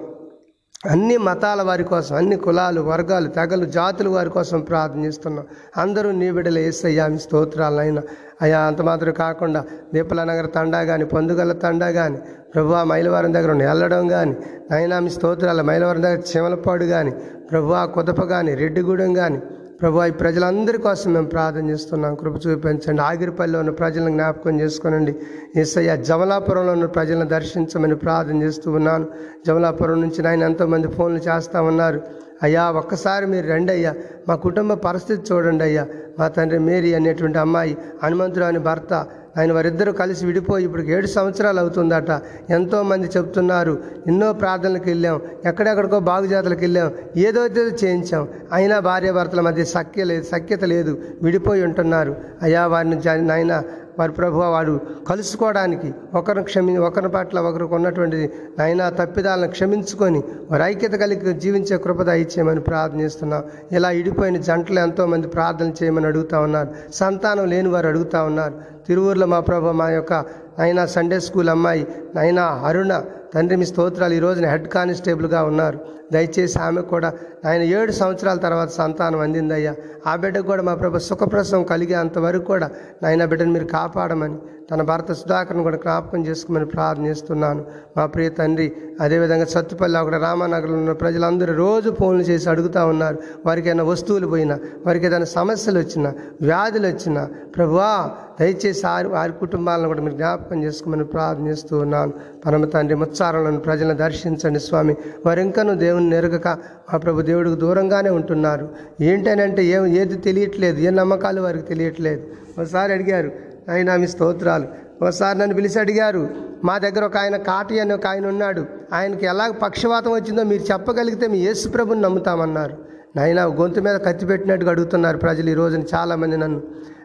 అన్ని 0.85 1.17
మతాల 1.17 1.61
వారి 1.63 1.85
కోసం 1.85 2.15
అన్ని 2.17 2.37
కులాలు 2.37 2.81
వర్గాలు 2.83 3.29
తెగలు 3.29 3.67
జాతుల 3.77 4.09
వారి 4.09 4.31
కోసం 4.31 4.61
ప్రార్థన 4.61 5.01
చేస్తున్నాం. 5.05 5.45
అందరూ 5.77 6.09
నీ 6.13 6.29
బిడ్డలు 6.31 6.61
వేసయ్యా 6.61 7.05
మీ 7.09 7.19
స్తోత్రాలైనా 7.19 8.03
అయ్యా 8.43 8.61
అంత 8.61 8.81
మాత్రం 8.81 9.15
కాకుండా 9.15 9.61
దీపలనగర 9.95 10.47
తండా 10.47 10.81
కానీ 10.85 11.05
పొందుగల 11.05 11.53
తండా 11.65 11.89
కానీ 11.91 12.19
ప్రభు 12.55 12.73
మైలవరం 12.85 13.33
దగ్గర 13.33 13.51
ఉన్న 13.51 13.65
వెళ్ళడం 13.65 14.05
కానీ 14.09 14.35
నైనా 14.71 14.99
మీ 15.01 15.11
స్తోత్రాలు 15.11 15.63
మైలవరం 15.63 16.03
దగ్గర 16.03 16.23
చిమలపాడు 16.33 16.87
కానీ 16.87 17.13
ప్రభు 17.51 17.73
కుదప 17.95 18.21
కానీ 18.35 18.55
రెడ్డిగూడెం 18.55 19.13
కానీ 19.15 19.41
ప్రభు 19.83 20.05
ఈ 20.05 20.11
ప్రజలందరి 20.11 20.79
కోసం 20.79 21.13
మేము 21.13 21.27
ప్రార్థన 21.27 21.71
చేస్తున్నాం. 21.71 22.15
కృప 22.15 22.47
చూపించండి. 22.47 23.03
ఆగిరిపల్లిలో 23.03 23.59
ఉన్న 23.59 23.71
ప్రజలను 23.71 24.11
జ్ఞాపకం 24.11 24.61
చేసుకోనండి. 24.61 25.17
ఏసయ్య 25.57 25.97
జమలాపురంలో 25.97 26.73
ఉన్న 26.73 26.87
ప్రజలను 26.87 27.29
దర్శించమని 27.29 27.97
ప్రార్థన 27.97 28.43
చేస్తూ 28.43 28.71
ఉన్నాను. 28.73 29.07
జమలాపురం 29.47 30.01
నుంచి 30.01 30.23
నాయన 30.23 30.43
ఎంతోమంది 30.43 30.89
ఫోన్లు 30.89 31.21
చేస్తూ 31.21 31.63
ఉన్నారు. 31.63 32.03
అయ్యా 32.43 32.71
ఒక్కసారి 32.71 33.27
మీరు 33.27 33.47
రండి 33.47 33.73
అయ్యా. 33.73 33.95
మా 34.29 34.35
కుటుంబ 34.35 34.75
పరిస్థితి 34.75 35.35
చూడండి 35.35 35.65
అయ్యా. 35.65 35.87
మా 36.19 36.29
తండ్రి 36.29 36.59
మేరీ 36.59 36.95
అనేటువంటి 36.95 37.39
అమ్మాయి 37.39 37.77
హనుమంతురాని 38.03 38.59
భర్త 38.59 39.07
ఆయన 39.39 39.53
వారిద్దరూ 39.53 39.93
కలిసి 39.93 40.27
విడిపోయి 40.27 40.65
ఇప్పుడు 40.65 40.83
ఏడు 40.83 41.07
సంవత్సరాలు 41.07 41.61
అవుతుందట. 41.61 42.11
ఎంతోమంది 42.51 43.07
చెప్తున్నారు 43.17 43.75
ఎన్నో 44.07 44.33
ప్రార్థనలకు 44.33 44.89
వెళ్ళాం 44.89 45.21
ఎక్కడెక్కడికో 45.47 46.01
బాగుజాతలకు 46.01 46.61
వెళ్ళాం 46.61 46.89
ఏదో 47.17 47.43
ఏదో 47.47 47.75
చేయించాం. 47.85 48.29
అయినా 48.53 48.79
భార్యాభర్తల 48.89 49.41
మధ్య 49.41 49.65
సఖ్య 49.65 50.05
లేదు 50.05 50.25
సఖ్యత 50.33 50.65
లేదు 50.65 50.93
విడిపోయి 51.23 51.63
ఉంటున్నారు. 51.63 52.17
అయ్యా 52.43 52.67
వారిని 52.67 52.97
నాయన 53.31 53.63
వారి 53.99 54.13
ప్రభు 54.13 54.39
వారు 54.39 54.81
కలుసుకోవడానికి 55.09 55.95
ఒకరిని 56.15 56.45
క్షమి 56.45 56.77
ఒకరి 56.77 57.09
పట్ల 57.09 57.39
ఒకరికి 57.41 57.75
ఉన్నటువంటి 57.75 58.31
నాయన 58.59 58.89
తప్పిదాలను 58.89 59.49
క్షమించుకొని 59.49 60.23
వారి 60.51 60.63
ఐక్యత 60.65 60.93
కలిగి 60.93 61.33
జీవించే 61.33 61.79
కృపద 61.79 62.09
ఇచ్చేయమని 62.09 62.61
ప్రార్థన 62.61 63.01
చేస్తున్నాం. 63.01 63.43
ఇలా 63.73 63.91
ఇడిపోయిన 63.91 64.37
జంటలు 64.37 64.81
ఎంతోమంది 64.81 65.29
ప్రార్థన 65.29 65.73
చేయమని 65.83 66.07
అడుగుతా 66.07 66.41
ఉన్నారు. 66.41 66.69
సంతానం 66.95 67.47
లేని 67.47 67.69
వారు 67.69 67.87
అడుగుతా 67.87 68.23
ఉన్నారు. 68.23 68.55
తిరువూరులో 68.89 69.27
మా 69.27 69.41
ప్రభు 69.41 69.71
మా 69.71 69.91
యొక్క 69.91 70.13
అయినా 70.59 70.87
సండే 70.87 71.21
స్కూల్ 71.21 71.49
అమ్మాయి 71.49 71.87
అయినా 72.19 72.45
అరుణ 72.45 73.03
తండ్రి 73.35 73.57
మీ 73.57 73.65
స్తోత్రాలు 73.65 74.15
ఈ 74.15 74.19
రోజున 74.19 74.47
హెడ్ 74.47 74.69
కానిస్టేబుల్గా 74.69 75.45
ఉన్నారు. 75.45 75.79
దయచేసి 76.13 76.59
ఆమె 76.59 76.81
కూడా 76.81 77.13
ఆయన 77.47 77.63
ఏడు 77.63 77.93
సంవత్సరాల 77.93 78.37
తర్వాత 78.37 78.69
సంతానం 78.69 79.21
అందిందయ్యా. 79.21 79.75
ఆ 80.07 80.17
బిడ్డకు 80.17 80.47
కూడా 80.47 80.63
మా 80.63 80.75
ప్రభు 80.75 80.99
సుఖప్రసవం 80.99 81.63
కలిగే 81.65 81.95
అంతవరకు 81.95 82.45
కూడా 82.45 82.71
నాయన 83.03 83.25
బిడ్డను 83.25 83.53
మీరు 83.53 83.65
కాపాడమని 83.65 84.37
తన 84.71 84.83
భర్త 84.83 85.13
సుధాకర్ను 85.13 85.63
కూడా 85.63 85.77
జ్ఞాపకం 85.77 86.27
చేసుకోమని 86.27 86.67
ప్రార్థిస్తున్నాను 86.67 87.65
మా 87.97 88.07
ప్రియ 88.07 88.29
తండ్రి 88.29 88.73
అదేవిధంగా 89.01 89.45
సత్తుపల్లి 89.45 89.99
అక్కడ 89.99 90.17
రామానగర్లో 90.17 90.77
ఉన్న 90.77 90.93
ప్రజలందరూ 90.93 91.55
రోజు 91.55 91.91
ఫోన్లు 91.91 92.23
చేసి 92.23 92.51
అడుగుతూ 92.51 92.87
ఉన్నారు. 92.87 93.19
వారికి 93.47 93.69
ఏదైనా 93.69 93.85
వస్తువులు 93.85 94.27
పోయినా 94.27 94.59
వారికి 94.87 95.07
ఏదైనా 95.07 95.25
సమస్యలు 95.25 95.79
వచ్చినా 95.79 96.13
వ్యాధులు 96.43 96.87
వచ్చినా 96.87 97.29
ప్రభువా 97.57 98.11
దయచేసి 98.41 98.87
వారి 98.87 99.09
వారి 99.09 99.33
కుటుంబాలను 99.33 99.89
కూడా 99.89 100.03
మీరు 100.03 100.15
జ్ఞాపకం 100.15 100.65
చేసుకోమని 100.65 101.05
ప్రార్థన 101.05 101.77
ఉన్నాను. 101.77 102.13
పరమ 102.47 102.65
తండ్రి 102.65 102.97
ముచ్చ 102.97 103.22
ముత్సారాలను 103.23 103.61
ప్రజలను 103.61 103.95
దర్శించండి 103.95 104.61
స్వామి. 104.61 104.95
వారు 105.27 105.75
దేవుని 105.75 106.11
నెరగక 106.11 106.49
మా 106.93 106.97
ప్రభు 106.99 107.23
దేవుడికి 107.23 107.57
దూరంగానే 107.57 108.11
ఉంటున్నారు. 108.11 108.69
ఏంటనంటే 109.01 109.65
ఏం 109.65 109.87
ఏది 109.87 110.15
తెలియట్లేదు 110.15 110.79
ఏ 110.81 110.91
నమ్మకాలు 110.91 111.41
వారికి 111.41 111.65
తెలియట్లేదు. 111.65 112.23
ఒకసారి 112.59 112.93
అడిగారు 112.93 113.31
ఆయన 113.71 113.97
మీ 113.97 114.07
స్తోత్రాలు. 114.07 114.67
ఒకసారి 115.03 115.39
నన్ను 115.39 115.55
పిలిచి 115.55 115.81
అడిగారు 115.81 116.29
మా 116.65 116.79
దగ్గర 116.79 117.05
ఒక 117.05 117.17
ఆయన 117.17 117.37
కాటి 117.37 117.81
అని 117.81 117.95
ఒక 117.95 118.07
ఆయన 118.07 118.27
ఉన్నాడు. 118.27 118.65
ఆయనకి 118.93 119.27
ఎలా 119.27 119.51
పక్షవాతం 119.51 120.13
వచ్చిందో 120.13 120.43
మీరు 120.43 120.63
చెప్పగలిగితే 120.63 121.27
మీ 121.27 121.39
యేసు 121.39 121.69
ప్రభుని 121.69 122.01
నమ్ముతామన్నారు. 122.01 122.77
నాయన 123.17 123.45
గొంతు 123.45 123.81
మీద 123.81 123.97
కత్తి 123.97 124.27
పెట్టినట్టుగా 124.27 124.71
అడుగుతున్నారు 124.71 125.19
ప్రజలు 125.19 125.51
ఈ 125.51 125.55
రోజున 125.55 125.83
చాలామంది 125.95 126.37
నన్ను. 126.37 126.61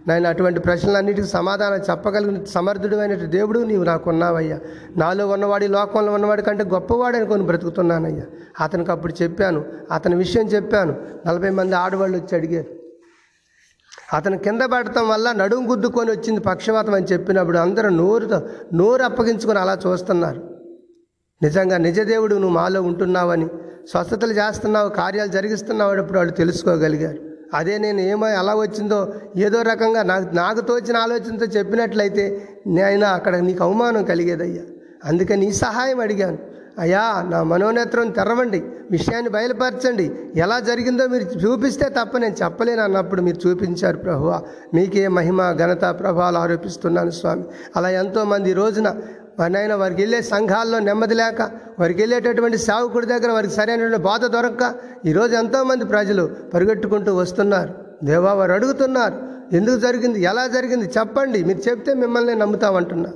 నాయన 0.08 0.28
అటువంటి 0.28 0.60
ప్రశ్నలన్నిటికీ 0.60 1.28
సమాధానం 1.28 1.78
చెప్పగలిగిన 1.78 2.44
సమర్థుడైన 2.44 3.16
దేవుడు 3.16 3.60
నీవు 3.60 3.84
నాకు 3.84 4.10
ఉన్నావయ్యా 4.10 4.60
నాలో 4.98 5.28
ఉన్నవాడి 5.28 5.68
లోకంలో 5.68 6.14
ఉన్నవాడి 6.14 6.42
కంటే 6.42 6.64
గొప్పవాడు 6.64 7.18
అనుకొని 7.18 7.44
బ్రతుకుతున్నానయ్యా. 7.44 8.26
అతనికి 8.60 8.92
అప్పుడు 8.92 9.24
చెప్పాను 9.24 9.66
అతని 9.92 10.16
విషయం 10.16 10.48
చెప్పాను. 10.48 10.96
నలభై 11.28 11.50
మంది 11.50 11.76
ఆడవాళ్ళు 11.76 12.18
వచ్చి 12.18 12.36
అడిగారు. 12.36 12.68
అతను 14.14 14.38
కింద 14.38 14.62
పడటం 14.62 15.10
వల్ల 15.10 15.32
నడుము 15.32 15.70
గుద్దుకొని 15.70 16.12
వచ్చింది 16.12 16.40
పక్షవాతం 16.40 16.94
అని 16.94 17.06
చెప్పినప్పుడు 17.06 17.58
అందరూ 17.58 17.90
నోరుతో 17.90 18.48
నోరు 18.74 19.04
అప్పగించుకొని 19.04 19.60
అలా 19.60 19.78
చూస్తున్నారు. 19.88 20.42
నిజంగా 21.44 21.78
నిజదేవుడు 21.78 22.36
నువ్వు 22.36 22.54
మాలో 22.54 22.82
ఉంటున్నావని 22.82 23.48
స్వస్థతలు 23.92 24.34
చేస్తున్నావు 24.34 24.90
కార్యాలు 24.90 25.30
జరిగిస్తున్నావు 25.30 25.96
అప్పుడు 25.96 26.18
వాళ్ళు 26.18 26.34
తెలుసుకోగలిగారు. 26.34 27.27
అదే 27.54 27.78
నేను 27.78 28.02
ఏమో 28.02 28.28
ఎలా 28.28 28.56
వచ్చిందో 28.56 29.14
ఏదో 29.38 29.62
రకంగా 29.62 30.04
నాకు 30.04 30.36
నాకు 30.36 30.60
తోచిన 30.60 30.98
ఆలోచనతో 30.98 31.46
చెప్పినట్లయితే 31.46 32.48
నేను 32.68 33.06
అక్కడ 33.06 33.36
నీకు 33.36 33.64
అవమానం 33.64 34.04
కలిగేదయ్యా. 34.04 34.62
అందుకని 35.06 35.46
నీ 35.46 35.52
సహాయం 35.52 36.00
అడిగాను. 36.00 36.38
అయ్యా 36.80 37.26
నా 37.30 37.44
మనోనేత్రం 37.44 38.12
తెరవండి 38.12 38.64
విషయాన్ని 38.92 39.30
బయలుపరచండి. 39.30 40.12
ఎలా 40.36 40.60
జరిగిందో 40.60 41.08
మీరు 41.08 41.24
చూపిస్తే 41.24 41.90
తప్ప 41.90 42.18
నేను 42.18 42.36
చెప్పలేను 42.44 42.82
అన్నప్పుడు 42.82 43.22
మీరు 43.22 43.50
చూపించారు 43.50 43.98
ప్రభువ. 43.98 44.42
మీకే 44.74 45.08
మహిమ 45.08 45.52
ఘనత 45.52 45.82
ప్రభావాలు 45.82 46.38
ఆరోపిస్తున్నాను 46.38 47.10
స్వామి. 47.10 47.44
అలా 47.76 47.90
ఎంతోమంది 47.90 48.54
రోజున 48.54 48.96
నాయన 49.40 49.74
వారికి 49.74 50.02
వెళ్ళే 50.02 50.22
సంఘాల్లో 50.22 50.80
నెమ్మది 50.80 51.14
లేక 51.14 51.42
వారికి 51.80 52.02
వెళ్ళేటటువంటి 52.02 52.58
సేవకుడి 52.58 53.06
దగ్గర 53.06 53.32
వారికి 53.32 53.54
సరైన 53.54 53.96
బాధ 53.96 54.26
దొరక్క 54.26 54.74
ఈరోజు 55.06 55.36
ఎంతోమంది 55.36 55.86
ప్రజలు 55.86 56.36
పరిగెట్టుకుంటూ 56.54 57.16
వస్తున్నారు. 57.16 57.74
దేవా 58.04 58.34
వారు 58.34 58.52
అడుగుతున్నారు 58.52 59.16
ఎందుకు 59.56 59.80
జరిగింది 59.80 60.22
ఎలా 60.22 60.48
జరిగింది 60.48 60.86
చెప్పండి 60.86 61.44
మీరు 61.44 61.70
చెప్తే 61.70 61.94
మిమ్మల్ని 61.94 62.36
నమ్ముతామంటున్నా. 62.36 63.10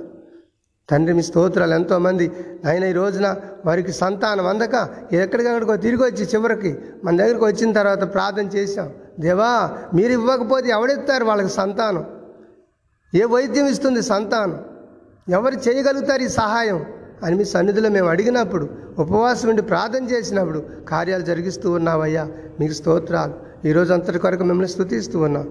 తండ్రి 0.90 1.14
మీ 1.14 1.22
స్తోత్రాలు 1.22 1.74
ఎంతోమంది. 1.74 2.30
ఆయన 2.66 2.84
ఈ 2.84 2.92
రోజున 2.92 3.36
వారికి 3.66 3.92
సంతానం 3.92 4.46
అందక 4.46 4.88
ఎక్కడికక్కడికో 5.12 5.76
తిరిగి 5.76 6.02
వచ్చి 6.02 6.24
చివరికి 6.24 6.78
మన 7.04 7.16
దగ్గరికి 7.16 7.44
వచ్చిన 7.44 7.72
తర్వాత 7.72 8.14
ప్రార్థన 8.14 8.46
చేశాం. 8.46 8.90
దేవా 9.20 9.78
మీరు 9.94 10.12
ఇవ్వకపోతే 10.12 10.68
ఎవడిస్తారు 10.68 11.24
వాళ్ళకి 11.24 11.48
సంతానం? 11.48 12.04
ఏ 13.14 13.24
వైద్యం 13.24 13.66
ఇస్తుంది 13.66 14.02
సంతానం? 14.02 14.71
ఎవరు 15.28 15.54
చేయగలుగుతారు 15.54 16.22
ఈ 16.22 16.28
సహాయం 16.28 16.78
అని 17.24 17.34
మీ 17.36 17.44
సన్నిధిలో 17.44 17.88
మేము 17.88 18.08
అడిగినప్పుడు 18.08 18.68
ఉపవాసం 18.98 19.48
ఉండి 19.48 19.62
ప్రార్థన 19.62 20.04
చేసినప్పుడు 20.12 20.62
కార్యాలు 20.88 21.22
జరిగిస్తూ 21.22 21.70
ఉన్నావయ్యా 21.70 22.24
మీకు 22.60 22.72
స్తోత్రాలు. 22.72 23.34
ఈరోజు 23.68 23.92
అంతటి 23.92 24.18
కొరకు 24.18 24.42
మిమ్మల్ని 24.42 24.72
స్థుతిస్తూ 24.72 25.18
ఉన్నాం. 25.18 25.44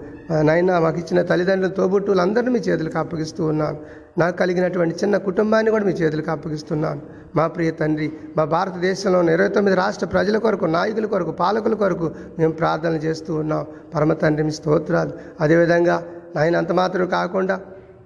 నాయన 0.47 0.80
మాకు 0.80 0.99
ఇచ్చిన 0.99 1.22
తల్లిదండ్రులు 1.22 1.74
తోబుట్టులు 1.74 2.22
అందరినీ 2.22 2.51
మీ 2.51 2.59
చేతులకు 2.59 2.97
అప్పగిస్తూ 2.99 3.45
ఉన్నాను 3.45 3.78
నాకు 4.17 4.38
కలిగినటువంటి 4.38 4.95
చిన్న 5.03 5.17
కుటుంబాన్ని 5.17 5.72
కూడా 5.72 5.86
మీ 5.86 5.93
చేతులకు 5.93 6.32
అప్పగిస్తున్నాను 6.32 7.01
మా 7.36 7.47
ప్రియ 7.47 7.72
తండ్రి 7.72 8.11
మా 8.38 8.43
భారతదేశంలో 8.43 9.19
ఉన్న 9.19 9.30
ఇరవై 9.30 9.47
తొమ్మిది 9.47 9.78
రాష్ట్ర 9.78 10.07
ప్రజల 10.07 10.38
కొరకు 10.38 10.65
నాయకుల 10.65 11.05
కొరకు 11.05 11.32
పాలకుల 11.32 11.74
కొరకు 11.74 12.11
మేము 12.39 12.53
ప్రార్థనలు 12.53 12.97
చేస్తూ 12.97 13.36
ఉన్నాం. 13.36 13.65
పరమ 13.95 14.13
తండ్రి 14.13 14.43
మీ 14.43 14.51
స్తోత్రాలు. 14.51 15.13
అదేవిధంగా 15.41 16.03
నాయన 16.36 16.57
అంత 16.57 16.72
మాత్రం 16.72 17.05
కాకుండా 17.07 17.59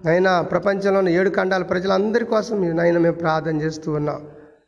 అయినా 0.06 0.42
ప్రపంచంలోని 0.42 1.14
ఏడు 1.14 1.30
ఖండాల 1.30 1.64
ప్రజలందరి 1.64 2.26
కోసం 2.26 2.76
నైనా 2.76 3.00
మేము 3.00 3.16
ప్రార్థన 3.16 3.62
చేస్తూ 3.62 3.92
ఉన్నాం. 3.92 4.28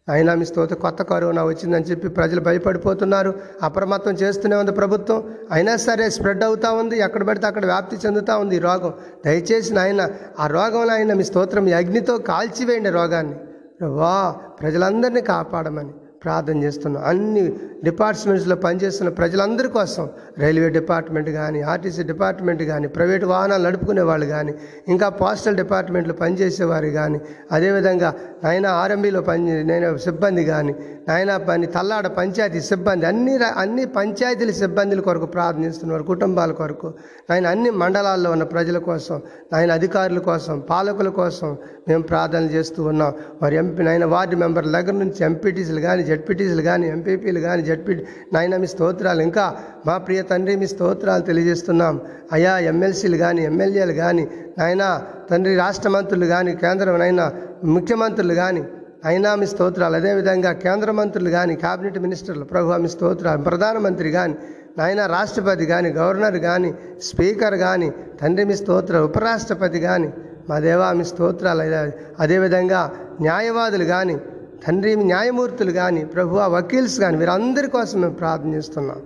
అయినా 0.09 0.35
మీ 0.35 0.45
స్తోత 0.45 0.73
కొత్త 0.73 1.03
కరోనా 1.03 1.43
వచ్చిందని 1.43 1.85
చెప్పి 1.85 2.07
ప్రజలు 2.07 2.41
భయపడిపోతున్నారు. 2.41 3.33
అప్రమత్తం 3.63 4.11
చేస్తూనే 4.11 4.55
ఉంది 4.55 4.71
ప్రభుత్వం. 4.71 5.33
అయినా 5.51 5.75
సరే 5.75 6.09
స్ప్రెడ్ 6.09 6.43
అవుతూ 6.43 6.73
ఉంది. 6.73 6.99
ఎక్కడ 6.99 7.27
పడితే 7.27 7.47
అక్కడ 7.47 7.65
వ్యాప్తి 7.65 7.97
చెందుతూ 8.05 8.39
ఉంది 8.39 8.55
ఈ 8.55 8.59
రోగం. 8.59 8.93
దయచేసి 9.25 9.73
నాయన 9.73 10.09
ఆ 10.39 10.47
రోగంలో 10.47 10.93
ఆయన 10.93 11.13
మీ 11.13 11.23
స్తోత్రం 11.23 11.73
అగ్నితో 11.73 12.17
కాల్చివేయండి 12.17 12.89
రోగాన్ని. 12.89 13.35
వా 13.83 14.35
ప్రజలందరినీ 14.61 15.21
కాపాడమని. 15.21 15.93
ప్రార్థన 16.23 16.57
చేస్తున్నాం. 16.63 17.03
అన్ని 17.03 17.43
డిపార్ట్మెంట్స్లో 17.83 18.55
పనిచేస్తున్న 18.55 19.09
ప్రజలందరి 19.19 19.67
కోసం 19.67 20.09
రైల్వే 20.43 20.69
డిపార్ట్మెంట్ 20.69 21.29
కానీ 21.29 21.61
ఆర్టీసీ 21.61 22.03
డిపార్ట్మెంట్ 22.03 22.63
కానీ 22.63 22.87
ప్రైవేట్ 22.87 23.25
వాహనాలు 23.25 23.63
నడుపుకునే 23.63 24.01
వాళ్ళు 24.01 24.25
కానీ 24.25 24.53
ఇంకా 24.93 25.09
పోస్టల్ 25.09 25.55
డిపార్ట్మెంట్లో 25.55 26.13
పనిచేసేవారు 26.13 26.89
కానీ 26.99 27.19
అదేవిధంగా 27.51 28.13
నాయన 28.43 28.67
ఆర్ఎంబీలో 28.83 29.21
పని 29.21 29.63
నేను 29.63 29.97
సిబ్బంది 29.97 30.45
కానీ 30.45 30.75
నాయన 31.07 31.37
పని 31.37 31.67
తల్లాడ 31.67 32.07
పంచాయతీ 32.07 32.61
సిబ్బంది 32.61 33.05
అన్ని 33.05 33.35
అన్ని 33.63 33.85
పంచాయతీల 33.85 34.51
సిబ్బందుల 34.51 34.99
కొరకు 34.99 35.25
ప్రార్థనిస్తున్నారు 35.25 36.03
కుటుంబాల 36.03 36.51
కొరకు. 36.51 36.93
నాయన 37.29 37.47
అన్ని 37.47 37.69
మండలాల్లో 37.69 38.31
ఉన్న 38.31 38.43
ప్రజల 38.43 38.77
కోసం 38.89 39.21
నాయన 39.53 39.71
అధికారుల 39.71 40.19
కోసం 40.19 40.55
పాలకుల 40.69 41.09
కోసం 41.21 41.57
మేము 41.87 42.03
ప్రార్థనలు 42.03 42.51
చేస్తూ 42.57 42.83
ఉన్నాం. 42.83 43.13
వారి 43.41 43.55
ఎంపీ 43.55 43.83
నాయన 43.83 44.05
వార్డు 44.05 44.35
మెంబర్ల 44.35 44.71
దగ్గర 44.77 44.95
నుంచి 45.03 45.21
ఎంపీటీసీలు 45.23 45.81
కానీ 45.81 46.03
జడ్పీటీసీలు 46.07 46.61
కానీ 46.61 46.87
ఎంపీపీలు 46.87 47.39
కానీ 47.39 47.61
జడ్పీ 47.61 47.95
నాయన 48.33 48.57
మీ 48.57 48.67
స్తోత్రాలు. 48.67 49.21
ఇంకా 49.21 49.55
మా 49.87 49.97
ప్రియ 49.97 50.21
తండ్రి 50.21 50.55
మీ 50.55 50.67
స్తోత్రాలు 50.67 51.21
తెలియజేస్తున్నాం. 51.21 52.01
అయా 52.31 52.57
ఎమ్మెల్సీలు 52.57 53.17
కానీ 53.17 53.43
ఎమ్మెల్యేలు 53.43 53.93
కానీ 53.93 54.27
నాయన 54.57 55.01
తండ్రి 55.31 55.55
రాష్ట్ర 55.55 55.89
మంత్రులు 55.89 56.25
కానీ 56.25 56.55
కేంద్రం 56.55 56.99
నాయన 56.99 57.31
ముఖ్యమంత్రులు 57.63 58.33
కానీ 58.33 58.63
అయినా 59.05 59.35
మీ 59.35 59.45
స్తోత్రాలు. 59.45 59.95
అదేవిధంగా 59.95 60.51
కేంద్ర 60.51 60.91
మంత్రులు 60.91 61.29
కానీ 61.29 61.55
కేబినెట్ 61.55 61.99
మినిస్టర్లు 61.99 62.45
ప్రభు 62.45 62.71
మీ 62.71 62.87
స్తోత్రాలు 62.87 63.41
ప్రధానమంత్రి 63.41 64.11
కానీ 64.11 64.35
నాయన 64.77 65.05
రాష్ట్రపతి 65.05 65.65
కానీ 65.65 65.89
గవర్నర్ 65.89 66.37
కానీ 66.37 66.73
స్పీకర్ 67.01 67.55
కానీ 67.55 67.91
తండ్రి 68.21 68.45
మీ 68.45 68.55
స్తోత్రాలు 68.55 69.03
ఉపరాష్ట్రపతి 69.03 69.79
కానీ 69.79 70.13
మా 70.49 70.59
దేవా 70.59 70.93
మీ 70.93 71.03
స్తోత్రాలు. 71.03 71.61
అదే- 71.61 71.91
అదేవిధంగా 72.19 72.91
న్యాయవాదులు 73.21 73.83
కానీ 73.83 74.17
తండ్రి 74.65 74.95
న్యాయమూర్తులు 74.95 75.71
కానీ 75.71 76.03
ప్రభు 76.05 76.35
వకీల్స్ 76.35 76.99
కానీ 76.99 77.17
వీరందరి 77.17 77.67
కోసం 77.67 78.01
మేము 78.01 78.13
ప్రార్థన 78.13 78.53
చేస్తున్నాం. 78.53 78.99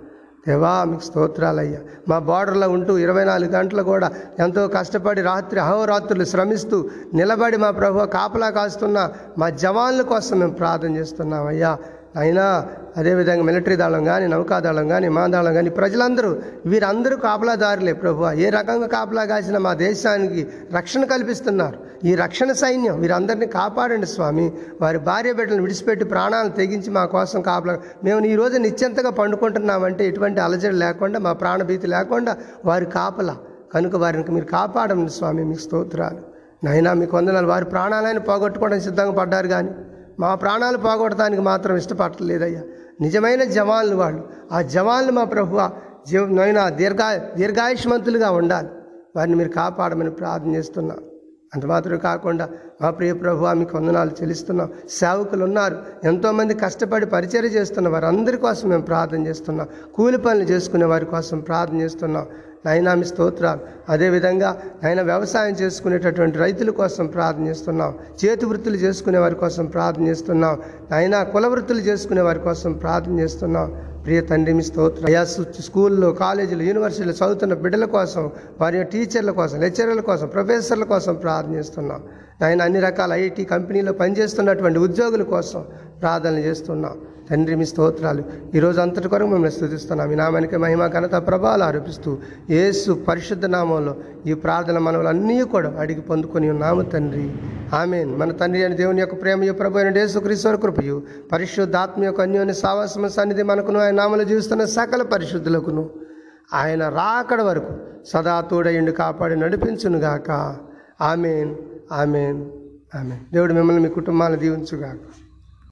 దేవా 0.48 0.84
మీకు 0.84 1.02
స్తోత్రాలయ్యా. 1.02 1.80
మా 2.08 2.18
బార్డర్లో 2.18 2.68
ఉంటూ 2.68 2.98
ఇరవై 2.98 3.24
నాలుగు 3.24 3.50
గంటలు 3.50 3.82
కూడా 3.82 4.10
ఎంతో 4.38 4.68
కష్టపడి 4.68 5.22
రాత్రి 5.22 5.60
అహోరాత్రులు 5.60 6.24
శ్రమిస్తూ 6.24 6.78
నిలబడి 7.14 7.56
మా 7.56 7.70
ప్రభు 7.70 8.06
కాపలా 8.06 8.50
కాస్తున్న 8.50 9.10
మా 9.38 9.48
జవాన్ల 9.48 10.02
కోసం 10.02 10.38
మేము 10.38 10.52
ప్రార్థన 10.52 10.96
చేస్తున్నామయ్యా 10.96 11.78
అయినా 12.16 12.66
అదేవిధంగా 12.96 13.42
మిలిటరీ 13.42 13.76
దళం 13.76 14.04
కానీ 14.04 14.26
నౌకాదళం 14.26 14.88
కానీ 14.88 15.08
మాదళం 15.08 15.54
కానీ 15.54 15.70
ప్రజలందరూ 15.70 16.36
వీరందరూ 16.66 17.16
కాపలాదారులే 17.16 17.92
ప్రభు. 17.92 18.24
ఏ 18.24 18.48
రకంగా 18.48 18.86
కాపలా 18.86 19.24
కాసిన 19.24 19.58
మా 19.58 19.74
దేశానికి 19.74 20.48
రక్షణ 20.72 21.04
కల్పిస్తున్నారు. 21.04 21.78
ఈ 22.04 22.14
రక్షణ 22.14 22.52
సైన్యం 22.52 23.00
వీరందరినీ 23.00 23.46
కాపాడండి 23.46 24.06
స్వామి. 24.06 24.52
వారి 24.80 24.98
భార్య 24.98 25.32
బిడ్డలను 25.32 25.62
విడిచిపెట్టి 25.62 26.04
ప్రాణాలను 26.04 26.50
తెగించి 26.50 26.90
మా 26.90 27.04
కోసం 27.04 27.42
కాపలా 27.42 27.78
మేము 28.04 28.26
ఈ 28.26 28.34
రోజు 28.34 28.58
నిశ్చింతగా 28.58 29.10
పండుకుంటున్నామంటే 29.10 30.08
ఎటువంటి 30.08 30.40
అలజడి 30.40 30.76
లేకుండా 30.76 31.18
మా 31.18 31.32
ప్రాణభీతి 31.32 31.86
లేకుండా 31.86 32.36
వారి 32.64 32.86
కాపలా. 32.86 33.36
కనుక 33.74 33.96
వారిని 33.96 34.30
మీరు 34.30 34.44
కాపాడండి 34.44 35.10
స్వామి 35.10 35.44
మీకు 35.44 35.60
స్తోత్రాలు. 35.60 36.18
నైనా 36.64 36.92
మీకు 36.92 37.16
వందనాలు. 37.16 37.46
వారి 37.46 37.64
ప్రాణాలను 37.64 38.20
పోగొట్టుకోవడానికి 38.20 38.84
సిద్ధంగా 38.84 39.12
పడ్డారు 39.12 39.48
కానీ 39.48 39.70
మా 40.20 40.34
ప్రాణాలు 40.34 40.78
పోగొట్టడానికి 40.78 41.42
మాత్రం 41.42 41.76
ఇష్టపడలేదయ్యా 41.76 42.60
నిజమైన 43.00 43.44
జవాన్లు 43.44 43.96
వాళ్ళు. 43.96 44.28
ఆ 44.52 44.62
జవాన్లు 44.62 45.12
మా 45.12 45.24
ప్రభు 45.24 45.58
జీవ 46.08 46.26
నైనా 46.26 46.68
దీర్ఘా 46.68 47.20
దీర్ఘాయుష్మంతులుగా 47.36 48.30
ఉండాలి. 48.30 48.68
వారిని 49.16 49.36
మీరు 49.36 49.48
కాపాడమని 49.48 50.10
ప్రార్థన 50.10 50.54
చేస్తున్నాం. 50.54 50.98
అంత 51.54 51.66
మాత్రమే 51.66 51.98
కాకుండా 51.98 52.48
మా 52.82 52.90
ప్రియ 52.90 53.12
ప్రభు 53.12 53.46
మీకు 53.46 53.76
వందనాలు 53.76 54.10
చెల్లిస్తున్నాం. 54.10 54.72
సేవకులు 54.90 55.44
ఉన్నారు. 55.44 55.76
ఎంతోమంది 56.04 56.54
కష్టపడి 56.54 57.06
పరిచయం 57.06 57.44
చేస్తున్న 57.44 57.88
వారందరి 57.88 58.36
కోసం 58.36 58.68
మేము 58.68 58.82
ప్రార్థన 58.82 59.26
చేస్తున్నాం. 59.26 59.68
కూలి 59.94 60.18
పనులు 60.18 60.44
చేసుకునే 60.44 60.84
వారి 60.84 61.06
కోసం 61.06 61.40
ప్రార్థన 61.40 61.80
చేస్తున్నాం. 61.80 62.26
నైనా 62.66 62.94
మీ 62.94 63.04
స్తోత్రాలు. 63.04 63.60
అదేవిధంగా 63.88 64.62
ఆయన 64.84 65.02
వ్యవసాయం 65.02 65.54
చేసుకునేటటువంటి 65.54 66.38
రైతుల 66.38 66.70
కోసం 66.70 67.06
ప్రార్థన 67.06 67.46
చేస్తున్నాం. 67.46 67.94
చేతి 68.24 68.46
వృత్తులు 68.46 68.76
చేసుకునే 68.76 69.18
వారి 69.18 69.34
కోసం 69.34 69.66
ప్రార్థన 69.66 70.08
చేస్తున్నాం. 70.08 70.60
నాయన 70.90 71.22
కుల 71.22 71.46
వృత్తులు 71.46 71.78
చేసుకునే 71.78 72.20
వారి 72.20 72.38
కోసం 72.38 72.72
ప్రార్థన 72.72 73.20
చేస్తున్నాం. 73.20 73.82
ప్రియ 74.04 74.20
తండ్రి 74.20 74.54
మీ 74.54 74.62
స్తోత్రం. 74.62 75.06
అయా 75.06 75.24
స్కూల్లో 75.60 76.12
కాలేజీలు 76.12 76.62
యూనివర్సిటీలు 76.62 77.12
చదువుతున్న 77.12 77.54
బిడ్డల 77.54 77.84
కోసం 77.84 78.30
వారి 78.60 78.84
టీచర్ల 78.84 79.30
కోసం 79.30 79.60
లెక్చరర్ల 79.60 80.00
కోసం 80.00 80.26
ప్రొఫెసర్ల 80.26 80.84
కోసం 80.84 81.14
ప్రార్థన 81.14 81.54
చేస్తున్నాం. 81.54 82.02
ఆయన 82.44 82.62
అన్ని 82.62 82.80
రకాల 82.80 83.12
ఐటీ 83.12 83.44
కంపెనీలో 83.44 83.92
పనిచేస్తున్నటువంటి 83.92 84.78
ఉద్యోగుల 84.78 85.22
కోసం 85.22 85.64
ప్రార్థన 86.00 86.34
చేస్తున్నాం. 86.38 86.98
తండ్రి 87.30 87.56
మీ 87.56 87.64
స్తోత్రాలు. 87.64 88.24
ఈరోజు 88.54 88.80
అంతటి 88.80 89.08
కొరకు 89.08 89.28
మిమ్మల్ని 89.28 89.50
స్థుతిస్తున్నాం 89.50 90.08
మీ 90.08 90.14
నామానికి 90.14 90.56
మహిమ 90.56 90.86
ఘనత 90.86 91.14
ప్రభావాలు 91.14 91.64
ఆరోపిస్తూ 91.64 92.18
యేసు 92.50 92.92
పరిశుద్ధ 93.08 93.46
నామంలో 93.46 93.96
ఈ 94.26 94.34
ప్రార్థన 94.34 94.78
మనవులు 94.78 95.08
అన్నీ 95.08 95.42
కూడా 95.42 95.76
అడిగి 95.80 96.00
పొందుకొని 96.00 96.50
ఉన్నాము 96.50 96.82
తండ్రి. 96.82 97.30
ఆమెన్. 97.74 98.18
మన 98.18 98.32
తండ్రి 98.32 98.64
అని 98.64 98.76
దేవుని 98.76 99.00
యొక్క 99.00 99.22
ప్రేమయు 99.22 99.52
ప్రభు 99.52 99.78
అయిన 99.78 99.98
యేసుక్రీశ్వర 99.98 100.56
కృపయు 100.56 101.02
పరిశుద్ధాత్మ 101.32 102.04
యొక్క 102.04 102.20
అన్యోన్య 102.20 102.52
సావాసమ 102.52 103.06
సన్నిధి 103.06 103.42
మనకును 103.42 103.80
ఆయన 103.80 103.94
నామలు 103.94 104.22
జీవిస్తున్న 104.22 104.64
సకల 104.64 105.02
పరిశుద్ధులకును 105.02 105.90
ఆయన 106.54 106.88
రాకడ 106.88 107.42
వరకు 107.42 107.74
సదా 108.06 108.40
తోడయుండి 108.40 108.92
కాపాడి 108.92 109.36
నడిపించునుగాక 109.36 110.56
ఆమెన్. 111.00 111.54
ఆమెన్. 111.92 112.44
ఆమెన్. 112.94 113.34
దేవుడు 113.34 113.52
మిమ్మల్ని 113.52 113.82
మీ 113.82 113.88
కుటుంబాన్ని 113.88 114.38
దీవించుగాక. 114.38 114.98